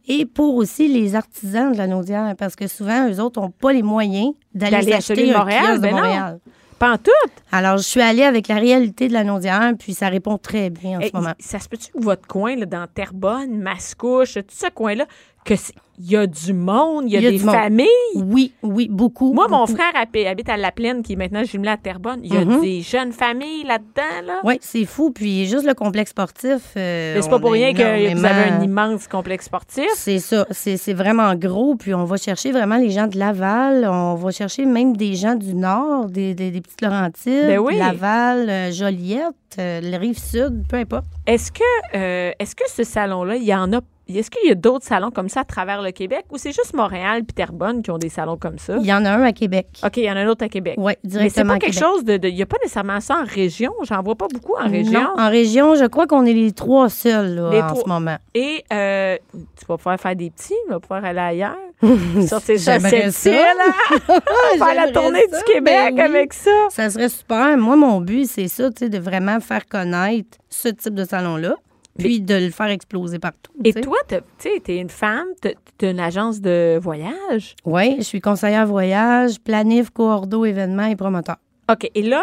et 0.08 0.24
pour 0.24 0.56
aussi 0.56 0.88
les 0.88 1.14
artisans 1.14 1.72
de 1.72 1.78
la 1.78 1.86
Naudière, 1.86 2.34
parce 2.36 2.56
que 2.56 2.66
souvent, 2.66 3.08
eux 3.08 3.20
autres 3.20 3.40
n'ont 3.40 3.50
pas 3.50 3.72
les 3.72 3.82
moyens 3.82 4.32
d'aller 4.54 4.84
de 4.86 5.32
un 5.32 5.38
Montréal, 5.38 5.76
de 5.76 5.82
ben 5.82 5.90
non. 5.90 5.96
Montréal. 5.98 6.40
Pas 6.78 6.92
en 6.92 6.96
tout? 6.98 7.10
Alors, 7.50 7.76
je 7.76 7.82
suis 7.82 8.00
allée 8.00 8.22
avec 8.22 8.48
la 8.48 8.54
réalité 8.54 9.08
de 9.08 9.12
la 9.12 9.24
Naudière, 9.24 9.72
puis 9.78 9.94
ça 9.94 10.08
répond 10.08 10.38
très 10.38 10.70
bien 10.70 10.98
en 10.98 11.02
ce 11.02 11.10
moment. 11.12 11.34
ça 11.38 11.58
se 11.58 11.68
peut-tu 11.68 11.90
que 11.92 12.02
votre 12.02 12.26
coin, 12.26 12.56
là, 12.56 12.66
dans 12.66 12.86
Terrebonne, 12.86 13.58
Mascouche, 13.58 14.34
tout 14.34 14.44
ce 14.48 14.70
coin-là, 14.70 15.06
que 15.48 15.60
il 16.00 16.12
y 16.12 16.16
a 16.16 16.28
du 16.28 16.52
monde, 16.52 17.06
il 17.06 17.12
y 17.14 17.16
a, 17.16 17.18
Il 17.18 17.24
y 17.24 17.26
a 17.26 17.30
des 17.32 17.38
familles? 17.38 17.88
Oui, 18.14 18.52
oui, 18.62 18.86
beaucoup. 18.88 19.32
Moi, 19.32 19.48
mon 19.48 19.66
frère 19.66 19.90
habi- 19.96 20.28
habite 20.28 20.48
à 20.48 20.56
La 20.56 20.70
Plaine, 20.70 21.02
qui 21.02 21.14
est 21.14 21.16
maintenant 21.16 21.42
jumelé 21.42 21.70
à 21.70 21.76
Terrebonne. 21.76 22.20
Il 22.22 22.32
y 22.32 22.36
a 22.36 22.44
Mhm. 22.44 22.60
des 22.60 22.82
jeunes 22.82 23.10
familles 23.10 23.64
là-dedans, 23.64 24.24
là. 24.24 24.40
Oui, 24.44 24.58
c'est 24.60 24.84
fou. 24.84 25.10
Puis 25.10 25.46
juste 25.46 25.66
le 25.66 25.74
complexe 25.74 26.10
sportif. 26.10 26.60
euh, 26.76 27.14
Mais 27.16 27.22
c'est 27.22 27.28
pas 27.30 27.40
pour 27.40 27.50
rien 27.50 27.72
que 27.74 28.14
vous 28.14 28.24
avez 28.24 28.50
un 28.50 28.62
immense 28.62 29.08
complexe 29.08 29.46
sportif. 29.46 29.88
C'est 29.96 30.20
ça, 30.20 30.46
c'est 30.52 30.92
vraiment 30.94 31.34
gros. 31.34 31.74
Puis 31.74 31.92
on 31.94 32.04
va 32.04 32.16
chercher 32.16 32.52
vraiment 32.52 32.76
les 32.76 32.90
gens 32.90 33.08
de 33.08 33.18
Laval, 33.18 33.84
on 33.90 34.14
va 34.14 34.30
chercher 34.30 34.66
même 34.66 34.96
des 34.96 35.14
gens 35.16 35.34
du 35.34 35.54
Nord, 35.54 36.06
des, 36.10 36.32
des, 36.34 36.52
des 36.52 36.60
petites 36.60 36.80
Laurentides, 36.80 37.46
Ben 37.48 37.58
oui. 37.58 37.76
Laval, 37.76 38.48
euh, 38.48 38.70
Joliette, 38.70 39.34
euh, 39.58 39.80
la 39.82 39.98
rive 39.98 40.18
sud, 40.18 40.62
peu 40.68 40.76
importe. 40.76 41.06
Est-ce 41.26 41.50
que, 41.50 41.62
euh, 41.96 42.30
est-ce 42.38 42.54
que 42.54 42.64
ce 42.70 42.84
salon-là, 42.84 43.34
il 43.34 43.42
y 43.44 43.52
en 43.54 43.72
a. 43.72 43.80
Est-ce 44.08 44.30
qu'il 44.30 44.48
y 44.48 44.52
a 44.52 44.54
d'autres 44.54 44.86
salons 44.86 45.10
comme 45.10 45.28
ça 45.28 45.40
à 45.40 45.44
travers 45.44 45.82
le 45.82 45.90
Québec 45.90 46.24
ou 46.30 46.38
c'est 46.38 46.52
juste 46.52 46.74
Montréal 46.74 47.24
puis 47.24 47.34
Terrebonne 47.34 47.82
qui 47.82 47.90
ont 47.90 47.98
des 47.98 48.08
salons 48.08 48.36
comme 48.36 48.58
ça? 48.58 48.76
Il 48.80 48.86
y 48.86 48.92
en 48.92 49.04
a 49.04 49.10
un 49.10 49.22
à 49.22 49.32
Québec. 49.32 49.66
OK, 49.84 49.96
il 49.98 50.04
y 50.04 50.10
en 50.10 50.16
a 50.16 50.20
un 50.20 50.28
autre 50.28 50.44
à 50.44 50.48
Québec. 50.48 50.74
Oui, 50.78 50.92
Mais 50.92 50.98
c'est 51.02 51.18
directement 51.18 51.52
pas 51.54 51.58
quelque 51.58 51.78
chose 51.78 52.04
de. 52.04 52.18
Il 52.22 52.34
n'y 52.34 52.42
a 52.42 52.46
pas 52.46 52.56
nécessairement 52.62 53.00
ça 53.00 53.16
en 53.20 53.24
région? 53.24 53.72
J'en 53.82 54.02
vois 54.02 54.14
pas 54.14 54.28
beaucoup 54.32 54.54
en 54.54 54.68
région. 54.68 55.00
Non, 55.00 55.14
en 55.18 55.28
région, 55.28 55.74
je 55.74 55.84
crois 55.84 56.06
qu'on 56.06 56.24
est 56.24 56.32
les 56.32 56.52
trois 56.52 56.88
seuls 56.88 57.34
là, 57.34 57.50
Les 57.50 57.62
en 57.62 57.66
trois. 57.68 57.82
ce 57.82 57.88
moment. 57.88 58.16
Et 58.34 58.64
euh, 58.72 59.16
tu 59.32 59.66
vas 59.68 59.76
pouvoir 59.76 59.98
faire 60.00 60.16
des 60.16 60.30
petits, 60.30 60.54
tu 60.66 60.72
vas 60.72 60.80
pouvoir 60.80 61.04
aller 61.04 61.18
ailleurs. 61.18 61.56
Sortir 62.26 62.58
ça, 62.58 62.80
c'est 62.80 63.10
ça. 63.10 63.30
là. 63.30 64.20
faire 64.58 64.74
la 64.74 64.90
tournée 64.90 65.24
ça, 65.30 65.38
du 65.38 65.44
Québec 65.52 65.94
ben 65.94 65.94
oui. 65.94 66.00
avec 66.00 66.32
ça. 66.32 66.50
Ça 66.70 66.90
serait 66.90 67.08
super. 67.08 67.56
Moi, 67.56 67.76
mon 67.76 68.00
but, 68.00 68.26
c'est 68.26 68.48
ça, 68.48 68.68
tu 68.70 68.78
sais, 68.78 68.88
de 68.88 68.98
vraiment 68.98 69.38
faire 69.40 69.66
connaître 69.66 70.38
ce 70.50 70.68
type 70.68 70.94
de 70.94 71.04
salon-là, 71.04 71.54
puis 71.98 72.20
de 72.20 72.34
le 72.34 72.50
faire 72.50 72.68
exploser 72.68 73.18
partout. 73.18 73.52
Et 73.64 73.72
tu 73.74 73.80
toi, 73.82 73.96
tu 74.08 74.48
t'es 74.62 74.76
une 74.78 74.88
femme, 74.90 75.26
t'as 75.40 75.50
t'as 75.76 75.90
une 75.90 76.00
agence 76.00 76.40
de 76.40 76.78
voyage? 76.80 77.54
Oui, 77.64 77.96
je 77.98 78.02
suis 78.02 78.20
conseillère 78.20 78.66
voyage, 78.66 79.38
planif, 79.40 79.90
coordo, 79.90 80.44
événements 80.44 80.86
et 80.86 80.96
promoteur. 80.96 81.36
OK, 81.70 81.90
et 81.94 82.02
là, 82.02 82.22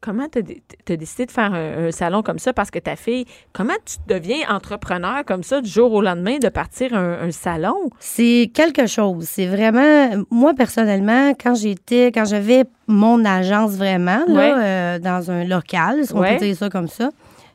comment 0.00 0.26
dé- 0.32 0.62
t'as 0.84 0.96
décidé 0.96 1.26
de 1.26 1.30
faire 1.32 1.52
un, 1.52 1.86
un 1.88 1.90
salon 1.90 2.22
comme 2.22 2.38
ça? 2.38 2.52
Parce 2.52 2.70
que 2.70 2.78
ta 2.78 2.94
fille, 2.96 3.24
comment 3.52 3.74
tu 3.84 3.96
deviens 4.06 4.48
entrepreneur 4.48 5.24
comme 5.26 5.42
ça 5.42 5.60
du 5.60 5.68
jour 5.68 5.92
au 5.92 6.00
lendemain 6.00 6.38
de 6.38 6.48
partir 6.48 6.94
un, 6.94 7.18
un 7.22 7.30
salon? 7.32 7.90
C'est 7.98 8.50
quelque 8.54 8.86
chose. 8.86 9.24
C'est 9.28 9.46
vraiment, 9.46 10.22
moi 10.30 10.54
personnellement, 10.54 11.32
quand 11.34 11.54
j'étais, 11.56 12.12
quand 12.12 12.24
j'avais 12.24 12.64
mon 12.86 13.24
agence 13.24 13.72
vraiment 13.72 14.24
là, 14.28 14.34
Ouais. 14.34 14.52
euh, 14.56 14.98
dans 15.00 15.30
un 15.30 15.44
local, 15.44 16.06
si 16.06 16.14
on 16.14 16.20
Ouais. 16.20 16.36
peut 16.38 16.44
dire 16.46 16.56
ça 16.56 16.70
comme 16.70 16.88
ça, 16.88 17.10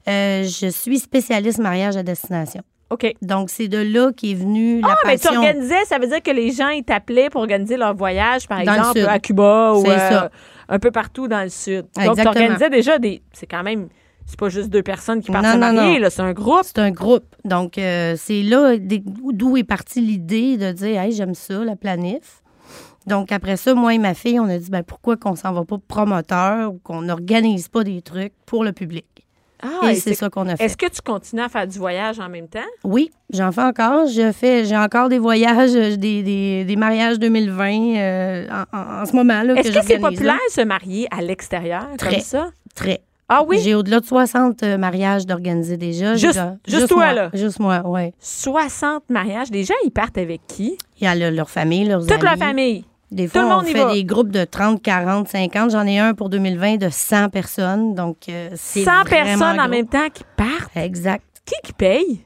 euh, 0.07 0.43
je 0.43 0.67
suis 0.67 0.99
spécialiste 0.99 1.59
mariage 1.59 1.97
à 1.97 2.03
destination. 2.03 2.61
OK. 2.89 3.15
Donc 3.21 3.49
c'est 3.49 3.69
de 3.69 3.77
là 3.77 4.11
qu'est 4.15 4.33
venue 4.33 4.81
la 4.81 4.89
Ah, 4.89 4.97
mais 5.05 5.17
tu 5.17 5.23
passion. 5.23 5.41
organisais, 5.41 5.85
ça 5.85 5.97
veut 5.97 6.07
dire 6.07 6.21
que 6.21 6.31
les 6.31 6.51
gens, 6.51 6.69
ils 6.69 6.83
t'appelaient 6.83 7.29
pour 7.29 7.41
organiser 7.41 7.77
leur 7.77 7.95
voyage, 7.95 8.47
par 8.47 8.63
Dans 8.63 8.73
exemple, 8.73 9.07
à 9.07 9.19
Cuba 9.19 9.73
ou 9.75 9.85
euh, 9.89 10.29
un 10.67 10.79
peu 10.79 10.91
partout 10.91 11.27
dans 11.27 11.41
le 11.41 11.49
sud. 11.49 11.85
Donc, 12.05 12.17
tu 12.19 12.27
organisais 12.27 12.69
déjà 12.69 12.99
des. 12.99 13.21
C'est 13.31 13.47
quand 13.47 13.63
même. 13.63 13.87
C'est 14.25 14.39
pas 14.39 14.49
juste 14.49 14.69
deux 14.69 14.83
personnes 14.83 15.21
qui 15.21 15.31
partent 15.31 15.43
Non, 15.45 15.53
non, 15.53 15.73
marier, 15.73 15.95
non. 15.95 15.99
là, 16.01 16.09
c'est 16.09 16.21
un 16.21 16.31
groupe. 16.31 16.61
C'est 16.63 16.79
un 16.79 16.91
groupe. 16.91 17.25
Donc, 17.43 17.77
euh, 17.77 18.15
c'est 18.17 18.43
là 18.43 18.75
d'où 18.77 19.57
est 19.57 19.63
partie 19.63 19.99
l'idée 19.99 20.57
de 20.57 20.71
dire, 20.71 21.01
hey, 21.01 21.11
j'aime 21.11 21.33
ça, 21.33 21.65
la 21.65 21.75
planif. 21.75 22.41
Donc, 23.07 23.31
après 23.31 23.57
ça, 23.57 23.73
moi 23.73 23.93
et 23.93 23.97
ma 23.97 24.13
fille, 24.13 24.39
on 24.39 24.47
a 24.47 24.57
dit, 24.57 24.69
ben, 24.69 24.83
pourquoi 24.83 25.17
qu'on 25.17 25.35
s'en 25.35 25.51
va 25.51 25.65
pas 25.65 25.77
promoteur 25.85 26.71
ou 26.71 26.79
qu'on 26.83 27.01
n'organise 27.01 27.67
pas 27.67 27.83
des 27.83 28.01
trucs 28.01 28.33
pour 28.45 28.63
le 28.63 28.71
public? 28.73 29.05
Ah, 29.63 29.87
et 29.89 29.91
et 29.91 29.95
c'est 29.95 30.13
ça 30.13 30.29
qu'on 30.29 30.47
a 30.47 30.55
fait. 30.55 30.65
Est-ce 30.65 30.77
que 30.77 30.87
tu 30.87 31.01
continues 31.01 31.41
à 31.41 31.49
faire 31.49 31.67
du 31.67 31.77
voyage 31.77 32.19
en 32.19 32.29
même 32.29 32.47
temps? 32.47 32.59
Oui, 32.83 33.11
j'en 33.33 33.51
fais 33.51 33.61
encore. 33.61 34.07
Je 34.07 34.31
fais, 34.31 34.65
j'ai 34.65 34.77
encore 34.77 35.09
des 35.09 35.19
voyages, 35.19 35.75
euh, 35.75 35.95
des, 35.97 36.23
des, 36.23 36.65
des 36.65 36.75
mariages 36.75 37.19
2020 37.19 37.95
euh, 37.97 38.47
en, 38.73 38.77
en- 38.77 39.01
en 39.01 39.05
ce 39.05 39.15
moment 39.15 39.43
là. 39.43 39.55
Est-ce 39.55 39.71
que, 39.71 39.85
c'est 39.85 39.99
populaire 39.99 40.33
là. 40.35 40.39
se 40.49 40.61
marier 40.61 41.07
à 41.11 41.21
l'extérieur 41.21 41.87
comme 41.99 42.19
ça? 42.21 42.49
Très. 42.75 43.01
Ah 43.33 43.43
oui? 43.47 43.59
J'ai 43.63 43.75
au-delà 43.75 44.01
de 44.01 44.05
60 44.05 44.61
euh, 44.63 44.77
mariages 44.77 45.25
d'organiser 45.25 45.77
déjà. 45.77 46.15
Juste- 46.15 46.33
déjà- 46.33 46.57
juste 46.67 46.87
toi, 46.89 47.05
moi. 47.05 47.13
là? 47.13 47.29
Juste 47.33 47.59
moi, 47.59 47.81
oui. 47.85 48.11
60 48.19 49.03
mariages. 49.09 49.47
Gens, 49.53 49.73
ils 49.85 49.91
partent 49.91 50.17
avec 50.17 50.41
qui? 50.47 50.77
Il 50.99 51.05
y 51.05 51.07
a 51.07 51.15
le- 51.15 51.29
leur 51.33 51.49
famille, 51.49 51.85
leurs 51.85 52.01
Toute 52.01 52.11
amis. 52.11 52.23
leur 52.23 52.35
famille? 52.37 52.85
Des 53.11 53.27
Tout 53.27 53.39
le 53.39 53.43
fois, 53.45 53.55
on 53.55 53.57
monde 53.59 53.67
y 53.67 53.71
fait 53.73 53.83
va. 53.83 53.93
des 53.93 54.03
groupes 54.05 54.31
de 54.31 54.45
30, 54.45 54.81
40, 54.81 55.27
50. 55.27 55.71
J'en 55.71 55.85
ai 55.85 55.99
un 55.99 56.13
pour 56.13 56.29
2020 56.29 56.77
de 56.77 56.87
100 56.89 57.29
personnes. 57.29 57.93
Donc, 57.93 58.17
euh, 58.29 58.49
c'est 58.55 58.83
100 58.85 59.03
vraiment 59.03 59.05
personnes 59.25 59.59
en 59.59 59.63
gros. 59.63 59.67
même 59.71 59.87
temps 59.87 60.09
qui 60.13 60.23
partent? 60.37 60.75
Exact. 60.77 61.23
Qui 61.45 61.55
qui 61.63 61.73
paye? 61.73 62.21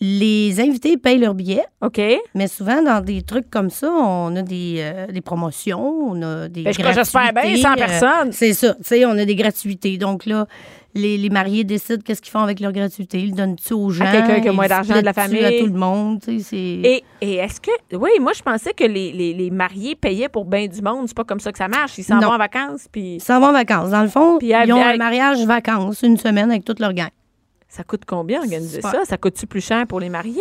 Les 0.00 0.60
invités 0.60 0.96
payent 0.96 1.18
leur 1.18 1.34
billet, 1.34 1.64
OK. 1.80 2.00
mais 2.34 2.46
souvent, 2.46 2.82
dans 2.82 3.02
des 3.04 3.22
trucs 3.22 3.50
comme 3.50 3.68
ça, 3.70 3.90
on 3.90 4.34
a 4.36 4.42
des, 4.42 4.76
euh, 4.78 5.06
des 5.08 5.20
promotions, 5.20 6.10
on 6.10 6.22
a 6.22 6.48
des 6.48 6.62
Ben, 6.62 6.72
je 6.72 6.78
crois 6.78 6.90
que 6.92 6.98
j'espère 6.98 7.32
bien, 7.32 7.42
gratuités, 7.42 7.62
100 7.62 7.72
euh, 7.72 7.74
personnes. 7.74 8.32
c'est 8.32 8.52
ça. 8.52 8.74
Tu 8.74 8.80
sais, 8.84 9.06
on 9.06 9.10
a 9.18 9.24
des 9.24 9.34
gratuités. 9.34 9.98
Donc 9.98 10.24
là, 10.24 10.46
les, 10.94 11.18
les 11.18 11.30
mariés 11.30 11.64
décident 11.64 12.00
qu'est-ce 12.04 12.22
qu'ils 12.22 12.30
font 12.30 12.40
avec 12.40 12.60
leur 12.60 12.70
gratuité. 12.72 13.18
Ils 13.20 13.34
donnent 13.34 13.56
tout 13.56 13.74
aux 13.76 13.90
gens. 13.90 14.10
quelqu'un 14.10 14.40
qui 14.40 14.48
a 14.48 14.52
moins 14.52 14.68
d'argent 14.68 14.94
de 14.94 15.04
la 15.04 15.12
famille. 15.12 15.44
à 15.44 15.50
tout 15.58 15.66
le 15.66 15.78
monde. 15.78 16.20
Tu 16.22 16.40
sais. 16.40 16.56
Et, 16.56 17.04
et 17.20 17.34
est-ce 17.34 17.60
que. 17.60 17.70
Oui, 17.96 18.10
moi, 18.20 18.32
je 18.36 18.42
pensais 18.42 18.72
que 18.72 18.84
les, 18.84 19.12
les, 19.12 19.34
les 19.34 19.50
mariés 19.50 19.96
payaient 19.96 20.28
pour 20.28 20.44
bien 20.44 20.66
du 20.68 20.80
monde. 20.80 21.08
C'est 21.08 21.16
pas 21.16 21.24
comme 21.24 21.40
ça 21.40 21.50
que 21.50 21.58
ça 21.58 21.68
marche. 21.68 21.98
Ils 21.98 22.04
s'en 22.04 22.20
vont 22.20 22.28
en 22.32 22.38
vacances, 22.38 22.86
puis 22.90 23.16
Ils 23.16 23.20
s'en 23.20 23.40
vont 23.40 23.48
en 23.48 23.52
vacances. 23.52 23.90
Dans 23.90 24.02
le 24.02 24.08
fond, 24.08 24.38
Puis 24.38 24.48
ils 24.50 24.72
ont 24.72 24.80
un 24.80 24.96
mariage 24.96 25.44
vacances, 25.44 26.02
une 26.02 26.16
semaine 26.16 26.50
avec 26.50 26.64
toute 26.64 26.78
leur 26.80 26.92
gang. 26.92 27.08
Ça 27.68 27.84
coûte 27.84 28.02
combien 28.06 28.40
organiser 28.40 28.80
ça? 28.80 29.02
Ça 29.04 29.16
coûte-tu 29.16 29.46
plus 29.46 29.60
cher 29.64 29.86
pour 29.86 30.00
les 30.00 30.08
mariés? 30.08 30.40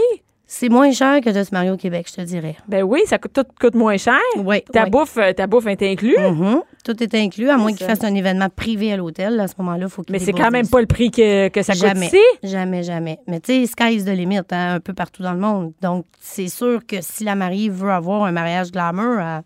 C'est 0.50 0.70
moins 0.70 0.92
cher 0.94 1.20
que 1.20 1.30
de 1.30 1.44
se 1.44 1.50
marier 1.52 1.72
au 1.72 1.76
Québec, 1.76 2.08
je 2.10 2.16
te 2.16 2.22
dirais. 2.22 2.56
Ben 2.70 2.82
oui, 2.82 3.02
ça 3.06 3.18
coûte, 3.18 3.34
tout 3.34 3.44
coûte 3.60 3.76
moins 3.76 3.98
cher. 3.98 4.18
Oui. 4.38 4.62
Ta, 4.72 4.86
oui. 4.86 4.90
bouffe, 4.90 5.18
euh, 5.18 5.34
ta 5.34 5.46
bouffe 5.46 5.68
est 5.68 5.82
inclue. 5.84 6.16
Mhm. 6.18 6.62
Tout 6.86 7.04
est 7.04 7.14
inclus, 7.16 7.50
à 7.50 7.58
moins 7.58 7.74
qu'ils 7.74 7.86
fassent 7.86 8.06
un 8.06 8.16
événement 8.16 8.48
privé 8.50 8.94
à 8.94 8.96
l'hôtel. 8.96 9.38
À 9.42 9.50
ce 9.50 9.56
moment-là, 9.58 9.88
il 9.88 9.90
faut 9.90 10.04
qu'ils 10.04 10.14
Mais 10.14 10.20
c'est 10.20 10.32
quand 10.32 10.50
même 10.50 10.70
pas 10.70 10.80
le 10.80 10.86
prix 10.88 11.12
que, 11.12 11.50
que 11.50 11.62
ça 11.64 11.74
coûte 11.74 11.82
jamais, 11.82 12.06
ici. 12.06 12.22
jamais, 12.44 12.82
jamais. 12.82 13.20
Mais 13.28 13.42
tu 13.42 13.54
sais, 13.54 13.66
sky 13.66 13.96
is 13.96 14.06
the 14.06 14.16
limit, 14.16 14.38
hein, 14.52 14.76
un 14.76 14.80
peu 14.80 14.94
partout 14.94 15.22
dans 15.22 15.34
le 15.34 15.40
monde. 15.40 15.74
Donc, 15.82 16.06
c'est 16.22 16.48
sûr 16.48 16.80
que 16.88 17.02
si 17.02 17.26
la 17.26 17.36
mariée 17.36 17.68
veut 17.70 17.92
avoir 17.92 18.24
un 18.24 18.32
mariage 18.32 18.72
glamour, 18.72 19.20
elle 19.20 19.42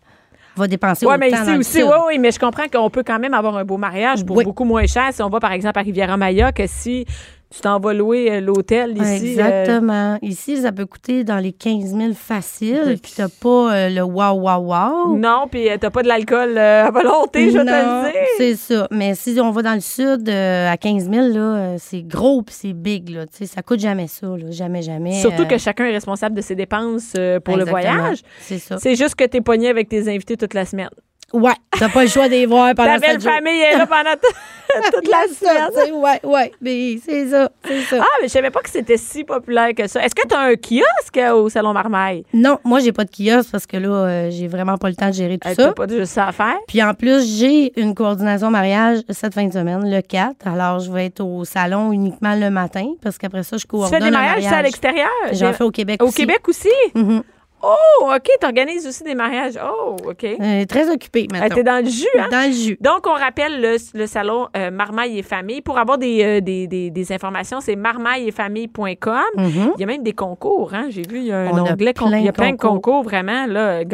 va 0.54 0.68
dépenser 0.68 1.04
Oui, 1.04 1.14
autant 1.16 1.18
mais 1.18 1.30
ici 1.32 1.56
aussi, 1.58 1.82
oui, 1.82 1.96
oui, 2.10 2.18
mais 2.20 2.30
je 2.30 2.38
comprends 2.38 2.68
qu'on 2.72 2.90
peut 2.90 3.02
quand 3.04 3.18
même 3.18 3.34
avoir 3.34 3.56
un 3.56 3.64
beau 3.64 3.76
mariage 3.76 4.24
pour 4.24 4.36
Oui. 4.36 4.44
beaucoup 4.44 4.64
moins 4.64 4.86
cher 4.86 5.08
si 5.10 5.20
on 5.20 5.28
va, 5.30 5.40
par 5.40 5.50
exemple, 5.50 5.80
à 5.80 5.82
Riviera-Maya 5.82 6.52
que 6.52 6.68
si 6.68 7.06
tu 7.52 7.60
t'en 7.60 7.78
vas 7.78 7.92
louer 7.92 8.30
euh, 8.32 8.40
l'hôtel 8.40 8.92
ici. 8.96 9.02
euh, 9.02 9.44
Exactement. 9.62 10.18
Ici, 10.22 10.56
ça 10.62 10.72
peut 10.72 10.86
coûter 10.86 11.22
dans 11.24 11.38
les 11.38 11.52
15 11.52 11.94
000 11.96 12.12
facile, 12.14 12.98
puis 13.02 13.12
t'as 13.16 13.28
pas 13.28 13.74
euh, 13.74 13.88
le 13.90 14.02
wow, 14.02 14.32
wow, 14.32 14.58
wow. 14.58 15.16
non, 15.18 15.46
puis 15.50 15.68
t'as 15.80 15.90
pas 15.90 16.02
de 16.02 16.08
l'alcool 16.08 16.56
euh, 16.56 16.86
à 16.86 16.90
volonté, 16.90 17.50
je 17.50 17.58
te 17.58 17.62
le 17.62 17.64
dire. 18.12 18.20
c'est 18.38 18.54
ça. 18.56 18.88
Mais 18.90 19.14
si 19.14 19.38
on 19.40 19.50
va 19.50 19.62
dans 19.62 19.74
le 19.74 19.80
sud, 19.80 20.28
à 20.28 20.76
15 20.76 21.10
000, 21.10 21.28
là, 21.28 21.38
euh, 21.40 21.76
c'est 21.78 22.02
gros 22.02 22.42
puis 22.42 22.54
c'est 22.58 22.72
big. 22.72 23.10
Là. 23.10 23.26
Tu 23.26 23.38
sais, 23.38 23.46
Ça 23.46 23.62
coûte 23.62 23.80
jamais 23.80 24.06
ça. 24.06 24.26
Là. 24.26 24.50
Jamais, 24.50 24.82
jamais. 24.82 25.20
Surtout 25.20 25.46
que 25.46 25.58
chacun 25.58 25.84
est 25.84 25.92
responsable 25.92 26.34
de 26.34 26.40
ses 26.40 26.54
dépenses 26.54 27.14
pour 27.44 27.56
le 27.56 27.64
voyage. 27.64 28.18
C'est 28.40 28.58
ça. 28.58 28.78
C'est 28.78 28.96
juste 28.96 29.14
que 29.14 29.24
t'es 29.24 29.40
pogné 29.40 29.68
avec 29.68 29.88
tes 29.88 30.08
invités 30.08 30.36
toute 30.36 30.54
la 30.54 30.64
semaine. 30.64 30.88
Ouais, 31.32 31.52
t'as 31.78 31.88
pas 31.88 32.02
le 32.02 32.08
choix 32.08 32.26
de 32.28 32.32
les 32.32 32.46
voir 32.46 32.74
pendant 32.74 32.94
Ta 32.94 32.98
belle 32.98 33.20
famille 33.20 33.60
est 33.60 33.76
là 33.78 33.86
pendant 33.86 34.10
toute 34.92 35.08
la 35.08 35.24
semaine. 35.34 35.86
tu 35.86 35.92
Ouais, 35.92 36.20
ouais. 36.24 36.52
Mais 36.60 36.98
c'est 37.04 37.28
ça, 37.28 37.50
c'est 37.64 37.82
ça. 37.82 37.96
Ah, 38.00 38.06
mais 38.20 38.28
je 38.28 38.32
savais 38.32 38.50
pas 38.50 38.60
que 38.60 38.70
c'était 38.70 38.96
si 38.96 39.24
populaire 39.24 39.70
que 39.76 39.86
ça. 39.86 40.02
Est-ce 40.04 40.14
que 40.14 40.26
tu 40.26 40.34
as 40.34 40.40
un 40.40 40.54
kiosque 40.56 41.16
euh, 41.18 41.32
au 41.34 41.48
Salon 41.48 41.72
Marmaille? 41.72 42.24
Non, 42.32 42.58
moi, 42.64 42.80
j'ai 42.80 42.92
pas 42.92 43.04
de 43.04 43.10
kiosque 43.10 43.50
parce 43.50 43.66
que 43.66 43.76
là, 43.76 43.88
euh, 43.88 44.30
j'ai 44.30 44.46
vraiment 44.48 44.76
pas 44.78 44.88
le 44.88 44.94
temps 44.94 45.08
de 45.08 45.14
gérer 45.14 45.38
tout 45.38 45.48
Euh, 45.48 45.54
ça. 45.54 45.64
T'as 45.68 45.72
pas 45.72 45.86
juste 45.88 46.12
ça 46.12 46.28
à 46.28 46.32
faire? 46.32 46.56
Puis 46.68 46.82
en 46.82 46.94
plus, 46.94 47.38
j'ai 47.38 47.78
une 47.80 47.94
coordination 47.94 48.50
mariage 48.50 48.98
cette 49.10 49.34
fin 49.34 49.46
de 49.46 49.52
semaine, 49.52 49.90
le 49.90 50.00
4. 50.00 50.46
Alors, 50.46 50.80
je 50.80 50.90
vais 50.92 51.06
être 51.06 51.20
au 51.20 51.44
salon 51.44 51.92
uniquement 51.92 52.34
le 52.34 52.50
matin 52.50 52.86
parce 53.02 53.18
qu'après 53.18 53.42
ça, 53.42 53.56
je 53.56 53.62
Tu 53.62 53.68
coordonne 53.68 53.98
fais 53.98 54.04
des 54.04 54.10
mariages 54.10 54.44
ça, 54.44 54.56
à 54.58 54.62
l'extérieur? 54.62 55.08
J'en 55.32 55.52
fais 55.52 55.64
au 55.64 55.70
Québec 55.70 56.02
Au 56.02 56.06
aussi. 56.08 56.16
Québec 56.16 56.46
aussi? 56.48 56.68
Mhm. 56.94 57.22
Oh, 57.64 58.10
OK. 58.14 58.28
Tu 58.40 58.46
organises 58.46 58.86
aussi 58.86 59.04
des 59.04 59.14
mariages. 59.14 59.54
Oh, 59.62 59.96
OK. 60.08 60.24
Euh, 60.24 60.64
très 60.66 60.90
occupée 60.90 61.28
Euh, 61.32 61.38
maintenant. 61.38 61.54
T'es 61.54 61.62
dans 61.62 61.84
le 61.84 61.88
jus, 61.90 62.06
hein? 62.18 62.26
Dans 62.30 62.46
le 62.48 62.52
jus. 62.52 62.76
Donc, 62.80 63.06
on 63.06 63.12
rappelle 63.12 63.60
le, 63.60 63.76
le 63.94 64.06
salon 64.06 64.48
euh, 64.56 64.70
Marmaille 64.72 65.18
et 65.18 65.22
Famille. 65.22 65.60
Pour 65.60 65.78
avoir 65.78 65.96
des, 65.98 66.24
euh, 66.24 66.40
des, 66.40 66.66
des, 66.66 66.90
des 66.90 67.12
informations, 67.12 67.60
c'est 67.60 67.76
marmailleetfamille.com. 67.76 69.20
Mhm. 69.36 69.72
Il 69.76 69.80
y 69.80 69.84
a 69.84 69.86
même 69.86 70.02
des 70.02 70.12
concours, 70.12 70.74
hein? 70.74 70.86
J'ai 70.90 71.02
vu, 71.02 71.18
il 71.18 71.24
y 71.26 71.32
a 71.32 71.38
un 71.38 71.50
On 71.50 71.56
a 71.66 71.72
onglet. 71.72 71.94
con- 71.94 72.10
il 72.12 72.24
y 72.24 72.28
a 72.28 72.32
plein 72.32 72.52
de 72.52 72.56
concours. 72.56 73.02
vraiment. 73.02 73.46
Là, 73.46 73.82
il 73.82 73.88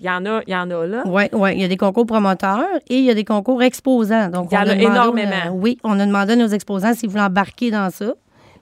y 0.00 0.08
en 0.10 0.26
a, 0.26 0.40
il 0.46 0.52
y 0.52 0.56
en 0.56 0.70
a 0.70 0.86
là. 0.86 1.02
Oui, 1.06 1.24
oui. 1.32 1.50
Il 1.54 1.60
y 1.60 1.64
a 1.64 1.68
des 1.68 1.76
concours 1.76 2.06
promoteurs 2.06 2.64
et 2.88 2.96
il 2.98 3.04
y 3.04 3.10
a 3.10 3.14
des 3.14 3.24
concours 3.24 3.62
exposants. 3.62 4.28
Donc, 4.28 4.48
Il 4.50 4.54
y 4.54 4.58
en 4.58 4.62
a 4.62 4.64
demandé 4.74 4.84
énormément. 4.84 5.32
euh, 5.46 5.50
oui, 5.52 5.78
on 5.84 5.98
a 6.00 6.06
demandé 6.06 6.32
à 6.32 6.36
nos 6.36 6.48
exposants 6.48 6.94
s'ils 6.94 7.08
voulaient 7.10 7.22
embarquer 7.24 7.70
dans 7.70 7.90
ça. 7.90 8.14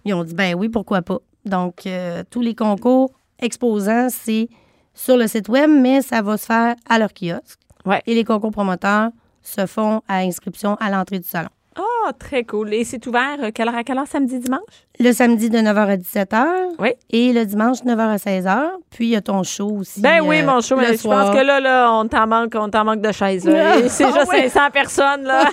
Ils 0.05 0.15
ont 0.15 0.25
dit, 0.25 0.35
ben 0.35 0.55
oui, 0.57 0.69
pourquoi 0.69 1.03
pas. 1.03 1.19
Donc, 1.45 1.87
euh, 1.87 2.23
tous 2.31 2.41
les 2.41 2.55
concours 2.55 3.11
exposants, 3.41 4.09
c'est 4.11 4.49
sur 4.95 5.17
le 5.17 5.27
site 5.27 5.49
web, 5.49 5.71
mais 5.71 6.03
ça 6.03 6.23
va 6.23 6.37
se 6.37 6.47
faire 6.47 6.75
à 6.89 6.99
leur 6.99 7.11
kiosque. 7.13 7.61
Ouais. 7.85 8.03
Et 8.07 8.15
les 8.15 8.25
concours 8.25 8.51
promoteurs 8.51 9.11
se 9.43 9.67
font 9.67 10.03
à 10.09 10.19
inscription 10.19 10.75
à 10.77 10.91
l'entrée 10.91 11.19
du 11.19 11.29
salon. 11.29 11.49
Ah, 11.79 12.13
très 12.19 12.43
cool. 12.45 12.75
Et 12.75 12.83
c'est 12.85 13.07
ouvert 13.07 13.37
euh, 13.41 13.51
quelle 13.55 13.69
heure 13.69 13.77
à 13.77 13.85
quelle 13.85 13.99
heure, 13.99 14.07
samedi, 14.07 14.39
dimanche? 14.39 14.61
Le 15.01 15.13
samedi 15.13 15.49
de 15.49 15.59
9h 15.59 15.77
à 15.77 15.97
17h. 15.97 16.45
Oui. 16.81 16.89
Et 17.11 17.33
le 17.33 17.45
dimanche, 17.45 17.79
9h 17.85 18.01
à 18.01 18.17
16h. 18.17 18.59
Puis, 18.91 19.07
il 19.07 19.11
y 19.11 19.17
a 19.17 19.21
ton 19.21 19.45
show 19.45 19.69
aussi. 19.79 20.01
Ben 20.01 20.21
oui, 20.25 20.41
euh, 20.41 20.47
mon 20.47 20.61
show, 20.61 20.75
le 20.75 20.81
mais 20.83 20.93
je 20.95 20.97
soir. 20.99 21.27
pense 21.31 21.37
que 21.39 21.45
là, 21.47 21.61
là 21.61 21.93
on 21.93 22.09
t'en 22.09 22.27
manque, 22.27 22.53
on 22.57 22.69
t'en 22.69 22.85
manque 22.85 23.01
de 23.01 23.13
chaises. 23.13 23.49
Ah, 23.55 23.77
C'est 23.89 24.07
juste 24.07 24.27
oui. 24.33 24.49
500 24.51 24.61
personnes, 24.73 25.23
là. 25.23 25.45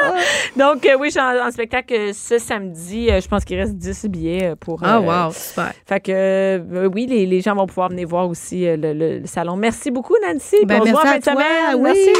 Donc, 0.56 0.84
euh, 0.86 0.96
oui, 0.98 1.06
je 1.08 1.12
suis 1.12 1.20
en, 1.20 1.46
en 1.46 1.50
spectacle 1.52 1.94
euh, 1.94 2.12
ce 2.12 2.38
samedi. 2.38 3.08
Euh, 3.10 3.20
je 3.20 3.28
pense 3.28 3.44
qu'il 3.44 3.58
reste 3.60 3.74
10 3.76 4.06
billets 4.08 4.50
euh, 4.50 4.56
pour... 4.56 4.80
Ah, 4.82 4.96
euh, 4.96 5.26
wow, 5.26 5.32
super. 5.32 5.72
Fait 5.86 6.00
que, 6.00 6.10
euh, 6.12 6.88
oui, 6.92 7.06
les, 7.06 7.26
les 7.26 7.40
gens 7.40 7.54
vont 7.54 7.66
pouvoir 7.66 7.90
venir 7.90 8.08
voir 8.08 8.28
aussi 8.28 8.66
euh, 8.66 8.76
le, 8.76 8.92
le- 8.92 9.18
le 9.20 9.26
salon. 9.26 9.54
Merci 9.56 9.90
beaucoup, 9.92 10.14
Nancy. 10.26 10.56
Ben, 10.64 10.80
merci 10.84 11.00
fin 11.00 11.18
de 11.18 11.28
à 11.28 11.32
toi. 11.32 11.42
Oui. 11.76 11.80
Merci. 11.82 12.10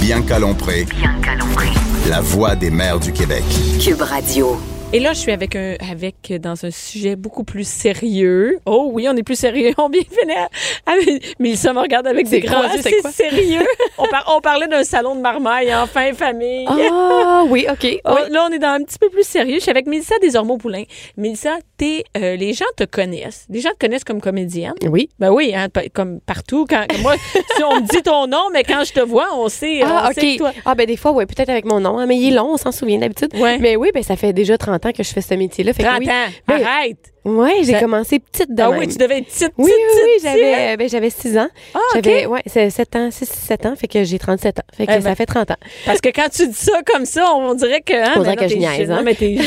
Bianca 0.00 0.38
Lompré, 0.38 0.84
Bianca 0.84 1.34
Lompré. 1.34 1.66
La 2.08 2.20
voix 2.20 2.54
des 2.54 2.70
mères 2.70 3.00
du 3.00 3.12
Québec. 3.12 3.44
Cube 3.80 4.02
Radio. 4.02 4.58
Et 4.92 5.00
là, 5.00 5.12
je 5.12 5.18
suis 5.18 5.32
avec 5.32 5.56
un, 5.56 5.74
avec 5.90 6.32
dans 6.40 6.64
un 6.64 6.70
sujet 6.70 7.16
beaucoup 7.16 7.42
plus 7.44 7.68
sérieux. 7.68 8.60
Oh 8.66 8.88
oui, 8.92 9.06
on 9.10 9.16
est 9.16 9.24
plus 9.24 9.34
sérieux. 9.38 9.72
On 9.78 9.88
vient 9.88 10.00
finir. 10.02 10.48
avec- 10.86 11.38
Mélissa 11.40 11.72
me 11.72 11.80
regarde 11.80 12.06
avec 12.06 12.28
des 12.28 12.40
grands 12.40 12.62
yeux. 12.72 12.80
C'est 12.80 13.06
sérieux. 13.10 13.66
on, 13.98 14.06
par- 14.06 14.32
on 14.34 14.40
parlait 14.40 14.68
d'un 14.68 14.84
salon 14.84 15.16
de 15.16 15.20
marmaille, 15.20 15.74
enfin, 15.74 16.14
famille. 16.14 16.64
Ah 16.68 17.42
oui, 17.50 17.66
OK. 17.68 17.78
Oui. 17.82 18.00
On- 18.04 18.14
Là, 18.32 18.46
on 18.48 18.52
est 18.54 18.60
dans 18.60 18.68
un 18.68 18.82
petit 18.84 18.98
peu 18.98 19.10
plus 19.10 19.26
sérieux. 19.26 19.56
Je 19.56 19.60
suis 19.62 19.70
avec 19.70 19.86
Mélissa 19.86 20.14
Desormeaux-Poulain. 20.22 20.84
Mélissa, 21.16 21.56
t'es, 21.76 22.04
euh, 22.16 22.36
les 22.36 22.52
gens 22.54 22.64
te 22.76 22.84
connaissent. 22.84 23.44
Les 23.50 23.60
gens 23.60 23.70
te 23.70 23.84
connaissent 23.84 24.04
comme 24.04 24.20
comédienne. 24.20 24.72
Oui. 24.88 25.10
Ben 25.18 25.30
oui, 25.30 25.52
hein, 25.54 25.66
comme 25.92 26.20
partout. 26.20 26.64
Quand, 26.70 26.86
moi, 27.02 27.16
si 27.56 27.62
on 27.64 27.80
me 27.80 27.86
dit 27.88 28.02
ton 28.02 28.28
nom, 28.28 28.44
mais 28.52 28.62
quand 28.62 28.84
je 28.84 28.92
te 28.92 29.00
vois, 29.00 29.28
on 29.34 29.48
sait, 29.48 29.80
Ah, 29.84 30.04
on 30.06 30.08
OK. 30.10 30.14
sait 30.14 30.20
que 30.34 30.38
toi. 30.38 30.52
Ah, 30.64 30.74
ben 30.76 30.86
des 30.86 30.96
fois, 30.96 31.10
oui, 31.10 31.26
peut-être 31.26 31.50
avec 31.50 31.64
mon 31.66 31.80
nom, 31.80 31.98
hein, 31.98 32.06
mais 32.06 32.16
il 32.16 32.28
est 32.32 32.36
long, 32.36 32.52
on 32.52 32.56
s'en 32.56 32.72
souvient 32.72 32.98
d'habitude. 32.98 33.30
Ouais. 33.34 33.58
Mais 33.58 33.74
oui, 33.76 33.90
ben 33.92 34.02
ça 34.04 34.14
fait 34.16 34.32
déjà 34.32 34.56
30 34.56 34.75
ans 34.84 34.92
que 34.92 35.02
je 35.02 35.10
fais 35.10 35.22
ce 35.22 35.34
métier-là. 35.34 35.72
Fait 35.72 35.82
que 35.84 35.88
30 35.88 36.00
oui. 36.00 36.10
ans. 36.10 36.26
Ben, 36.46 36.62
Arrête. 36.66 37.12
Ouais, 37.24 37.56
j'ai 37.64 37.72
Ça- 37.72 37.80
commencé 37.80 38.20
petite 38.20 38.54
de 38.54 38.62
Ah 38.62 38.70
même. 38.70 38.78
oui, 38.78 38.86
tu 38.86 38.98
devais 38.98 39.18
être 39.18 39.26
petite, 39.26 39.50
Oui, 39.58 39.68
petite, 39.72 39.76
oui, 39.96 40.00
oui, 40.04 40.12
hein? 40.14 40.20
j'avais 40.22 40.72
euh, 40.72 40.76
ben, 40.76 40.88
j'avais 40.88 41.10
6 41.10 41.36
ans. 41.38 41.48
Ah, 41.74 41.78
OK. 41.96 42.04
J'avais 42.04 42.26
ouais, 42.26 42.42
c'est 42.46 42.70
7 42.70 42.94
ans, 42.94 43.10
6 43.10 43.26
7 43.28 43.66
ans, 43.66 43.74
fait 43.74 43.88
que 43.88 44.04
j'ai 44.04 44.16
37 44.20 44.60
ans. 44.60 44.62
Fait 44.76 44.86
que 44.86 44.92
Eh 44.92 44.94
ben, 44.98 45.02
ça 45.02 45.14
fait 45.16 45.26
30 45.26 45.50
ans. 45.50 45.56
Parce 45.86 46.00
que 46.00 46.10
quand 46.10 46.28
tu 46.32 46.46
dis 46.46 46.54
ça 46.54 46.82
comme 46.86 47.04
ça, 47.04 47.28
on 47.34 47.54
dirait 47.54 47.80
que. 47.80 47.94
Hein, 47.94 48.12
On 48.14 48.20
dirait 48.22 48.36
non, 48.36 48.42
que 48.42 48.48
je 48.48 48.56
niaise, 48.56 48.88
hein? 48.92 48.98
Non, 48.98 49.02
mais 49.02 49.16
t'es 49.16 49.36
jeune. 49.42 49.44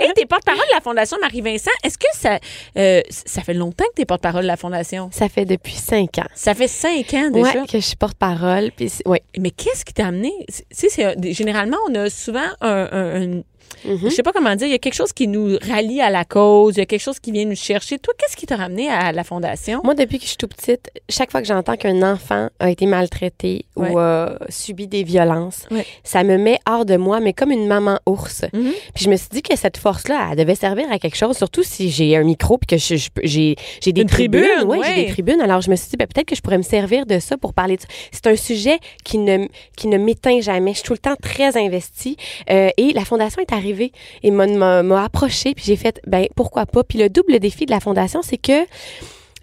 Et 0.00 0.12
t'es 0.14 0.24
porte-parole 0.24 0.62
de 0.66 0.74
la 0.74 0.80
Fondation 0.80 1.18
Marie-Vincent. 1.20 1.70
Est-ce 1.84 1.98
que 1.98 2.06
ça. 2.14 2.38
euh, 2.78 3.02
ça 3.10 3.42
fait 3.42 3.52
longtemps 3.54 3.84
que 3.84 3.96
t'es 3.96 4.06
porte-parole 4.06 4.42
de 4.44 4.46
la 4.48 4.56
Fondation? 4.56 5.10
Ça 5.12 5.28
fait 5.28 5.44
depuis 5.44 5.74
5 5.74 6.16
ans. 6.20 6.26
Ça 6.34 6.54
fait 6.54 6.68
cinq 6.68 7.12
ans 7.12 7.28
déjà? 7.30 7.60
Ouais, 7.60 7.66
que 7.66 7.78
je 7.80 7.84
suis 7.84 7.96
porte-parole 7.96 8.70
puis 8.74 8.90
ouais. 9.04 9.20
Mais 9.38 9.50
qu'est-ce 9.50 9.84
qui 9.84 9.92
t'a 9.92 10.06
amené? 10.06 10.32
Tu 10.48 10.88
sais, 10.88 11.14
généralement, 11.34 11.76
on 11.90 11.94
a 11.96 12.08
souvent 12.08 12.40
un. 12.62 12.88
un- 12.90 13.22
un- 13.38 13.42
Mhm. 13.84 13.98
Je 14.04 14.08
sais 14.10 14.22
pas 14.22 14.32
comment 14.32 14.54
dire, 14.56 14.66
il 14.66 14.70
y 14.72 14.74
a 14.74 14.78
quelque 14.78 14.94
chose 14.94 15.12
qui 15.12 15.28
nous 15.28 15.56
rallie 15.62 16.00
à 16.00 16.10
la 16.10 16.24
cause, 16.24 16.76
il 16.76 16.80
y 16.80 16.82
a 16.82 16.86
quelque 16.86 17.00
chose 17.02 17.18
qui 17.20 17.32
vient 17.32 17.44
nous 17.44 17.54
chercher. 17.56 17.98
Toi, 17.98 18.14
qu'est-ce 18.18 18.36
qui 18.36 18.46
t'a 18.46 18.56
ramené 18.56 18.88
à 18.88 19.12
la 19.12 19.24
Fondation? 19.24 19.80
Moi, 19.84 19.94
depuis 19.94 20.18
que 20.18 20.24
je 20.24 20.28
suis 20.30 20.36
tout 20.36 20.48
petite, 20.48 20.90
chaque 21.08 21.30
fois 21.30 21.40
que 21.42 21.46
j'entends 21.46 21.76
qu'un 21.76 22.02
enfant 22.02 22.48
a 22.58 22.70
été 22.70 22.86
maltraité 22.86 23.64
Ouais. 23.76 23.90
ou 23.90 23.98
a 23.98 24.38
subi 24.48 24.86
des 24.86 25.02
violences, 25.02 25.66
Ouais. 25.70 25.84
ça 26.04 26.22
me 26.24 26.36
met 26.38 26.58
hors 26.68 26.84
de 26.84 26.96
moi, 26.96 27.20
mais 27.20 27.32
comme 27.32 27.50
une 27.50 27.66
maman 27.66 27.98
ours. 28.06 28.42
Mhm. 28.52 28.72
Puis 28.94 29.04
je 29.04 29.10
me 29.10 29.16
suis 29.16 29.28
dit 29.30 29.42
que 29.42 29.56
cette 29.56 29.76
force-là, 29.76 30.28
elle 30.30 30.38
devait 30.38 30.54
servir 30.54 30.90
à 30.90 30.98
quelque 30.98 31.16
chose, 31.16 31.36
surtout 31.36 31.62
si 31.62 31.90
j'ai 31.90 32.16
un 32.16 32.22
micro 32.24 32.58
puis 32.58 32.66
que 32.66 32.76
j'ai 32.78 33.56
des 33.92 34.00
Une 34.00 34.08
tribunes. 34.08 34.42
tribune, 34.44 34.68
ouais, 34.68 34.78
ouais. 34.78 34.86
j'ai 34.94 35.04
des 35.06 35.10
tribunes. 35.12 35.40
Alors 35.40 35.60
je 35.60 35.70
me 35.70 35.76
suis 35.76 35.88
dit, 35.90 35.96
ben, 35.96 36.06
peut-être 36.06 36.26
que 36.28 36.36
je 36.36 36.40
pourrais 36.40 36.58
me 36.58 36.62
servir 36.62 37.06
de 37.06 37.18
ça 37.18 37.36
pour 37.36 37.52
parler 37.52 37.76
de 37.76 37.82
ça. 37.82 37.88
C'est 38.12 38.26
un 38.28 38.36
sujet 38.36 38.78
qui 39.04 39.18
ne, 39.18 39.46
qui 39.76 39.88
ne 39.88 39.98
m'éteint 39.98 40.40
jamais. 40.40 40.72
Je 40.72 40.78
suis 40.78 40.86
tout 40.86 40.92
le 40.92 40.98
temps 40.98 41.16
très 41.20 41.56
investie. 41.56 42.16
Euh, 42.50 42.70
et 42.76 42.92
la 42.92 43.04
Fondation 43.04 43.40
est 43.42 43.52
arrivée 43.52 43.73
et 44.22 44.30
m'a- 44.30 44.82
approchée, 45.04 45.54
puis 45.54 45.64
j'ai 45.66 45.76
fait, 45.76 46.00
ben 46.06 46.26
pourquoi 46.36 46.66
pas? 46.66 46.84
Puis 46.84 46.98
le 46.98 47.08
double 47.08 47.38
défi 47.38 47.66
de 47.66 47.70
la 47.70 47.80
Fondation, 47.80 48.22
c'est 48.22 48.38
que 48.38 48.64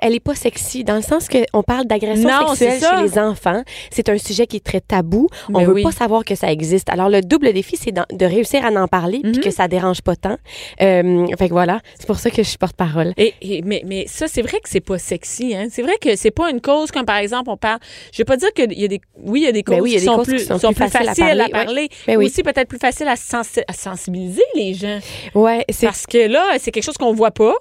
elle 0.02 0.16
est 0.16 0.20
pas 0.20 0.36
sexy 0.36 0.84
dans 0.84 0.96
le 0.96 1.02
sens 1.02 1.28
que 1.28 1.38
on 1.54 1.64
parle 1.64 1.86
d'agression 1.86 2.30
sexuelle 2.56 2.82
chez 2.98 3.04
les 3.04 3.20
enfants. 3.20 3.64
C'est 3.92 4.10
un 4.10 4.18
sujet 4.18 4.48
qui 4.48 4.58
est 4.58 4.66
très 4.66 4.82
tabou. 4.82 5.28
On 5.54 5.60
Mais 5.60 5.66
veut 5.66 5.74
oui. 5.74 5.84
pas 5.84 5.92
savoir 5.92 6.26
que 6.26 6.36
ça 6.36 6.52
existe. 6.52 6.90
Alors 6.90 7.10
le 7.10 7.22
double 7.22 7.54
défi, 7.54 7.78
c'est 7.78 7.92
de 7.94 8.26
réussir 8.26 8.66
à 8.66 8.70
en 8.70 8.88
parler 8.88 9.20
puis 9.22 9.32
Mhm. 9.34 9.40
que 9.40 9.52
ça 9.52 9.68
dérange 9.68 10.02
pas 10.02 10.16
tant. 10.16 10.38
Euh, 10.82 11.28
fait 11.38 11.48
que 11.48 11.54
voilà, 11.54 11.80
c'est 12.00 12.08
pour 12.08 12.18
ça 12.20 12.30
que 12.30 12.38
je 12.44 12.48
suis 12.50 12.58
porte-parole. 12.58 13.14
Et, 13.18 13.34
et- 13.42 13.62
mais, 13.62 13.82
mais 13.86 14.06
ça, 14.08 14.28
c'est 14.28 14.42
vrai 14.42 14.60
que 14.60 14.70
c'est 14.70 14.80
pas 14.80 14.98
sexy. 14.98 15.56
Hein? 15.56 15.68
C'est 15.72 15.82
vrai 15.84 15.98
que 16.02 16.16
c'est 16.16 16.32
pas 16.32 16.50
une 16.50 16.62
cause 16.62 16.92
comme, 16.92 17.06
par 17.06 17.18
exemple, 17.18 17.50
on 17.50 17.58
parle... 17.58 17.80
Je 18.12 18.18
vais 18.18 18.26
pas 18.26 18.38
dire 18.38 18.52
qu'il 18.54 18.74
y 18.80 18.86
a 18.86 18.88
des... 18.88 19.02
Oui, 19.24 19.42
il 19.42 19.46
y 19.46 19.48
a 19.48 19.52
des 19.52 19.64
causes 19.64 19.76
Ben 19.78 19.82
oui, 19.84 19.92
il 19.92 19.94
y 19.94 19.98
a 19.98 20.00
qui, 20.00 20.06
des 20.06 20.12
sont 20.12 20.18
causes 20.18 20.28
plus, 20.28 20.38
qui 20.38 20.46
sont 20.46 20.60
sont 20.60 20.74
plus 20.74 20.88
faciles, 20.90 21.08
faciles 21.08 21.24
à 21.24 21.46
à 21.46 21.50
parler, 21.50 21.66
parler. 21.66 21.90
Ben 22.08 22.18
oui. 22.18 22.26
Aussi, 22.26 22.42
peut-être 22.44 22.68
plus 22.68 22.80
facile 22.80 23.08
à, 23.08 23.16
sensi- 23.16 23.64
à 23.68 23.74
sensibiliser 23.74 24.44
les 24.56 24.74
gens. 24.74 25.00
Ouais, 25.36 25.66
Parce 25.82 26.06
que 26.08 26.28
là, 26.28 26.44
c'est 26.60 26.72
quelque 26.72 26.84
chose 26.84 26.98
qu'on 26.98 27.14
voit 27.14 27.32
pas. 27.32 27.54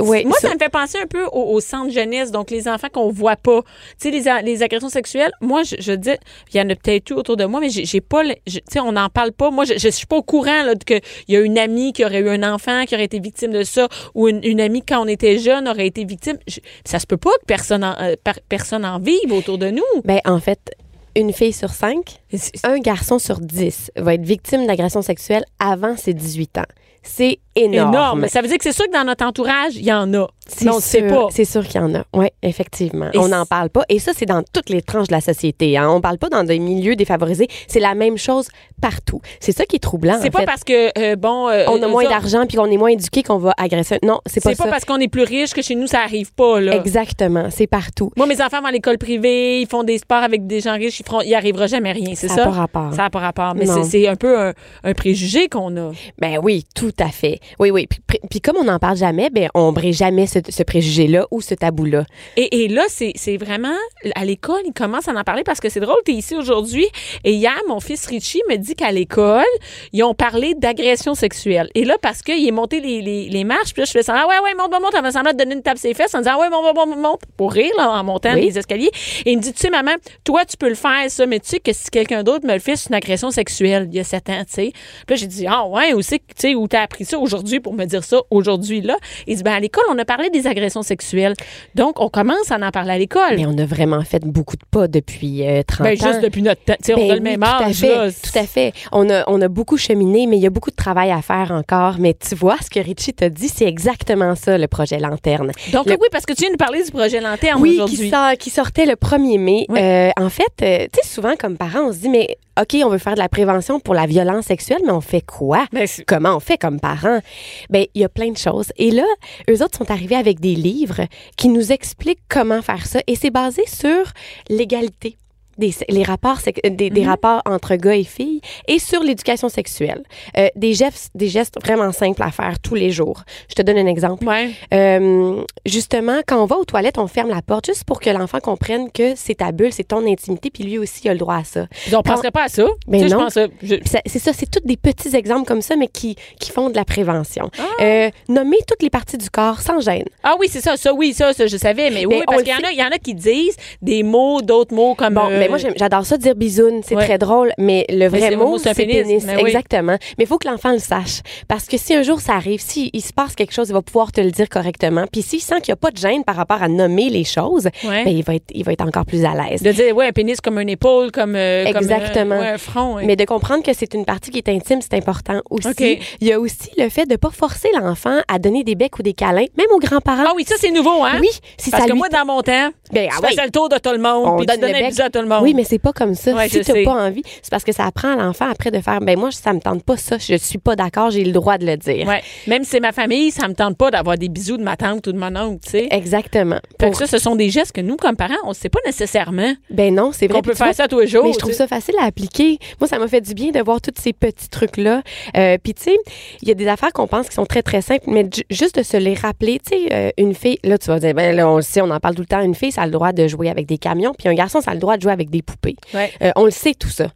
Ouais, 0.00 0.24
Moi, 0.24 0.36
ça- 0.40 0.48
ça 0.48 0.54
me 0.54 0.58
fait 0.58 0.68
penser 0.68 0.98
un 0.98 1.06
peu 1.06 1.24
au, 1.26 1.52
au 1.54 1.60
centre 1.60 1.90
jeunesse, 1.92 2.30
donc 2.30 2.50
les 2.50 2.68
enfants 2.68 2.88
qu'on 2.92 3.10
voit 3.10 3.36
pas. 3.36 3.62
Tu 4.00 4.10
sais, 4.22 4.42
les, 4.42 4.62
agressions 4.62 4.88
sexuelles, 4.88 5.32
moi, 5.40 5.62
je, 5.62 5.76
je 5.78 5.92
dis, 5.92 6.10
il 6.52 6.56
y 6.58 6.60
en 6.60 6.68
a 6.70 6.74
peut-être 6.74 7.10
eu 7.10 7.14
autour 7.14 7.36
de 7.36 7.44
moi, 7.44 7.60
mais 7.60 7.68
j'ai 7.70 8.00
pas, 8.00 8.22
tu 8.24 8.58
sais, 8.68 8.80
on 8.80 8.92
n'en 8.92 9.08
parle 9.08 9.32
pas. 9.32 9.50
Moi, 9.50 9.64
je, 9.64 9.74
je 9.78 9.88
suis 9.88 10.06
pas 10.06 10.16
au 10.16 10.22
courant 10.22 10.64
qu'il 10.86 11.00
y 11.28 11.36
a 11.36 11.40
une 11.40 11.58
amie 11.58 11.92
qui 11.92 12.04
aurait 12.04 12.20
eu 12.20 12.28
un 12.28 12.42
enfant 12.54 12.84
qui 12.86 12.94
aurait 12.94 13.04
été 13.04 13.18
victime 13.20 13.52
de 13.52 13.62
ça, 13.62 13.88
ou 14.14 14.28
une, 14.28 14.40
une 14.44 14.60
amie 14.60 14.82
quand 14.82 15.02
on 15.02 15.06
était 15.08 15.38
jeune 15.38 15.68
aurait 15.68 15.86
été 15.86 16.04
victime. 16.04 16.38
Je- 16.46 16.60
ça 16.84 16.98
se 16.98 17.06
peut 17.06 17.16
pas 17.16 17.30
que 17.40 17.44
personne 17.46 17.84
en, 17.84 17.94
euh, 18.00 18.14
personne 18.48 18.84
en 18.84 18.98
vive 18.98 19.32
autour 19.32 19.58
de 19.58 19.68
nous. 19.70 19.82
ben 20.04 20.20
en 20.24 20.40
fait, 20.40 20.72
une 21.16 21.32
fille 21.32 21.52
sur 21.52 21.70
cinq, 21.70 22.20
un 22.64 22.78
garçon 22.78 23.18
sur 23.18 23.40
dix 23.40 23.90
va 23.96 24.14
être 24.14 24.24
victime 24.24 24.66
d'agression 24.66 25.02
sexuelle 25.02 25.44
avant 25.58 25.96
ses 25.96 26.14
18 26.14 26.58
ans. 26.58 26.66
C'est 27.02 27.38
énorme. 27.64 27.94
énorme. 27.94 28.28
Ça 28.28 28.40
veut 28.42 28.48
dire 28.48 28.58
que 28.58 28.64
c'est 28.64 28.72
sûr 28.72 28.86
que 28.86 28.92
dans 28.92 29.04
notre 29.04 29.24
entourage, 29.24 29.76
il 29.76 29.84
y 29.84 29.92
en 29.92 30.12
a. 30.14 30.26
C'est 30.50 30.64
Mais 30.64 30.70
on 30.70 30.80
sait 30.80 31.02
pas. 31.02 31.26
C'est 31.30 31.44
sûr 31.44 31.62
qu'il 31.66 31.78
y 31.78 31.84
en 31.84 31.94
a. 31.94 32.04
Oui, 32.14 32.28
effectivement. 32.42 33.10
Et 33.12 33.18
on 33.18 33.28
n'en 33.28 33.44
parle 33.44 33.68
pas. 33.68 33.82
Et 33.90 33.98
ça, 33.98 34.12
c'est 34.16 34.24
dans 34.24 34.42
toutes 34.50 34.70
les 34.70 34.80
tranches 34.80 35.08
de 35.08 35.12
la 35.12 35.20
société. 35.20 35.76
Hein. 35.76 35.90
On 35.90 36.00
parle 36.00 36.16
pas 36.16 36.30
dans 36.30 36.42
des 36.42 36.58
milieux 36.58 36.96
défavorisés. 36.96 37.48
C'est 37.66 37.80
la 37.80 37.94
même 37.94 38.16
chose 38.16 38.48
partout. 38.80 39.20
C'est 39.40 39.52
ça 39.52 39.66
qui 39.66 39.76
est 39.76 39.80
troublant. 39.80 40.18
C'est 40.22 40.30
pas 40.30 40.40
fait. 40.40 40.46
parce 40.46 40.64
que, 40.64 40.90
euh, 40.98 41.16
bon. 41.16 41.48
euh, 41.50 41.64
on 41.68 41.82
a 41.82 41.86
eux 41.86 41.90
moins 41.90 42.08
d'argent 42.08 42.46
puis 42.46 42.56
qu'on 42.56 42.64
est 42.70 42.78
moins 42.78 42.88
éduqué 42.90 43.22
qu'on 43.22 43.36
va 43.36 43.52
agresser. 43.58 43.98
Non, 44.02 44.20
c'est 44.24 44.42
pas 44.42 44.50
C'est 44.50 44.56
pas, 44.56 44.64
ça. 44.64 44.70
parce 44.70 44.84
qu'on 44.86 44.96
est 45.00 45.08
plus 45.08 45.24
riche 45.24 45.52
que 45.52 45.60
chez 45.60 45.74
nous, 45.74 45.86
ça 45.86 46.00
arrive 46.00 46.32
pas, 46.32 46.60
là. 46.60 46.74
Exactement. 46.76 47.48
C'est 47.50 47.66
partout. 47.66 48.10
Moi, 48.16 48.26
mes 48.26 48.40
enfants 48.40 48.60
vont 48.62 48.68
à 48.68 48.72
l'école 48.72 48.96
privée, 48.96 49.60
ils 49.60 49.66
font 49.68 49.82
des 49.84 49.98
sports 49.98 50.22
avec 50.22 50.46
des 50.46 50.60
gens 50.60 50.74
riches, 50.74 50.98
ils 51.00 51.04
feront, 51.06 51.20
il 51.20 51.34
arrivera 51.34 51.66
jamais 51.66 51.92
rien, 51.92 52.14
c'est 52.14 52.28
Ça 52.28 52.36
ça? 52.36 52.42
a 52.42 52.44
pas 52.46 52.50
rapport. 52.52 52.90
Ça 52.92 53.02
n'a 53.02 53.10
pas 53.10 53.18
rapport. 53.18 53.54
Mais 53.54 53.66
Non. 53.66 53.82
c'est- 53.84 53.90
c'est 53.90 54.08
un 54.08 54.16
peu 54.16 54.38
un, 54.40 54.52
un 54.84 54.94
préjugé 54.94 55.48
qu'on 55.48 55.76
a. 55.76 55.90
Ben 56.18 56.38
oui, 56.42 56.64
tout 56.74 56.92
à 56.98 57.08
fait. 57.08 57.38
Oui, 57.58 57.70
oui. 57.70 57.86
Puis, 58.30 58.40
comme 58.40 58.56
on 58.58 58.64
n'en 58.64 58.78
parle 58.78 58.96
jamais, 58.96 59.30
ben 59.30 59.48
on 59.54 59.72
brise 59.72 59.96
jamais 59.96 60.26
ce, 60.26 60.38
ce 60.48 60.62
préjugé-là 60.62 61.26
ou 61.30 61.40
ce 61.40 61.54
tabou-là. 61.54 62.04
Et, 62.36 62.64
et 62.64 62.68
là, 62.68 62.84
c'est 62.88 63.36
vraiment, 63.36 63.74
à 64.14 64.24
l'école, 64.24 64.60
ils 64.66 64.72
commencent 64.72 65.08
à 65.08 65.12
en 65.12 65.24
parler 65.24 65.42
parce 65.44 65.60
que 65.60 65.68
c'est 65.68 65.80
drôle, 65.80 65.96
tu 66.04 66.12
es 66.12 66.14
ici 66.14 66.36
aujourd'hui. 66.36 66.86
Et 67.24 67.32
hier, 67.32 67.58
mon 67.68 67.80
fils 67.80 68.06
Richie 68.06 68.42
me 68.48 68.56
dit 68.56 68.74
qu'à 68.74 68.92
l'école, 68.92 69.44
ils 69.92 70.02
ont 70.02 70.14
parlé 70.14 70.54
d'agression 70.54 71.14
sexuelle. 71.14 71.68
Et 71.74 71.84
là, 71.84 71.96
parce 72.00 72.22
qu'il 72.22 72.46
est 72.46 72.50
monté 72.52 72.80
les, 72.80 73.00
les, 73.02 73.28
les 73.28 73.44
marches, 73.44 73.72
puis 73.72 73.82
là, 73.82 73.86
je 73.86 73.92
fais 73.92 74.02
semblant, 74.02 74.22
ah 74.24 74.28
ouais, 74.28 74.40
ouais, 74.50 74.54
monte, 74.54 74.72
monte, 74.72 74.82
monte. 75.02 75.12
Semblant 75.12 75.32
de 75.32 75.38
donner 75.38 75.54
une 75.54 75.62
tape 75.62 75.78
ses 75.78 75.94
fesses 75.94 76.14
en 76.14 76.18
disant, 76.18 76.32
ah 76.34 76.40
ouais, 76.40 76.50
monte, 76.50 76.74
monte, 76.74 76.96
monte, 76.98 77.20
pour 77.36 77.52
rire, 77.52 77.72
là, 77.76 77.90
en 77.90 78.04
montant 78.04 78.34
Oui. 78.34 78.42
les 78.42 78.58
escaliers. 78.58 78.90
Et 79.24 79.32
il 79.32 79.38
me 79.38 79.42
dit, 79.42 79.52
tu 79.52 79.60
sais, 79.60 79.70
maman, 79.70 79.92
toi, 80.24 80.44
tu 80.44 80.56
peux 80.56 80.68
le 80.68 80.74
faire, 80.74 81.04
ça, 81.10 81.26
mais 81.26 81.40
tu 81.40 81.48
sais 81.48 81.60
que 81.60 81.72
si 81.72 81.90
quelqu'un 81.90 82.22
d'autre 82.22 82.46
me 82.46 82.52
le 82.52 82.58
fait, 82.60 82.76
c'est 82.76 82.88
une 82.90 82.94
agression 82.94 83.30
sexuelle, 83.30 83.88
il 83.90 83.96
y 83.96 84.00
a 84.00 84.04
sept 84.04 84.28
ans, 84.28 84.42
tu 84.46 84.54
sais. 84.54 84.72
Puis 85.06 85.14
là, 85.14 85.16
j'ai 85.16 85.26
dit, 85.26 85.46
ah 85.48 85.66
ouais, 85.66 85.94
où 85.94 86.02
c'est 86.02 86.18
que, 86.18 86.24
tu 86.28 86.34
sais, 86.48 86.54
où 86.54 86.66
t'as 86.68 86.82
appris 86.82 87.04
ça 87.04 87.18
aujourd'hui? 87.18 87.37
Pour 87.60 87.74
me 87.74 87.84
dire 87.84 88.04
ça 88.04 88.18
aujourd'hui, 88.30 88.80
là? 88.80 88.96
Il 89.26 89.36
dit, 89.36 89.42
ben, 89.42 89.52
à 89.52 89.60
l'école, 89.60 89.84
on 89.90 89.98
a 89.98 90.04
parlé 90.04 90.30
des 90.30 90.46
agressions 90.46 90.82
sexuelles. 90.82 91.34
Donc, 91.74 92.00
on 92.00 92.08
commence 92.08 92.50
à 92.50 92.56
en 92.56 92.70
parler 92.70 92.90
à 92.92 92.98
l'école. 92.98 93.36
Mais 93.36 93.46
on 93.46 93.56
a 93.58 93.64
vraiment 93.66 94.02
fait 94.02 94.22
beaucoup 94.24 94.56
de 94.56 94.62
pas 94.70 94.88
depuis 94.88 95.46
euh, 95.46 95.62
30 95.66 95.86
Ben, 95.86 95.92
ans. 96.02 96.06
juste 96.08 96.20
depuis 96.22 96.42
notre 96.42 96.62
temps. 96.64 96.74
On 96.90 96.96
Ben 96.96 97.10
a 97.10 97.14
le 97.14 97.20
oui, 97.20 97.20
même 97.20 97.40
tout 97.40 97.46
à 97.46 97.64
âge, 97.66 97.76
fait, 97.76 97.88
là. 97.94 98.10
Tout 98.10 98.38
à 98.38 98.42
fait. 98.44 98.72
On 98.92 99.08
a, 99.10 99.24
on 99.28 99.40
a 99.40 99.48
beaucoup 99.48 99.76
cheminé, 99.76 100.26
mais 100.26 100.36
il 100.36 100.42
y 100.42 100.46
a 100.46 100.50
beaucoup 100.50 100.70
de 100.70 100.76
travail 100.76 101.10
à 101.10 101.22
faire 101.22 101.50
encore. 101.52 101.96
Mais 101.98 102.14
tu 102.14 102.34
vois, 102.34 102.56
ce 102.62 102.70
que 102.70 102.80
Richie 102.80 103.12
t'a 103.14 103.28
dit, 103.28 103.48
c'est 103.48 103.66
exactement 103.66 104.34
ça, 104.34 104.58
le 104.58 104.66
projet 104.68 104.98
Lanterne. 104.98 105.52
Donc, 105.72 105.86
Le- 105.86 105.92
oui, 106.00 106.08
parce 106.12 106.26
que 106.26 106.32
tu 106.32 106.42
viens 106.42 106.52
de 106.52 106.56
parler 106.56 106.82
du 106.84 106.90
projet 106.90 107.20
Lanterne 107.20 107.60
Oui, 107.60 107.70
qui, 107.70 107.76
aujourd'hui. 107.76 108.10
sort- 108.10 108.32
qui 108.38 108.50
sortait 108.50 108.86
le 108.86 108.94
1er 108.94 109.38
mai. 109.38 109.66
Oui. 109.68 109.78
Euh, 109.80 110.10
en 110.18 110.28
fait, 110.30 110.44
euh, 110.62 110.86
tu 110.92 111.00
sais, 111.02 111.08
souvent, 111.08 111.34
comme 111.38 111.56
parents, 111.56 111.88
on 111.88 111.92
se 111.92 111.98
dit, 111.98 112.08
mais 112.08 112.36
OK, 112.60 112.76
on 112.84 112.88
veut 112.88 112.98
faire 112.98 113.14
de 113.14 113.20
la 113.20 113.28
prévention 113.28 113.78
pour 113.78 113.94
la 113.94 114.06
violence 114.06 114.46
sexuelle, 114.46 114.80
mais 114.84 114.90
on 114.90 115.00
fait 115.00 115.20
quoi? 115.20 115.64
Ben, 115.72 115.86
Comment 116.08 116.34
on 116.36 116.40
fait 116.40 116.58
comme 116.58 116.80
parents? 116.80 117.20
Ben, 117.70 117.86
il 117.94 118.00
y 118.00 118.04
a 118.04 118.08
plein 118.08 118.30
de 118.30 118.36
choses. 118.36 118.72
Et 118.76 118.90
là, 118.90 119.06
eux 119.50 119.62
autres 119.62 119.78
sont 119.78 119.90
arrivés 119.90 120.16
avec 120.16 120.40
des 120.40 120.54
livres 120.54 121.06
qui 121.36 121.48
nous 121.48 121.72
expliquent 121.72 122.22
comment 122.28 122.62
faire 122.62 122.86
ça. 122.86 123.00
Et 123.06 123.16
c'est 123.16 123.30
basé 123.30 123.62
sur 123.66 124.12
l'égalité. 124.48 125.16
Des, 125.58 125.74
les 125.88 126.04
rapports, 126.04 126.38
euh, 126.46 126.70
des, 126.70 126.88
des 126.90 127.00
Mhm. 127.02 127.08
rapports 127.08 127.42
entre 127.44 127.74
gars 127.74 127.96
et 127.96 128.04
filles 128.04 128.40
et 128.68 128.78
sur 128.78 129.02
l'éducation 129.02 129.48
sexuelle. 129.48 130.02
Euh, 130.36 130.48
des, 130.54 130.72
gestes, 130.74 131.10
des 131.14 131.28
gestes 131.28 131.56
vraiment 131.62 131.90
simples 131.92 132.22
à 132.22 132.30
faire 132.30 132.60
tous 132.60 132.74
les 132.76 132.90
jours. 132.90 133.22
Je 133.48 133.54
te 133.54 133.62
donne 133.62 133.76
un 133.78 133.86
exemple. 133.86 134.24
Ouais. 134.26 134.50
Euh, 134.72 135.42
justement, 135.66 136.20
quand 136.26 136.40
on 136.42 136.46
va 136.46 136.56
aux 136.56 136.64
toilettes, 136.64 136.98
on 136.98 137.06
ferme 137.08 137.30
la 137.30 137.42
porte 137.42 137.66
juste 137.66 137.84
pour 137.84 138.00
que 138.00 138.10
l'enfant 138.10 138.38
comprenne 138.40 138.90
que 138.92 139.14
c'est 139.16 139.36
ta 139.36 139.52
bulle, 139.52 139.72
c'est 139.72 139.88
ton 139.88 140.06
intimité, 140.06 140.50
puis 140.50 140.64
lui 140.64 140.78
aussi 140.78 141.02
il 141.04 141.08
a 141.10 141.12
le 141.12 141.18
droit 141.18 141.36
à 141.36 141.44
ça. 141.44 141.66
Ils 141.86 141.96
on 141.96 142.02
penserait 142.02 142.30
pas 142.30 142.44
à 142.44 142.48
ça? 142.48 142.64
Ben 142.86 143.00
sais, 143.00 143.08
je 143.08 143.14
non. 143.14 143.28
je- 143.62 143.74
Puis 143.76 143.90
C'est 144.06 144.18
ça, 144.18 144.32
c'est 144.32 144.50
tous 144.50 144.64
des 144.64 144.76
petits 144.76 145.14
exemples 145.16 145.46
comme 145.46 145.62
ça, 145.62 145.76
mais 145.76 145.88
qui, 145.88 146.16
qui 146.38 146.50
font 146.50 146.70
de 146.70 146.76
la 146.76 146.84
prévention. 146.84 147.50
Ah. 147.58 147.82
Euh, 147.82 148.10
nommer 148.28 148.58
toutes 148.66 148.82
les 148.82 148.90
parties 148.90 149.18
du 149.18 149.28
corps 149.30 149.60
sans 149.60 149.80
gêne. 149.80 150.04
Ah 150.22 150.34
oui, 150.38 150.46
c'est 150.50 150.60
ça, 150.60 150.76
ça, 150.76 150.92
oui, 150.94 151.12
ça, 151.12 151.32
ça, 151.32 151.46
je 151.46 151.56
savais, 151.56 151.90
mais, 151.90 152.06
oui, 152.06 152.16
Mais 152.20 152.24
parce 152.26 152.42
qu'il 152.42 152.52
y 152.52 152.76
y 152.76 152.82
en 152.82 152.90
a 152.90 152.98
qui 152.98 153.14
disent 153.14 153.56
des 153.82 154.02
mots, 154.02 154.40
d'autres 154.40 154.74
mots 154.74 154.94
comme. 154.94 155.14
Bon, 155.14 155.28
euh, 155.30 155.47
mais 155.50 155.58
moi 155.62 155.72
j'adore 155.76 156.04
ça 156.06 156.16
dire 156.16 156.34
bisoune, 156.34 156.80
c'est 156.84 156.94
Ouais. 156.96 157.04
très 157.04 157.18
drôle, 157.18 157.52
mais 157.58 157.84
le 157.88 158.06
vrai 158.08 158.30
le 158.30 158.36
mot 158.36 158.48
mot, 158.48 158.58
c'est 158.58 158.74
pénis. 158.74 158.96
pénis, 159.02 159.24
Mais 159.26 159.36
oui. 159.36 159.42
exactement. 159.46 159.96
Mais 160.18 160.24
il 160.24 160.26
faut 160.26 160.38
que 160.38 160.48
l'enfant 160.48 160.72
le 160.72 160.78
sache 160.78 161.20
parce 161.48 161.66
que 161.66 161.76
si 161.76 161.94
un 161.94 162.02
jour 162.02 162.20
ça 162.20 162.34
arrive, 162.34 162.60
si 162.60 162.90
il 162.92 163.02
se 163.02 163.12
passe 163.12 163.34
quelque 163.34 163.52
chose, 163.52 163.68
il 163.68 163.72
va 163.72 163.82
pouvoir 163.82 164.12
te 164.12 164.20
le 164.20 164.30
dire 164.30 164.48
correctement. 164.48 165.04
Puis 165.10 165.22
s'il 165.22 165.40
sent 165.40 165.60
qu'il 165.62 165.72
n'y 165.72 165.74
a 165.74 165.76
pas 165.76 165.90
de 165.90 165.96
gêne 165.96 166.24
par 166.24 166.36
rapport 166.36 166.62
à 166.62 166.68
nommer 166.68 167.08
les 167.10 167.24
choses, 167.24 167.68
Ouais. 167.84 168.04
ben, 168.04 168.10
il 168.16 168.22
va 168.24 168.34
être 168.34 168.44
il 168.52 168.64
va 168.64 168.72
être 168.72 168.86
encore 168.86 169.04
plus 169.06 169.24
à 169.24 169.34
l'aise. 169.34 169.62
De 169.62 169.70
dire, 169.72 169.94
ouais, 169.96 170.06
un 170.08 170.12
pénis 170.12 170.40
comme 170.40 170.58
une 170.58 170.68
épaule, 170.68 171.10
comme. 171.12 171.34
euh, 171.36 171.64
comme, 171.66 171.76
euh, 171.76 171.78
Exactement. 171.80 172.38
ouais, 172.38 172.48
un 172.48 172.58
front. 172.58 172.96
Mais 173.02 173.16
de 173.16 173.24
comprendre 173.24 173.62
que 173.62 173.72
c'est 173.74 173.94
une 173.94 174.04
partie 174.04 174.30
qui 174.30 174.38
est 174.38 174.48
intime, 174.48 174.80
c'est 174.80 174.94
important 174.94 175.40
aussi. 175.50 175.98
Il 176.20 176.26
y 176.26 176.32
a 176.32 176.40
aussi 176.40 176.70
le 176.76 176.88
fait 176.88 177.06
de 177.06 177.16
pas 177.16 177.30
forcer 177.30 177.68
l'enfant 177.78 178.18
à 178.28 178.38
donner 178.38 178.64
des 178.64 178.74
becs 178.74 178.98
ou 178.98 179.02
des 179.02 179.12
câlins, 179.14 179.46
même 179.56 179.66
aux 179.72 179.78
grands-parents. 179.78 180.24
Ah 180.26 180.32
oui, 180.36 180.44
ça, 180.46 180.56
c'est 180.58 180.70
nouveau, 180.70 181.04
hein? 181.04 181.18
Oui, 181.20 181.28
si 181.56 181.70
Parce 181.70 181.82
ça 181.82 181.86
que 181.88 181.92
lui 181.92 181.98
moi, 181.98 182.08
dans 182.08 182.24
mon 182.24 182.40
temps, 182.42 182.70
Ben, 182.92 183.08
je 183.10 183.16
ah 183.16 183.20
oui. 183.22 183.28
faisais 183.30 183.44
le 183.44 183.50
tour 183.50 183.68
de 183.68 183.78
tout 183.78 183.90
le 183.90 183.98
monde, 183.98 184.26
On 184.26 184.36
puis 184.36 184.46
tu 184.46 184.52
donne 184.52 184.60
le 184.62 184.66
donnais 184.66 184.78
un 184.78 184.82
bec. 184.82 184.90
bisou 184.90 185.02
à 185.02 185.10
tout 185.10 185.20
le 185.20 185.26
monde. 185.26 185.37
Oui, 185.42 185.54
mais 185.54 185.64
c'est 185.64 185.78
pas 185.78 185.92
comme 185.92 186.14
ça. 186.14 186.32
Ouais, 186.34 186.48
si 186.48 186.58
tu 186.58 186.64
sais. 186.64 186.82
pas 186.84 186.92
envie, 187.06 187.22
c'est 187.42 187.50
parce 187.50 187.64
que 187.64 187.72
ça 187.72 187.84
apprend 187.86 188.12
à 188.12 188.16
l'enfant 188.16 188.46
après 188.50 188.70
de 188.70 188.80
faire 188.80 189.00
ben 189.00 189.18
moi 189.18 189.30
ça 189.30 189.52
me 189.52 189.60
tente 189.60 189.82
pas 189.84 189.96
ça, 189.96 190.16
je 190.18 190.36
suis 190.36 190.58
pas 190.58 190.76
d'accord, 190.76 191.10
j'ai 191.10 191.24
le 191.24 191.32
droit 191.32 191.58
de 191.58 191.66
le 191.66 191.76
dire. 191.76 192.06
Ouais. 192.06 192.22
Même 192.46 192.64
si 192.64 192.70
c'est 192.70 192.80
ma 192.80 192.92
famille, 192.92 193.30
ça 193.30 193.48
me 193.48 193.54
tente 193.54 193.76
pas 193.76 193.90
d'avoir 193.90 194.16
des 194.18 194.28
bisous 194.28 194.56
de 194.56 194.62
ma 194.62 194.76
tante 194.76 195.06
ou 195.06 195.12
de 195.12 195.18
mon 195.18 195.34
oncle, 195.36 195.60
tu 195.64 195.70
sais. 195.70 195.88
Exactement. 195.90 196.58
Fait 196.80 196.86
Pour- 196.90 196.98
que 196.98 196.98
ça, 196.98 197.06
ce 197.06 197.18
sont 197.22 197.36
des 197.36 197.50
gestes 197.50 197.72
que 197.72 197.80
nous, 197.80 197.96
comme 197.96 198.16
parents, 198.16 198.34
on 198.44 198.50
ne 198.50 198.54
sait 198.54 198.68
pas 198.68 198.80
nécessairement 198.86 199.52
Ben 199.70 199.94
non, 199.94 200.10
c'est 200.12 200.26
vrai. 200.26 200.36
qu'on 200.36 200.42
peut 200.42 200.54
faire 200.54 200.66
vois, 200.68 200.74
ça 200.74 200.88
tous 200.88 201.00
les 201.00 201.06
jours. 201.06 201.24
Mais 201.24 201.32
je 201.32 201.38
trouve 201.38 201.52
ça 201.52 201.66
facile 201.66 201.94
à 202.00 202.04
appliquer. 202.06 202.58
Moi, 202.80 202.88
ça 202.88 202.98
m'a 202.98 203.08
fait 203.08 203.20
du 203.20 203.34
bien 203.34 203.50
de 203.50 203.60
voir 203.60 203.80
tous 203.80 203.92
ces 204.00 204.12
petits 204.12 204.48
trucs-là. 204.48 205.02
Euh, 205.36 205.56
Puis, 205.62 205.74
tu 205.74 205.84
sais, 205.84 205.96
il 206.42 206.48
y 206.48 206.50
a 206.50 206.54
des 206.54 206.66
affaires 206.68 206.92
qu'on 206.92 207.06
pense 207.06 207.28
qui 207.28 207.34
sont 207.34 207.46
très, 207.46 207.62
très 207.62 207.82
simples, 207.82 208.04
mais 208.06 208.24
ju- 208.32 208.42
juste 208.50 208.78
de 208.78 208.82
se 208.82 208.96
les 208.96 209.14
rappeler. 209.14 209.58
Tu 209.60 209.76
sais, 209.76 209.88
euh, 209.92 210.10
une 210.18 210.34
fille, 210.34 210.58
là, 210.64 210.78
tu 210.78 210.86
vas 210.88 210.98
dire, 210.98 211.14
ben 211.14 211.34
là, 211.34 211.48
on 211.48 211.56
le 211.56 211.62
sait, 211.62 211.80
on 211.80 211.90
en 211.90 212.00
parle 212.00 212.14
tout 212.14 212.22
le 212.22 212.26
temps. 212.26 212.40
Une 212.42 212.54
fille, 212.54 212.72
ça 212.72 212.82
a 212.82 212.86
le 212.86 212.92
droit 212.92 213.12
de 213.12 213.26
jouer 213.28 213.48
avec 213.50 213.66
des 213.66 213.78
camions, 213.78 214.14
puis 214.18 214.28
un 214.28 214.34
garçon, 214.34 214.60
ça 214.60 214.70
a 214.72 214.74
le 214.74 214.80
droit 214.80 214.96
de 214.96 215.02
jouer 215.02 215.12
avec 215.12 215.27
des 215.28 215.42
poupées. 215.42 215.76
Ouais. 215.94 216.12
Euh, 216.22 216.32
on 216.36 216.44
le 216.44 216.50
sait, 216.50 216.74
tout 216.74 216.88
ça. 216.88 217.08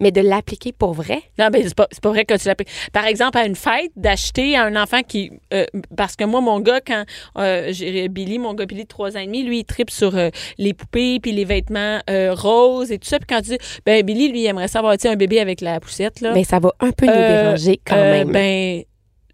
Mais 0.00 0.10
de 0.10 0.20
l'appliquer 0.20 0.72
pour 0.72 0.94
vrai, 0.94 1.22
Non, 1.38 1.48
ben 1.52 1.62
c'est 1.62 1.76
pas, 1.76 1.86
pas 2.02 2.08
vrai 2.08 2.24
que 2.24 2.34
tu 2.36 2.48
l'as 2.48 2.56
Par 2.92 3.06
exemple, 3.06 3.38
à 3.38 3.46
une 3.46 3.54
fête, 3.54 3.92
d'acheter 3.94 4.56
à 4.56 4.64
un 4.64 4.74
enfant 4.74 5.02
qui. 5.06 5.30
euh, 5.54 5.64
parce 5.96 6.16
que 6.16 6.24
moi, 6.24 6.40
mon 6.40 6.58
gars, 6.58 6.80
quand 6.80 7.04
euh, 7.38 7.68
j'ai 7.70 8.08
Billy, 8.08 8.40
mon 8.40 8.52
gars 8.54 8.66
Billy 8.66 8.82
de 8.82 8.88
3 8.88 9.16
ans 9.16 9.20
et 9.20 9.26
demi, 9.26 9.44
lui, 9.44 9.60
il 9.60 9.64
tripe 9.64 9.90
sur 9.90 10.16
euh, 10.16 10.30
les 10.58 10.74
poupées 10.74 11.20
puis 11.20 11.30
les 11.30 11.44
vêtements 11.44 12.00
roses 12.08 12.90
et 12.90 12.98
tout 12.98 13.06
ça. 13.08 13.18
Puis 13.18 13.28
quand 13.28 13.42
tu 13.42 13.50
dis, 13.50 13.58
ben 13.86 14.04
Billy, 14.04 14.28
lui, 14.28 14.40
il 14.42 14.46
aimerait 14.46 14.66
savoir, 14.66 14.96
tu 14.98 15.06
un 15.06 15.14
bébé 15.14 15.38
avec 15.38 15.60
la 15.60 15.78
poussette, 15.78 16.20
là. 16.20 16.32
ben, 16.32 16.42
ça 16.42 16.58
va 16.58 16.72
un 16.80 16.90
peu 16.90 17.06
nous 17.06 17.12
déranger 17.12 17.80
quand 17.84 17.94
même. 17.94 18.32
Ben, 18.32 18.82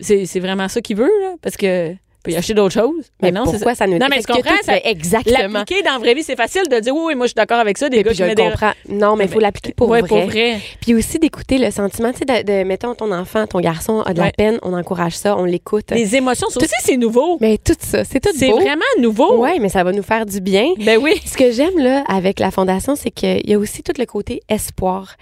c'est 0.01 0.41
vraiment 0.41 0.69
ça 0.69 0.83
qu'il 0.83 0.97
veut, 0.97 1.11
là. 1.23 1.37
Parce 1.41 1.57
que. 1.57 1.95
Y 2.27 2.37
acheter 2.37 2.55
d'autres 2.55 2.75
choses. 2.75 3.07
mais 3.23 3.31
non, 3.31 3.45
c'est 3.47 3.53
pourquoi 3.53 3.75
ça 3.75 3.87
nous 3.87 3.99
Non, 3.99 4.07
mais 4.11 4.23
que 4.23 4.33
comprends, 4.33 4.51
tout 4.59 4.65
ça- 4.65 4.79
Exactement. 4.85 5.59
L'appliquer 5.61 5.83
dans 5.83 5.93
la 5.93 5.99
vraie 5.99 6.15
vie, 6.15 6.23
c'est 6.23 6.37
facile 6.37 6.63
de 6.71 6.79
dire 6.81 6.95
oui, 6.95 7.03
oui, 7.07 7.15
moi, 7.15 7.27
je 7.27 7.29
suis 7.29 7.35
d'accord 7.35 7.59
avec 7.59 7.79
ça. 7.79 7.89
Des 7.89 7.99
gars 7.99 8.11
puis 8.11 8.17
qui 8.19 8.23
je 8.23 8.29
le 8.29 8.35
des- 8.35 8.43
comprends. 8.43 8.73
Non, 8.89 9.17
mais 9.17 9.25
il 9.25 9.31
faut 9.31 9.39
l'appliquer 9.41 9.73
pour, 9.73 9.89
Ouais, 9.89 10.01
vrai. 10.01 10.09
pour 10.09 10.21
vrai. 10.27 10.59
Puis 10.81 10.95
aussi 10.95 11.19
d'écouter 11.19 11.59
le 11.59 11.71
sentiment, 11.71 12.13
tu 12.13 12.19
sais, 12.19 12.25
de, 12.25 12.47
de- 12.47 12.65
mettons 12.65 12.95
ton 12.95 13.13
enfant, 13.13 13.47
ton 13.47 13.61
garçon 13.61 14.01
a 14.03 14.13
de 14.13 14.21
la 14.21 14.31
peine, 14.33 14.59
on 14.63 14.73
encourage 14.75 15.17
ça, 15.17 15.37
on 15.39 15.45
l'écoute. 15.45 15.91
Les 15.93 16.17
émotions, 16.17 16.49
ça 16.51 16.59
aussi, 16.61 16.69
c'est 16.83 16.97
nouveau. 16.97 17.39
Mais 17.41 17.57
tout 17.59 17.75
ça, 17.79 18.05
c'est 18.05 18.21
tout 18.21 18.31
C'est 18.37 18.51
vraiment 18.51 18.83
nouveau. 19.01 19.39
Ouais, 19.39 19.59
mais 19.61 19.69
ça 19.69 19.83
va 19.85 19.93
nous 19.93 20.03
faire 20.03 20.27
du 20.27 20.41
bien. 20.41 20.67
Ben 20.85 20.99
oui. 21.01 21.13
Ce 21.25 21.37
que 21.37 21.51
j'aime 21.53 21.79
là 21.79 22.05
avec 22.09 22.41
la 22.41 22.51
fondation, 22.51 22.95
c'est 22.97 23.11
qu'il 23.11 23.49
y 23.49 23.55
a 23.55 23.59
aussi 23.59 23.83
tout 23.83 23.93
le 23.99 24.05
côté 24.07 24.43
espoir. 24.49 25.15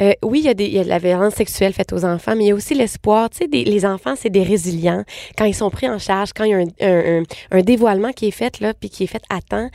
Euh, 0.00 0.12
oui, 0.24 0.40
il 0.40 0.44
y, 0.46 0.48
a 0.48 0.54
des, 0.54 0.64
il 0.66 0.74
y 0.74 0.78
a 0.78 0.84
de 0.84 0.88
la 0.88 0.98
violence 0.98 1.34
sexuelle 1.34 1.72
faite 1.72 1.92
aux 1.92 2.04
enfants, 2.04 2.34
mais 2.36 2.44
il 2.44 2.48
y 2.48 2.52
a 2.52 2.54
aussi 2.54 2.74
l'espoir. 2.74 3.30
Tu 3.30 3.38
sais, 3.38 3.46
des- 3.48 3.64
les 3.64 3.86
enfants, 3.86 4.14
c'est 4.16 4.30
des 4.30 4.42
résilients. 4.42 5.04
Quand 5.38 5.44
ils 5.44 5.54
sont 5.54 5.70
pris 5.70 5.88
en 5.88 5.98
charge, 5.98 6.30
quand 6.34 6.44
un 6.52 7.60
dévoilement 7.62 8.12
qui 8.12 8.28
est 8.28 8.32
fait, 8.32 8.60
là, 8.60 8.74
puis 8.74 8.90
qui 8.90 9.04
est 9.04 9.08
fait 9.08 9.22
à 9.28 9.40
temps, 9.40 9.68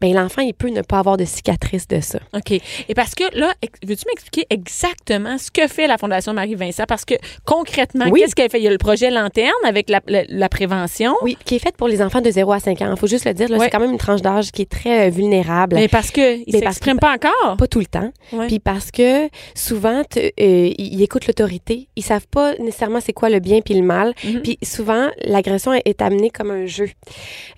ben 0.00 0.12
l'enfant, 0.14 0.42
il 0.42 0.54
peut 0.54 0.68
ne 0.70 0.82
pas 0.82 0.98
avoir 0.98 1.16
de 1.16 1.24
cicatrice 1.24 1.86
de 1.88 2.00
ça. 2.00 2.18
OK. 2.34 2.52
Et 2.52 2.94
parce 2.94 3.14
que 3.14 3.24
là, 3.38 3.52
veux-tu 3.86 4.04
m'expliquer 4.08 4.46
exactement 4.50 5.38
ce 5.38 5.50
que 5.50 5.66
fait 5.68 5.86
la 5.86 5.98
Fondation 5.98 6.32
Marie-Vincent? 6.32 6.84
Parce 6.88 7.04
que 7.04 7.14
concrètement, 7.44 8.06
Oui. 8.10 8.20
qu'est-ce 8.20 8.34
qu'elle 8.34 8.50
fait? 8.50 8.58
Il 8.60 8.64
y 8.64 8.68
a 8.68 8.70
le 8.70 8.78
projet 8.78 9.10
Lanterne 9.10 9.50
avec 9.64 9.88
la, 9.90 10.00
la- 10.06 10.24
la 10.28 10.48
prévention. 10.48 11.14
Oui, 11.22 11.36
qui 11.44 11.56
est 11.56 11.58
faite 11.58 11.76
pour 11.76 11.88
les 11.88 12.02
enfants 12.02 12.20
de 12.20 12.30
0 12.30 12.52
à 12.52 12.60
5 12.60 12.80
ans. 12.82 12.92
Il 12.94 12.98
faut 12.98 13.06
juste 13.06 13.24
le 13.24 13.34
dire, 13.34 13.48
c'est 13.58 13.70
quand 13.70 13.80
même 13.80 13.92
une 13.92 13.98
tranche 13.98 14.22
d'âge 14.22 14.50
qui 14.52 14.62
est 14.62 14.70
très 14.70 15.08
euh, 15.08 15.10
vulnérable. 15.10 15.76
Mais 15.76 15.88
parce 15.88 16.10
qu'ils 16.10 16.44
parce 16.50 16.58
s'expriment 16.64 16.98
pas 16.98 17.12
encore. 17.14 17.56
Pas 17.56 17.66
tout 17.66 17.80
le 17.80 17.86
temps. 17.86 18.10
Puis 18.46 18.58
parce 18.58 18.90
que 18.90 19.28
souvent, 19.54 20.02
euh, 20.16 20.30
ils 20.36 21.02
écoutent 21.02 21.26
l'autorité. 21.26 21.88
Ils 21.96 22.02
savent 22.04 22.26
pas 22.28 22.54
nécessairement 22.56 23.00
c'est 23.00 23.12
quoi 23.12 23.30
le 23.30 23.40
bien 23.40 23.60
puis 23.60 23.74
le 23.74 23.82
mal. 23.82 24.14
Mhm. 24.24 24.42
Puis 24.42 24.58
souvent, 24.62 25.08
l'agression 25.24 25.72
est- 25.74 25.82
est 25.84 26.02
amenée 26.02 26.30
comme 26.30 26.50
un 26.50 26.66
jeu. 26.66 26.88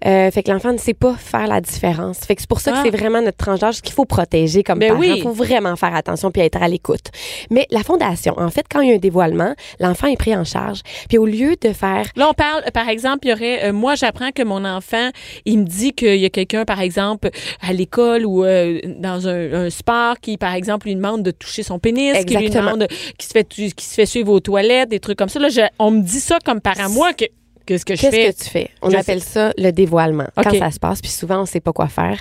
Euh, 0.07 0.31
fait 0.31 0.43
que 0.43 0.51
l'enfant 0.51 0.73
ne 0.73 0.79
sait 0.79 0.95
pas 0.95 1.15
faire 1.15 1.47
la 1.47 1.61
différence. 1.61 2.19
Fait 2.31 2.37
que 2.37 2.43
c'est 2.43 2.49
pour 2.49 2.61
ça 2.61 2.71
Ah. 2.73 2.83
que 2.85 2.89
c'est 2.89 2.97
vraiment 2.97 3.21
notre 3.21 3.39
tranche 3.39 3.59
d'âge 3.59 3.81
qu'il 3.83 3.93
faut 3.93 4.05
protéger 4.05 4.63
comme 4.63 4.79
Ben 4.79 4.91
parent. 4.91 5.01
oui. 5.01 5.15
Il 5.17 5.23
faut 5.25 5.33
vraiment 5.33 5.75
faire 5.75 5.93
attention 5.97 6.31
puis 6.31 6.43
être 6.43 6.63
à 6.63 6.69
l'écoute. 6.69 7.07
Mais 7.51 7.67
la 7.73 7.83
fondation, 7.83 8.35
en 8.39 8.51
fait, 8.51 8.67
quand 8.71 8.81
il 8.83 8.89
y 8.91 8.93
a 8.93 8.95
un 8.95 8.99
dévoilement, 8.99 9.53
l'enfant 9.81 10.07
est 10.07 10.17
pris 10.17 10.37
en 10.37 10.45
charge. 10.45 10.83
Puis 11.09 11.19
au 11.19 11.27
lieu 11.27 11.57
de 11.61 11.73
faire 11.73 12.07
Là, 12.15 12.29
on 12.31 12.33
parle, 12.35 12.63
par 12.73 12.89
exemple, 12.89 13.27
il 13.27 13.31
y 13.31 13.33
aurait, 13.33 13.65
euh, 13.65 13.73
moi, 13.73 13.97
j'apprends 13.97 14.31
que 14.31 14.45
mon 14.45 14.65
enfant, 14.65 15.11
il 15.45 15.59
me 15.59 15.65
dit 15.65 15.93
qu'il 15.93 16.17
y 16.21 16.25
a 16.25 16.31
quelqu'un, 16.31 16.65
par 16.65 16.81
exemple, 16.81 17.31
à 17.67 17.73
l'école 17.73 18.25
ou 18.25 18.45
euh, 18.45 18.79
dans 19.01 19.27
un, 19.27 19.65
un 19.65 19.71
sport 19.71 20.21
qui, 20.21 20.37
par 20.37 20.55
exemple, 20.55 20.87
lui 20.87 20.95
demande 20.95 21.25
de 21.25 21.33
toucher 21.33 21.65
son 21.65 21.81
pénis, 21.81 22.25
qui 22.27 22.37
lui 22.37 22.49
demande, 22.51 22.87
qui 23.19 23.27
se 23.27 23.33
fait, 23.33 23.45
qui 23.49 23.85
se 23.85 23.95
fait 23.95 24.07
suivre 24.07 24.33
aux 24.33 24.41
toilettes, 24.41 24.91
des 24.91 25.01
trucs 25.01 25.19
comme 25.19 25.29
ça. 25.29 25.41
Là, 25.41 25.49
je- 25.49 25.61
on 25.81 25.91
me 25.91 26.01
dit 26.03 26.21
ça 26.21 26.39
comme 26.45 26.61
parent. 26.61 26.89
Moi, 26.91 27.13
que, 27.15 27.25
qu'est-ce 27.67 27.85
que 27.85 27.95
je 27.97 28.01
Qu'est-ce 28.01 28.17
fais? 28.17 28.33
que 28.33 28.39
tu 28.45 28.51
fais? 28.51 28.71
On 28.83 28.91
Je 28.91 28.97
appelle 28.97 29.23
ça 29.23 29.53
le 29.57 29.71
dévoilement. 29.71 30.27
Quand 30.37 30.55
ça 30.59 30.71
se 30.71 30.79
passe, 30.79 31.01
puis 31.01 31.11
souvent, 31.11 31.43
on 31.43 31.47
sait 31.47 31.61
pas 31.61 31.73
quoi 31.73 31.89
faire. 31.89 32.21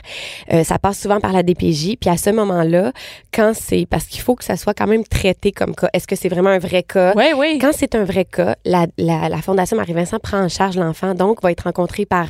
Euh, 0.53 0.63
ça 0.63 0.79
passe 0.79 0.99
souvent 0.99 1.19
par 1.19 1.31
la 1.33 1.43
DPJ. 1.43 1.95
Puis 1.99 2.09
à 2.09 2.17
ce 2.17 2.29
moment-là, 2.29 2.91
quand 3.33 3.53
c'est... 3.55 3.85
Parce 3.89 4.05
qu'il 4.05 4.21
faut 4.21 4.35
que 4.35 4.43
ça 4.43 4.57
soit 4.57 4.73
quand 4.73 4.87
même 4.87 5.03
traité 5.03 5.51
comme 5.51 5.75
cas. 5.75 5.89
Est-ce 5.93 6.07
que 6.07 6.15
c'est 6.15 6.29
vraiment 6.29 6.49
un 6.49 6.59
vrai 6.59 6.83
cas? 6.83 7.13
Oui, 7.15 7.25
oui. 7.37 7.57
Quand 7.59 7.71
c'est 7.73 7.95
un 7.95 8.03
vrai 8.03 8.25
cas, 8.25 8.55
la, 8.65 8.87
la, 8.97 9.29
la 9.29 9.41
Fondation 9.41 9.77
Marie-Vincent 9.77 10.19
prend 10.19 10.39
en 10.43 10.49
charge 10.49 10.75
l'enfant, 10.77 11.13
donc 11.15 11.41
va 11.41 11.51
être 11.51 11.61
rencontré 11.63 12.05
par 12.05 12.27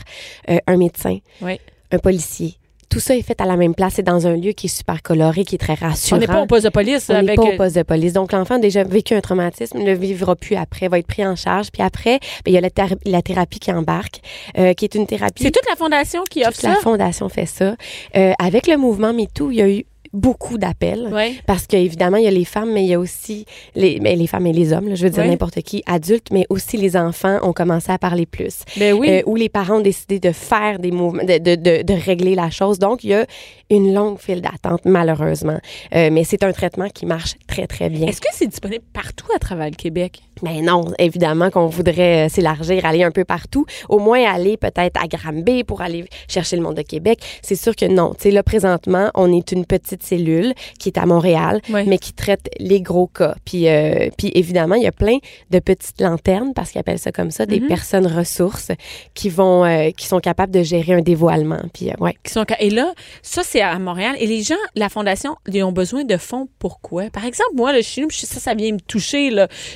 euh, 0.49 0.57
un 0.67 0.77
médecin, 0.77 1.17
Oui. 1.41 1.59
un 1.91 1.99
policier. 1.99 2.55
Tout 2.89 2.99
ça 2.99 3.15
est 3.15 3.21
fait 3.21 3.39
à 3.39 3.45
la 3.45 3.55
même 3.55 3.75
place. 3.75 3.93
C'est 3.95 4.03
dans 4.03 4.25
un 4.25 4.35
lieu 4.35 4.51
qui 4.53 4.65
est 4.65 4.75
super 4.75 5.01
coloré, 5.03 5.45
qui 5.45 5.55
est 5.55 5.59
très 5.59 5.77
On 5.81 5.87
rassurant. 5.87 6.19
n'est 6.19 6.25
pas 6.27 6.41
au 6.41 6.47
poste 6.47 6.65
de 6.65 6.69
police 6.69 7.05
On 7.09 7.13
n'est 7.13 7.19
avec. 7.19 7.35
pas 7.35 7.43
au 7.43 7.51
euh, 7.51 7.57
poste 7.57 7.75
de 7.75 7.83
police. 7.83 8.13
Donc, 8.13 8.31
l'enfant 8.31 8.55
a 8.55 8.59
déjà 8.59 8.83
vécu 8.83 9.13
un 9.13 9.21
traumatisme, 9.21 9.77
ne 9.77 9.85
le 9.85 9.93
vivra 9.93 10.35
plus 10.35 10.55
après, 10.55 10.87
va 10.87 10.97
être 10.97 11.05
pris 11.07 11.25
en 11.25 11.35
charge. 11.35 11.71
Puis 11.71 11.83
après, 11.83 12.19
ben, 12.43 12.51
il 12.51 12.53
y 12.53 12.57
a 12.57 12.61
la, 12.61 12.69
thé- 12.71 12.97
la 13.05 13.21
thérapie 13.21 13.59
qui 13.59 13.71
embarque, 13.71 14.21
euh, 14.57 14.73
qui 14.73 14.85
est 14.85 14.95
une 14.95 15.05
thérapie. 15.05 15.43
C'est 15.43 15.51
toute 15.51 15.69
la 15.69 15.75
fondation 15.75 16.23
qui 16.29 16.41
offre 16.41 16.53
Toute 16.53 16.61
ça? 16.61 16.69
la 16.69 16.75
fondation 16.77 17.29
fait 17.29 17.45
ça. 17.45 17.75
Euh, 18.15 18.33
avec 18.39 18.65
le 18.67 18.77
mouvement 18.77 19.13
MeToo, 19.13 19.51
il 19.51 19.57
y 19.57 19.61
a 19.61 19.69
eu 19.69 19.85
beaucoup 20.13 20.57
d'appels. 20.57 21.09
Oui. 21.11 21.39
Parce 21.45 21.67
qu'évidemment, 21.67 22.17
il 22.17 22.23
y 22.23 22.27
a 22.27 22.31
les 22.31 22.45
femmes, 22.45 22.71
mais 22.73 22.83
il 22.83 22.89
y 22.89 22.93
a 22.93 22.99
aussi 22.99 23.45
les, 23.75 23.99
mais 24.01 24.15
les 24.15 24.27
femmes 24.27 24.47
et 24.47 24.53
les 24.53 24.73
hommes, 24.73 24.87
là, 24.89 24.95
je 24.95 25.03
veux 25.03 25.09
dire 25.09 25.23
Ouais. 25.23 25.29
n'importe 25.29 25.61
qui, 25.61 25.83
adultes, 25.85 26.27
mais 26.31 26.45
aussi 26.49 26.77
les 26.77 26.95
enfants 26.97 27.39
ont 27.43 27.53
commencé 27.53 27.91
à 27.91 27.97
parler 27.97 28.25
plus. 28.25 28.59
Ben 28.77 28.93
oui. 28.93 29.09
Euh, 29.09 29.21
où 29.25 29.35
les 29.35 29.49
parents 29.49 29.77
ont 29.77 29.81
décidé 29.81 30.19
de 30.19 30.31
faire 30.31 30.79
des 30.79 30.91
mouvements, 30.91 31.23
de, 31.23 31.37
de, 31.37 31.55
de, 31.55 31.83
de 31.83 31.93
régler 31.93 32.35
la 32.35 32.49
chose. 32.49 32.79
Donc, 32.79 33.03
il 33.03 33.09
y 33.11 33.13
a 33.13 33.25
une 33.69 33.93
longue 33.93 34.17
file 34.19 34.41
d'attente, 34.41 34.81
malheureusement. 34.85 35.59
Euh, 35.95 36.09
mais 36.11 36.23
c'est 36.23 36.43
un 36.43 36.51
traitement 36.51 36.89
qui 36.89 37.05
marche 37.05 37.35
très, 37.47 37.67
très 37.67 37.89
bien. 37.89 38.07
Est-ce 38.07 38.21
que 38.21 38.27
c'est 38.31 38.47
disponible 38.47 38.83
partout 38.93 39.27
à 39.35 39.39
travers 39.39 39.69
le 39.69 39.75
Québec? 39.75 40.21
Mais 40.41 40.61
non, 40.61 40.85
évidemment 40.99 41.49
qu'on 41.49 41.67
voudrait 41.67 42.25
euh, 42.25 42.29
s'élargir, 42.29 42.85
aller 42.85 43.03
un 43.03 43.11
peu 43.11 43.25
partout. 43.25 43.65
Au 43.89 43.99
moins 43.99 44.23
aller 44.23 44.55
peut-être 44.55 44.97
à 45.01 45.07
Granby 45.07 45.63
pour 45.65 45.81
aller 45.81 46.05
chercher 46.29 46.55
le 46.55 46.61
monde 46.61 46.75
de 46.75 46.81
Québec. 46.81 47.19
C'est 47.41 47.55
sûr 47.55 47.75
que 47.75 47.85
non. 47.85 48.13
Tu 48.15 48.23
sais, 48.23 48.31
là, 48.31 48.41
présentement, 48.41 49.11
on 49.15 49.31
est 49.33 49.51
une 49.51 49.65
petite 49.65 49.98
cellule 50.03 50.53
qui 50.79 50.89
est 50.89 50.97
à 50.97 51.05
Montréal, 51.05 51.61
mais 51.69 51.97
qui 51.97 52.13
traite 52.13 52.49
les 52.59 52.81
gros 52.81 53.07
cas. 53.07 53.35
Puis, 53.45 53.67
euh, 53.67 54.09
puis 54.17 54.31
évidemment, 54.35 54.75
il 54.75 54.83
y 54.83 54.87
a 54.87 54.91
plein 54.91 55.17
de 55.51 55.59
petites 55.59 55.99
lanternes, 56.01 56.53
parce 56.53 56.71
qu'ils 56.71 56.79
appellent 56.79 56.99
ça 56.99 57.11
comme 57.11 57.31
ça, 57.31 57.45
des 57.45 57.59
Mhm. 57.59 57.67
personnes 57.67 58.07
ressources 58.07 58.71
qui 59.13 59.29
vont, 59.29 59.63
euh, 59.65 59.91
qui 59.91 60.07
sont 60.07 60.19
capables 60.19 60.53
de 60.53 60.63
gérer 60.63 60.93
un 60.93 61.01
dévoilement. 61.01 61.61
Puis, 61.73 61.89
euh, 61.89 61.93
ouais. 61.99 62.15
qui 62.23 62.31
sont 62.33 62.45
et 62.59 62.69
là 62.69 62.93
ça 63.21 63.41
c'est 63.43 63.61
à 63.61 63.77
Montréal 63.79 64.15
et 64.19 64.25
les 64.27 64.41
gens 64.41 64.55
la 64.75 64.89
fondation 64.89 65.35
ils 65.47 65.63
ont 65.63 65.71
besoin 65.71 66.03
de 66.03 66.17
fonds 66.17 66.47
pourquoi 66.57 67.09
par 67.11 67.25
exemple 67.25 67.49
moi 67.55 67.71
le 67.73 67.81
chez 67.81 68.01
nous 68.01 68.09
ça 68.09 68.39
ça 68.39 68.53
vient 68.55 68.71
me 68.73 68.79
toucher 68.79 69.29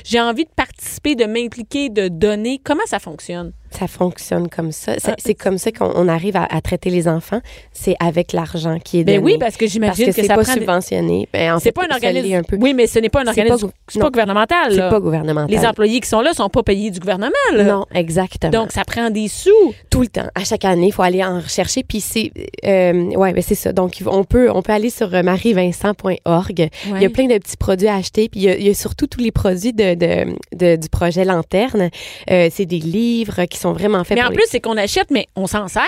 j'ai 0.04 0.20
envie 0.20 0.44
de 0.44 0.50
participer 0.56 1.14
de 1.14 1.24
m'impliquer 1.24 1.90
de 1.90 2.08
donner 2.08 2.60
comment 2.62 2.82
ça 2.86 2.98
fonctionne? 2.98 3.52
Ça 3.76 3.86
fonctionne 3.88 4.48
comme 4.48 4.72
ça. 4.72 4.94
C'est 4.98 5.36
Ah. 5.38 5.44
comme 5.44 5.58
ça 5.58 5.72
qu'on 5.72 5.90
on 5.94 6.08
arrive 6.08 6.36
à, 6.36 6.44
à 6.44 6.60
traiter 6.60 6.90
les 6.90 7.08
enfants. 7.08 7.40
C'est 7.72 7.96
avec 8.00 8.32
l'argent 8.32 8.78
qui 8.78 9.00
est 9.00 9.04
ben 9.04 9.16
donné. 9.20 9.32
oui 9.34 9.38
parce 9.38 9.56
que 9.56 9.66
j'imagine 9.66 10.06
que 10.06 10.10
que, 10.10 10.16
c'est 10.16 10.26
ça 10.26 10.36
pas 10.36 10.42
prend 10.44 10.52
subventionné. 10.52 11.28
Ben, 11.32 11.54
en 11.54 11.58
c'est 11.58 11.64
fait, 11.64 11.72
pas 11.72 11.86
un 11.90 11.94
organisme 11.94 12.34
un 12.34 12.42
peu. 12.42 12.56
oui 12.60 12.72
mais 12.74 12.86
ce 12.86 12.98
n'est 13.00 13.08
pas 13.08 13.22
un 13.22 13.26
organisme 13.26 13.68
pas- 13.68 13.74
c'est 13.88 13.98
pas 13.98 14.04
non. 14.06 14.10
gouvernemental 14.10 14.72
C'est 14.72 14.78
pas 14.90 15.00
gouvernemental. 15.00 15.50
les 15.50 15.66
employés 15.66 16.00
qui 16.00 16.08
sont 16.08 16.20
là 16.20 16.32
sont 16.34 16.48
pas 16.48 16.62
payés 16.62 16.90
du 16.90 17.00
gouvernement 17.00 17.32
là. 17.52 17.64
Non, 17.64 17.86
exactement. 17.94 18.52
donc 18.52 18.72
ça 18.72 18.84
prend 18.84 19.10
des 19.10 19.28
sous 19.28 19.50
tout 19.90 20.02
le 20.02 20.08
temps, 20.08 20.28
à 20.34 20.44
chaque 20.44 20.64
année, 20.64 20.86
il 20.88 20.92
faut 20.92 21.02
aller 21.02 21.24
en 21.24 21.40
rechercher. 21.40 21.82
Puis 21.82 22.00
c'est, 22.00 22.30
euh, 22.64 22.92
ouais, 23.16 23.32
ben 23.32 23.42
c'est 23.42 23.54
ça. 23.54 23.72
Donc 23.72 24.02
on 24.06 24.24
peut, 24.24 24.50
on 24.52 24.62
peut 24.62 24.72
aller 24.72 24.90
sur 24.90 25.12
euh, 25.14 25.22
marievincent.org. 25.22 26.68
Il 26.96 27.02
y 27.02 27.04
a 27.04 27.10
plein 27.10 27.26
de 27.26 27.38
petits 27.38 27.56
produits 27.56 27.88
à 27.88 27.96
acheter. 27.96 28.28
Puis 28.28 28.40
il 28.40 28.42
y 28.44 28.48
a, 28.48 28.56
il 28.56 28.66
y 28.66 28.70
a 28.70 28.74
surtout 28.74 29.06
tous 29.06 29.20
les 29.20 29.30
produits 29.32 29.72
de, 29.72 29.94
de, 29.94 30.34
de- 30.54 30.76
du 30.76 30.88
projet 30.88 31.24
Lanterne. 31.24 31.90
Euh, 32.30 32.48
c'est 32.52 32.66
des 32.66 32.78
livres 32.78 33.44
qui 33.46 33.58
sont 33.58 33.63
vraiment 33.72 34.04
faits 34.04 34.16
mais 34.16 34.22
pour 34.22 34.28
en 34.28 34.30
les- 34.30 34.36
plus 34.36 34.46
c'est 34.48 34.60
qu'on 34.60 34.76
achète 34.76 35.10
mais 35.10 35.26
on 35.36 35.46
s'en 35.46 35.68
sert 35.68 35.82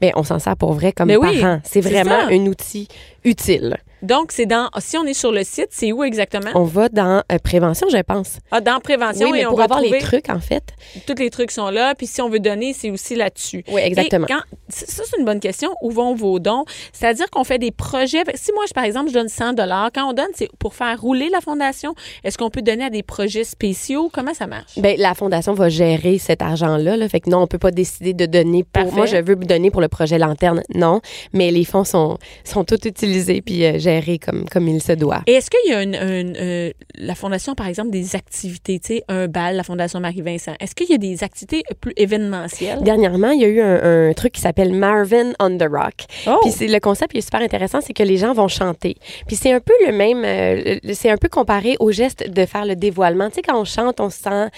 Ben, 0.00 0.12
on 0.16 0.22
s'en 0.22 0.38
sert 0.38 0.56
pour 0.56 0.72
vrai 0.72 0.92
comme 0.92 1.08
Mais 1.08 1.16
oui, 1.16 1.40
parents. 1.40 1.60
C'est 1.64 1.82
c'est 1.82 1.88
vraiment 1.90 2.20
ça. 2.20 2.26
un 2.30 2.46
outil 2.46 2.88
utile. 3.24 3.76
Donc 4.06 4.32
c'est 4.32 4.46
dans 4.46 4.68
si 4.78 4.96
on 4.96 5.04
est 5.04 5.14
sur 5.14 5.32
le 5.32 5.44
site 5.44 5.68
c'est 5.70 5.92
où 5.92 6.02
exactement? 6.04 6.50
On 6.54 6.64
va 6.64 6.88
dans 6.88 7.22
euh, 7.30 7.38
prévention, 7.42 7.88
je 7.90 7.98
pense. 7.98 8.38
ah, 8.50 8.60
dans 8.60 8.80
prévention 8.80 9.26
Oui, 9.26 9.32
mais 9.32 9.40
et 9.40 9.46
on 9.46 9.50
pour 9.50 9.58
va 9.58 9.64
avoir 9.64 9.80
les 9.80 9.98
trucs, 9.98 10.30
en 10.30 10.40
fait. 10.40 10.64
tous 11.06 11.14
les 11.18 11.30
trucs 11.30 11.50
sont 11.50 11.70
là 11.70 11.94
puis 11.94 12.06
si 12.06 12.20
on 12.22 12.28
veut 12.28 12.40
donner 12.40 12.72
c'est 12.72 12.90
aussi 12.90 13.14
là-dessus 13.14 13.64
Oui, 13.70 13.82
exactement. 13.84 14.26
Et 14.26 14.32
quand, 14.32 14.40
ça, 14.68 15.02
c'est 15.04 15.18
une 15.18 15.24
bonne 15.24 15.40
question. 15.40 15.70
Où 15.82 15.90
vont 15.90 16.14
vos 16.14 16.38
dons? 16.38 16.64
C'est-à-dire 16.92 17.30
qu'on 17.30 17.44
fait 17.44 17.58
des 17.58 17.70
projets. 17.70 18.22
Si 18.34 18.52
moi, 18.52 18.64
je, 18.68 18.72
par 18.72 18.84
exemple, 18.84 19.08
je 19.10 19.14
donne 19.14 19.28
100 19.28 19.54
quand 19.94 20.08
on 20.08 20.12
donne, 20.12 20.26
c'est 20.34 20.48
pour 20.58 20.74
faire 20.74 21.00
rouler 21.00 21.28
la 21.30 21.40
fondation. 21.40 21.94
Est-ce 22.24 22.36
qu'on 22.38 22.50
peut 22.50 22.62
donner 22.62 22.84
à 22.84 22.90
des 22.90 23.02
projets 23.02 23.44
spéciaux? 23.44 24.10
Comment 24.12 24.34
ça 24.34 24.46
marche? 24.46 24.78
Ben, 24.78 24.96
la 24.98 25.14
fondation 25.14 25.54
va 25.54 25.68
gérer 25.68 26.18
cet 26.18 26.42
argent-là. 26.42 26.96
Là. 26.96 27.08
Fait 27.08 27.20
que 27.20 27.30
non, 27.30 27.38
on 27.42 27.46
peut 27.46 27.58
pas 27.58 27.70
décider 27.70 28.12
de 28.12 28.26
donner 28.26 28.64
pour. 28.64 28.82
Parfait. 28.84 28.96
Moi, 28.96 29.06
je 29.06 29.16
veux 29.16 29.36
donner 29.36 29.70
pour 29.70 29.80
le 29.80 29.88
projet 29.88 30.18
Lanterne. 30.18 30.62
Non. 30.74 31.00
Mais 31.32 31.50
les 31.50 31.64
fonds 31.64 31.84
sont, 31.84 32.18
sont 32.44 32.64
tous 32.64 32.86
utilisés 32.86 33.42
puis 33.42 33.64
euh, 33.64 33.78
gérés 33.78 33.95
comme, 34.24 34.46
comme 34.48 34.68
il 34.68 34.80
se 34.82 34.92
doit. 34.92 35.22
Et 35.26 35.32
est-ce 35.34 35.50
qu'il 35.50 35.70
y 35.70 35.74
a 35.74 35.82
une, 35.82 35.94
une, 35.94 36.36
euh, 36.40 36.70
la 36.96 37.14
fondation, 37.14 37.54
par 37.54 37.66
exemple, 37.66 37.90
des 37.90 38.14
activités, 38.16 38.78
tu 38.78 38.96
sais, 38.96 39.02
un 39.08 39.26
bal, 39.28 39.56
la 39.56 39.62
fondation 39.62 40.00
Marie-Vincent? 40.00 40.52
Est-ce 40.60 40.74
qu'il 40.74 40.88
y 40.90 40.94
a 40.94 40.98
des 40.98 41.22
activités 41.24 41.62
plus 41.80 41.92
événementielles? 41.96 42.82
Dernièrement, 42.82 43.30
il 43.30 43.40
y 43.40 43.44
a 43.44 43.48
eu 43.48 43.60
un, 43.60 44.08
un 44.10 44.12
truc 44.12 44.32
qui 44.32 44.40
s'appelle 44.40 44.72
Marvin 44.72 45.32
on 45.40 45.56
the 45.56 45.66
Rock. 45.70 45.94
Oh! 46.26 46.38
Puis 46.42 46.52
c'est 46.52 46.66
le 46.68 46.80
concept 46.80 47.12
qui 47.12 47.18
est 47.18 47.22
super 47.22 47.40
intéressant, 47.40 47.80
c'est 47.80 47.92
que 47.92 48.02
les 48.02 48.16
gens 48.16 48.32
vont 48.32 48.48
chanter. 48.48 48.96
Puis 49.26 49.36
c'est 49.36 49.52
un 49.52 49.60
peu 49.60 49.72
le 49.86 49.92
même, 49.92 50.24
euh, 50.24 50.78
c'est 50.92 51.10
un 51.10 51.16
peu 51.16 51.28
comparé 51.28 51.76
au 51.80 51.90
geste 51.92 52.28
de 52.30 52.46
faire 52.46 52.64
le 52.64 52.76
dévoilement. 52.76 53.28
Tu 53.28 53.36
sais, 53.36 53.42
quand 53.42 53.60
on 53.60 53.64
chante, 53.64 54.00
on 54.00 54.10
se 54.10 54.18
sent, 54.22 54.48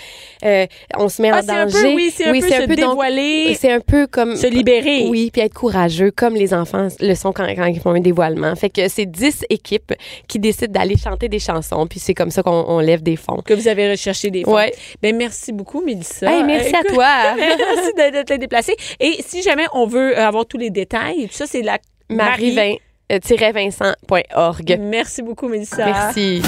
euh, 0.44 0.66
on 0.96 1.08
se 1.08 1.22
met 1.22 1.30
Ah, 1.30 1.38
en 1.38 1.42
c'est 1.42 1.50
un 1.50 1.64
danger. 1.66 1.82
peu, 1.82 1.94
oui, 1.94 2.12
c'est 2.14 2.26
un 2.26 2.32
peu 2.32 2.40
se 2.40 2.76
dévoiler, 2.76 3.54
c'est 3.54 3.72
un 3.72 3.80
peu 3.80 4.06
comme 4.06 4.36
se 4.36 4.46
libérer. 4.46 5.06
Oui, 5.08 5.30
puis 5.32 5.42
être 5.42 5.54
courageux, 5.54 6.10
comme 6.10 6.34
les 6.34 6.54
enfants 6.54 6.88
le 7.00 7.14
sont 7.14 7.32
quand, 7.32 7.46
quand 7.54 7.66
ils 7.66 7.80
font 7.80 7.90
un 7.90 8.00
dévoilement. 8.00 8.54
Fait 8.56 8.70
que 8.70 8.88
c'est 8.88 9.06
10 9.18 9.44
équipes 9.50 9.92
qui 10.28 10.38
décident 10.38 10.72
d'aller 10.72 10.96
chanter 10.96 11.28
des 11.28 11.38
chansons, 11.38 11.86
puis 11.86 11.98
c'est 12.00 12.14
comme 12.14 12.30
ça 12.30 12.42
qu'on 12.42 12.64
on 12.68 12.78
lève 12.80 13.02
des 13.02 13.16
fonds. 13.16 13.42
Que 13.44 13.54
vous 13.54 13.68
avez 13.68 13.90
recherché 13.90 14.30
des 14.30 14.44
fonds. 14.44 14.54
Ouais. 14.54 14.72
Ben, 15.02 15.16
merci 15.16 15.52
beaucoup, 15.52 15.82
Mélissa. 15.84 16.30
Hey, 16.32 16.44
merci 16.44 16.74
à 16.74 16.80
Écoute, 16.80 16.94
toi. 16.94 17.08
merci 17.36 18.24
te 18.24 18.34
déplacer. 18.36 18.74
Et 19.00 19.22
si 19.26 19.42
jamais 19.42 19.66
on 19.72 19.86
veut 19.86 20.16
euh, 20.18 20.26
avoir 20.26 20.46
tous 20.46 20.58
les 20.58 20.70
détails, 20.70 21.22
et 21.24 21.28
tout 21.28 21.34
ça, 21.34 21.46
c'est 21.46 21.62
la 21.62 21.78
Marie- 22.10 22.54
Marie-vincent.org. 23.10 24.78
Merci 24.80 25.22
beaucoup, 25.22 25.48
Mélissa. 25.48 25.84
Merci. 25.84 26.42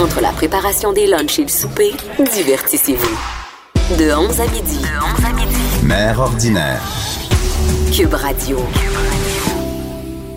Entre 0.00 0.20
la 0.20 0.30
préparation 0.30 0.92
des 0.92 1.06
lunchs 1.06 1.38
et 1.38 1.42
le 1.42 1.48
souper, 1.48 1.92
divertissez-vous. 2.34 3.18
De 3.98 4.12
11 4.12 4.40
à 4.40 4.46
midi. 4.48 4.78
De 4.78 4.84
11 5.20 5.24
à 5.24 5.32
midi. 5.32 5.56
Mère 5.84 6.18
ordinaire. 6.20 6.82
Cube 7.94 8.14
Radio. 8.14 8.58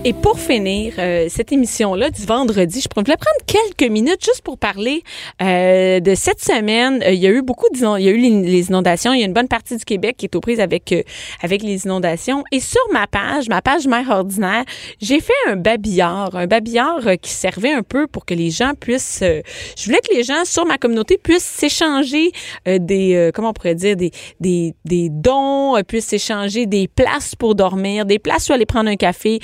Et 0.05 0.13
pour 0.13 0.39
finir 0.39 0.93
euh, 0.97 1.25
cette 1.27 1.51
émission-là 1.51 2.09
du 2.09 2.25
vendredi, 2.25 2.79
je 2.79 2.87
voulais 2.95 3.17
prendre 3.17 3.45
quelques 3.45 3.91
minutes 3.91 4.23
juste 4.23 4.41
pour 4.43 4.57
parler 4.57 5.03
euh, 5.41 5.99
de 5.99 6.15
cette 6.15 6.41
semaine. 6.41 7.03
Euh, 7.03 7.11
il 7.11 7.19
y 7.19 7.27
a 7.27 7.31
eu 7.31 7.41
beaucoup 7.41 7.67
d'inondations, 7.73 7.97
il 7.97 8.05
y 8.05 8.07
a 8.07 8.11
eu 8.11 8.41
les, 8.45 8.67
inondations. 8.67 9.13
Il 9.13 9.19
y 9.19 9.23
a 9.23 9.25
une 9.25 9.33
bonne 9.33 9.49
partie 9.49 9.75
du 9.75 9.83
Québec 9.83 10.15
qui 10.17 10.25
est 10.25 10.35
aux 10.35 10.39
prises 10.39 10.61
avec 10.61 10.91
euh, 10.93 11.03
avec 11.41 11.63
les 11.63 11.83
inondations. 11.83 12.43
Et 12.53 12.61
sur 12.61 12.81
ma 12.93 13.07
page, 13.07 13.49
ma 13.49 13.61
page 13.61 13.87
mère 13.87 14.09
ordinaire, 14.09 14.63
j'ai 15.01 15.19
fait 15.19 15.33
un 15.47 15.57
babillard, 15.57 16.33
un 16.33 16.47
babillard 16.47 17.05
euh, 17.05 17.15
qui 17.15 17.31
servait 17.31 17.73
un 17.73 17.83
peu 17.83 18.07
pour 18.07 18.25
que 18.25 18.33
les 18.33 18.51
gens 18.51 18.73
puissent. 18.79 19.21
je 19.21 19.85
voulais 19.85 19.99
que 19.99 20.15
les 20.15 20.23
gens 20.23 20.45
sur 20.45 20.65
ma 20.65 20.77
communauté 20.77 21.17
puissent 21.17 21.43
s'échanger 21.43 22.31
des 22.65 23.31
comment 23.33 23.49
on 23.49 23.53
pourrait 23.53 23.75
dire 23.75 23.95
des 23.95 24.11
des 24.39 24.73
des 24.85 25.09
dons, 25.09 25.75
puissent 25.87 26.07
s'échanger 26.07 26.67
des 26.67 26.87
places 26.87 27.35
pour 27.35 27.55
dormir, 27.55 28.05
des 28.05 28.19
places 28.19 28.49
où 28.49 28.53
aller 28.53 28.65
prendre 28.65 28.89
un 28.89 28.95
café. 28.95 29.39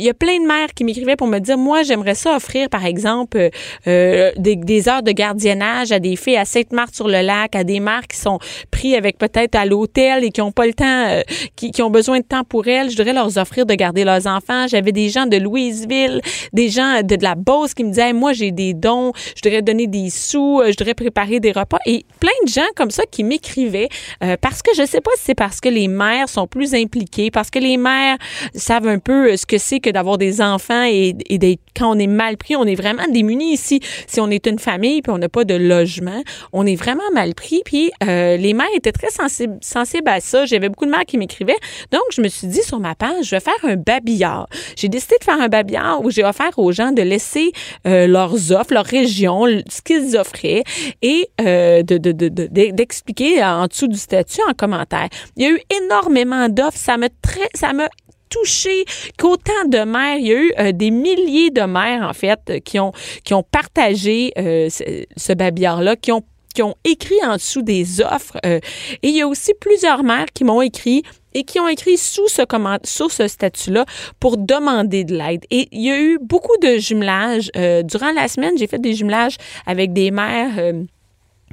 Il 0.00 0.06
y 0.06 0.08
a 0.08 0.14
plein 0.14 0.40
de 0.40 0.46
mères 0.46 0.72
qui 0.74 0.82
m'écrivaient 0.84 1.14
pour 1.14 1.26
me 1.26 1.38
dire, 1.38 1.58
moi, 1.58 1.82
j'aimerais 1.82 2.14
ça 2.14 2.34
offrir, 2.34 2.70
par 2.70 2.86
exemple, 2.86 3.36
euh, 3.36 3.50
euh, 3.86 4.32
des, 4.38 4.56
des 4.56 4.88
heures 4.88 5.02
de 5.02 5.12
gardiennage 5.12 5.92
à 5.92 5.98
des 5.98 6.16
filles 6.16 6.38
à 6.38 6.46
Sainte-Marthe-sur-le-Lac, 6.46 7.54
à 7.54 7.64
des 7.64 7.80
mères 7.80 8.06
qui 8.06 8.16
sont 8.16 8.38
pris 8.70 8.96
avec 8.96 9.18
peut-être 9.18 9.56
à 9.56 9.66
l'hôtel 9.66 10.24
et 10.24 10.30
qui 10.30 10.40
ont 10.40 10.52
pas 10.52 10.66
le 10.66 10.72
temps, 10.72 10.86
euh, 10.86 11.20
qui, 11.54 11.70
qui 11.70 11.82
ont 11.82 11.90
besoin 11.90 12.20
de 12.20 12.24
temps 12.24 12.44
pour 12.44 12.66
elles. 12.66 12.88
Je 12.88 12.96
voudrais 12.96 13.12
leur 13.12 13.36
offrir 13.36 13.66
de 13.66 13.74
garder 13.74 14.04
leurs 14.04 14.26
enfants. 14.26 14.66
J'avais 14.68 14.92
des 14.92 15.10
gens 15.10 15.26
de 15.26 15.36
Louisville, 15.36 16.22
des 16.54 16.70
gens 16.70 17.02
de, 17.02 17.16
de 17.16 17.22
la 17.22 17.34
Beauce 17.34 17.74
qui 17.74 17.84
me 17.84 17.90
disaient, 17.90 18.14
moi, 18.14 18.32
j'ai 18.32 18.52
des 18.52 18.72
dons, 18.72 19.12
je 19.36 19.42
voudrais 19.44 19.60
donner 19.60 19.86
des 19.86 20.08
sous, 20.08 20.60
euh, 20.60 20.72
je 20.72 20.78
voudrais 20.78 20.94
préparer 20.94 21.40
des 21.40 21.52
repas. 21.52 21.78
Et 21.84 22.06
plein 22.20 22.30
de 22.44 22.48
gens 22.48 22.68
comme 22.74 22.90
ça 22.90 23.02
qui 23.10 23.22
m'écrivaient 23.22 23.90
euh, 24.24 24.36
parce 24.40 24.62
que 24.62 24.70
je 24.74 24.86
sais 24.86 25.02
pas 25.02 25.10
si 25.16 25.24
c'est 25.24 25.34
parce 25.34 25.60
que 25.60 25.68
les 25.68 25.88
mères 25.88 26.30
sont 26.30 26.46
plus 26.46 26.74
impliquées, 26.74 27.30
parce 27.30 27.50
que 27.50 27.58
les 27.58 27.76
mères 27.76 28.16
savent 28.54 28.88
un 28.88 28.98
peu 28.98 29.32
euh, 29.32 29.36
ce 29.36 29.44
que 29.44 29.58
c'est 29.58 29.80
que 29.80 29.89
d'avoir 29.92 30.18
des 30.18 30.40
enfants 30.40 30.84
et, 30.84 31.12
d'être 31.12 31.60
quand 31.76 31.94
on 31.94 31.98
est 31.98 32.06
mal 32.06 32.36
pris, 32.36 32.56
on 32.56 32.64
est 32.64 32.74
vraiment 32.74 33.04
démunis 33.10 33.52
ici. 33.52 33.80
Si 34.06 34.20
on 34.20 34.28
est 34.30 34.46
une 34.46 34.58
famille 34.58 35.02
puis 35.02 35.12
on 35.12 35.18
n'a 35.18 35.28
pas 35.28 35.44
de 35.44 35.54
logement, 35.54 36.22
on 36.52 36.66
est 36.66 36.76
vraiment 36.76 37.10
mal 37.14 37.34
pris. 37.34 37.62
Puis 37.64 37.90
euh, 38.02 38.36
les 38.36 38.52
mères 38.54 38.66
étaient 38.74 38.92
très 38.92 39.10
sensibles, 39.10 39.58
à 40.06 40.20
ça. 40.20 40.46
J'avais 40.46 40.68
beaucoup 40.68 40.86
de 40.86 40.90
mères 40.90 41.04
qui 41.06 41.18
m'écrivaient. 41.18 41.58
Donc 41.92 42.02
je 42.12 42.20
me 42.20 42.28
suis 42.28 42.46
dit 42.46 42.62
sur 42.62 42.80
ma 42.80 42.94
page, 42.94 43.26
je 43.26 43.30
vais 43.30 43.40
faire 43.40 43.54
un 43.64 43.76
babillard. 43.76 44.48
J'ai 44.76 44.88
décidé 44.88 45.16
de 45.20 45.24
faire 45.24 45.40
un 45.40 45.48
babillard 45.48 46.04
où 46.04 46.10
j'ai 46.10 46.24
offert 46.24 46.58
aux 46.58 46.72
gens 46.72 46.92
de 46.92 47.02
laisser 47.02 47.52
euh, 47.86 48.06
leurs 48.06 48.52
offres, 48.52 48.72
leur 48.72 48.84
région, 48.84 49.44
ce 49.68 49.82
qu'ils 49.82 50.16
offraient 50.16 50.64
et 51.02 51.28
euh, 51.40 51.82
de, 51.82 51.98
de, 51.98 52.12
de, 52.12 52.28
de- 52.28 52.46
d'expliquer 52.72 53.42
en 53.44 53.66
dessous 53.66 53.88
du 53.88 53.98
statut 53.98 54.40
en 54.48 54.54
commentaire. 54.54 55.08
Il 55.36 55.44
y 55.44 55.46
a 55.46 55.50
eu 55.50 55.60
énormément 55.82 56.48
d'offres. 56.48 56.78
Ça 56.78 56.96
me 56.96 57.08
ça 57.54 57.72
m'a 57.72 57.88
touché 58.30 58.84
qu'autant 59.18 59.64
de 59.66 59.84
mères, 59.84 60.16
il 60.18 60.26
y 60.26 60.32
a 60.32 60.40
eu 60.40 60.52
euh, 60.58 60.72
des 60.72 60.90
milliers 60.90 61.50
de 61.50 61.62
mères 61.62 62.08
en 62.08 62.14
fait 62.14 62.62
qui 62.64 62.78
ont 62.78 62.92
qui 63.24 63.34
ont 63.34 63.42
partagé 63.42 64.32
euh, 64.38 64.70
ce, 64.70 65.04
ce 65.16 65.32
babillard-là, 65.32 65.96
qui 65.96 66.12
ont 66.12 66.22
qui 66.54 66.62
ont 66.62 66.74
écrit 66.84 67.22
en 67.24 67.34
dessous 67.36 67.62
des 67.62 68.00
offres. 68.00 68.38
euh, 68.44 68.58
et 69.02 69.08
il 69.08 69.14
y 69.16 69.22
a 69.22 69.28
aussi 69.28 69.52
plusieurs 69.60 70.02
mères 70.02 70.26
qui 70.34 70.44
m'ont 70.44 70.62
écrit 70.62 71.02
et 71.32 71.44
qui 71.44 71.60
ont 71.60 71.68
écrit 71.68 71.96
sous 71.96 72.26
ce 72.28 72.42
comment 72.42 72.78
sous 72.84 73.08
ce 73.08 73.28
statut-là 73.28 73.84
pour 74.18 74.36
demander 74.36 75.04
de 75.04 75.16
l'aide. 75.16 75.44
Et 75.50 75.68
il 75.70 75.82
y 75.82 75.90
a 75.90 76.00
eu 76.00 76.18
beaucoup 76.20 76.56
de 76.60 76.78
jumelages. 76.78 77.50
Euh, 77.56 77.82
durant 77.82 78.10
la 78.12 78.26
semaine, 78.26 78.54
j'ai 78.58 78.66
fait 78.66 78.80
des 78.80 78.94
jumelages 78.94 79.36
avec 79.66 79.92
des 79.92 80.10
mères. 80.10 80.58
euh, 80.58 80.82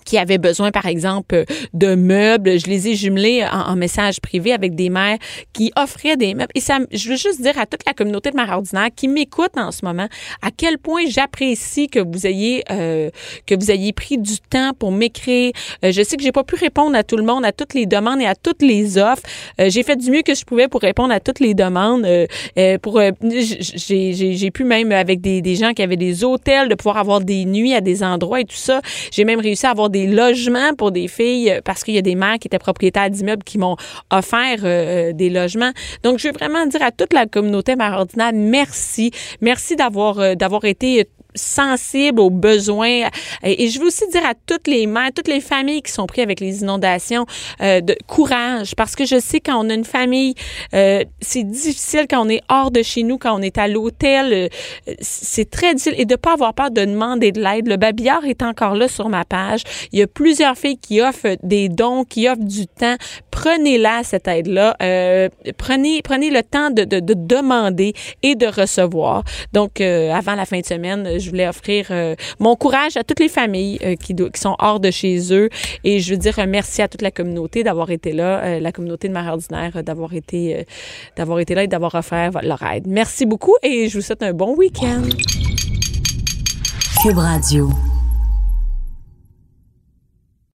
qui 0.05 0.17
avaient 0.17 0.37
besoin, 0.37 0.71
par 0.71 0.85
exemple, 0.85 1.45
de 1.73 1.95
meubles. 1.95 2.59
Je 2.59 2.67
les 2.67 2.89
ai 2.89 2.95
jumelés 2.95 3.45
en, 3.51 3.75
message 3.75 4.19
privé 4.21 4.53
avec 4.53 4.73
des 4.73 4.89
mères 4.89 5.17
qui 5.53 5.71
offraient 5.75 6.17
des 6.17 6.33
meubles. 6.33 6.51
Et 6.55 6.61
ça, 6.61 6.79
je 6.91 7.09
veux 7.09 7.15
juste 7.15 7.41
dire 7.41 7.59
à 7.59 7.65
toute 7.65 7.85
la 7.85 7.93
communauté 7.93 8.31
de 8.31 8.35
mères 8.35 8.51
ordinaires 8.51 8.89
qui 8.95 9.07
m'écoute 9.07 9.51
en 9.55 9.71
ce 9.71 9.85
moment 9.85 10.07
à 10.41 10.49
quel 10.55 10.77
point 10.77 11.01
j'apprécie 11.07 11.87
que 11.87 11.99
vous 11.99 12.25
ayez 12.25 12.63
euh, 12.71 13.09
que 13.45 13.55
vous 13.55 13.71
ayez 13.71 13.93
pris 13.93 14.17
du 14.17 14.39
temps 14.39 14.71
pour 14.77 14.91
m'écrire. 14.91 15.51
Euh, 15.83 15.91
je 15.91 16.01
sais 16.01 16.17
que 16.17 16.23
j'ai 16.23 16.31
pas 16.31 16.43
pu 16.43 16.55
répondre 16.55 16.95
à 16.95 17.03
tout 17.03 17.17
le 17.17 17.23
monde, 17.23 17.45
à 17.45 17.51
toutes 17.51 17.73
les 17.73 17.85
demandes 17.85 18.21
et 18.21 18.25
à 18.25 18.35
toutes 18.35 18.61
les 18.61 18.97
offres. 18.97 19.23
Euh, 19.59 19.69
j'ai 19.69 19.83
fait 19.83 19.95
du 19.95 20.11
mieux 20.11 20.21
que 20.21 20.33
je 20.33 20.45
pouvais 20.45 20.67
pour 20.67 20.81
répondre 20.81 21.13
à 21.13 21.19
toutes 21.19 21.39
les 21.39 21.53
demandes. 21.53 22.05
Euh, 22.05 22.77
pour 22.79 22.99
j'ai 23.01 24.51
pu 24.51 24.63
même 24.63 24.91
avec 24.91 25.21
des, 25.21 25.41
des 25.41 25.55
gens 25.55 25.73
qui 25.73 25.81
avaient 25.81 25.97
des 25.97 26.23
hôtels 26.23 26.69
de 26.69 26.75
pouvoir 26.75 26.97
avoir 26.97 27.21
des 27.21 27.45
nuits 27.45 27.73
à 27.73 27.81
des 27.81 28.03
endroits 28.03 28.41
et 28.41 28.45
tout 28.45 28.55
ça. 28.55 28.81
J'ai 29.11 29.25
même 29.25 29.39
réussi 29.39 29.65
à 29.65 29.71
avoir 29.71 29.86
des 29.89 30.07
logements 30.07 30.73
pour 30.77 30.91
des 30.91 31.07
filles 31.07 31.51
euh, 31.51 31.61
parce 31.63 31.83
qu'il 31.83 31.93
y 31.93 31.97
a 31.97 32.01
des 32.01 32.15
mères 32.15 32.39
qui 32.39 32.47
étaient 32.47 32.59
propriétaires 32.59 33.09
d'immeubles 33.09 33.43
qui 33.43 33.57
m'ont 33.57 33.75
offert 34.11 34.59
euh, 34.63 35.13
des 35.13 35.29
logements. 35.29 35.71
Donc, 36.03 36.19
je 36.19 36.27
veux 36.27 36.33
vraiment 36.33 36.65
dire 36.65 36.81
à 36.81 36.91
toute 36.91 37.13
la 37.13 37.25
communauté 37.25 37.75
mère 37.75 37.93
ordinaire, 37.93 38.31
merci. 38.33 39.11
Merci 39.41 39.75
d'avoir 39.75 40.19
euh, 40.19 40.35
d'avoir 40.35 40.65
été 40.65 41.07
sensible 41.37 42.19
aux 42.19 42.29
besoins. 42.29 43.07
Et, 43.43 43.69
je 43.69 43.79
veux 43.79 43.87
aussi 43.87 44.07
dire 44.09 44.25
à 44.25 44.33
toutes 44.45 44.67
les 44.67 44.87
mères, 44.87 45.09
toutes 45.15 45.27
les 45.27 45.41
familles 45.41 45.81
qui 45.81 45.91
sont 45.91 46.05
prises 46.05 46.23
avec 46.23 46.39
les 46.39 46.61
inondations, 46.61 47.25
euh, 47.61 47.81
de 47.81 47.95
courage, 48.07 48.75
parce 48.75 48.95
que 48.95 49.05
je 49.05 49.19
sais 49.19 49.39
quand 49.39 49.63
on 49.63 49.69
a 49.69 49.73
une 49.73 49.85
famille, 49.85 50.35
euh, 50.73 51.03
c'est 51.21 51.43
difficile 51.43 52.05
quand 52.09 52.25
on 52.25 52.29
est 52.29 52.41
hors 52.49 52.71
de 52.71 52.81
chez 52.81 53.03
nous, 53.03 53.17
quand 53.17 53.37
on 53.37 53.41
est 53.41 53.57
à 53.57 53.67
l'hôtel, 53.67 54.33
euh, 54.33 54.93
c'est 54.99 55.49
très 55.49 55.73
difficile. 55.73 55.95
Et 55.97 56.05
de 56.05 56.15
pas 56.15 56.33
avoir 56.33 56.53
peur 56.53 56.71
de 56.71 56.83
demander 56.85 57.31
de 57.31 57.41
l'aide. 57.41 57.67
Le 57.67 57.77
babillard 57.77 58.25
est 58.25 58.41
encore 58.41 58.75
là 58.75 58.87
sur 58.87 59.09
ma 59.09 59.25
page. 59.25 59.61
Il 59.91 59.99
y 59.99 60.01
a 60.01 60.07
plusieurs 60.07 60.57
filles 60.57 60.77
qui 60.77 61.01
offrent 61.01 61.37
des 61.43 61.69
dons, 61.69 62.03
qui 62.03 62.27
offrent 62.27 62.43
du 62.43 62.67
temps. 62.67 62.95
Prenez-la, 63.31 64.03
cette 64.03 64.27
aide-là. 64.27 64.75
Euh, 64.81 65.29
prenez, 65.57 66.01
prenez 66.01 66.29
le 66.29 66.43
temps 66.43 66.71
de, 66.71 66.83
de, 66.83 66.99
de 66.99 67.13
demander 67.13 67.93
et 68.23 68.35
de 68.35 68.47
recevoir. 68.47 69.23
Donc, 69.53 69.81
euh, 69.81 70.11
avant 70.11 70.35
la 70.35 70.45
fin 70.45 70.59
de 70.59 70.65
semaine, 70.65 71.19
voulais 71.29 71.47
offrir 71.47 71.87
euh, 71.91 72.15
mon 72.39 72.55
courage 72.55 72.97
à 72.97 73.03
toutes 73.03 73.19
les 73.19 73.29
familles 73.29 73.79
euh, 73.83 73.95
qui, 73.95 74.15
sont 74.35 74.55
hors 74.59 74.79
de 74.79 74.91
chez 74.91 75.33
eux. 75.33 75.49
Et 75.83 75.99
je 75.99 76.11
veux 76.11 76.17
dire 76.17 76.39
un 76.39 76.45
merci 76.45 76.81
à 76.81 76.87
toute 76.87 77.01
la 77.01 77.11
communauté 77.11 77.63
d'avoir 77.63 77.91
été 77.91 78.11
là, 78.11 78.43
euh, 78.43 78.59
la 78.59 78.71
communauté 78.71 79.07
de 79.07 79.13
Mère 79.13 79.31
Ordinaire, 79.31 79.73
euh, 79.75 79.81
d'avoir 79.81 80.13
été, 80.13 80.57
euh, 80.57 80.63
d'avoir 81.15 81.39
été 81.39 81.55
là 81.55 81.63
et 81.63 81.67
d'avoir 81.67 81.95
offert 81.95 82.31
leur 82.43 82.61
aide. 82.63 82.87
Merci 82.87 83.25
beaucoup 83.25 83.55
et 83.63 83.89
je 83.89 83.97
vous 83.97 84.03
souhaite 84.03 84.23
un 84.23 84.33
bon 84.33 84.55
week-end. 84.55 85.03
Cube 87.01 87.17
Radio. 87.17 87.69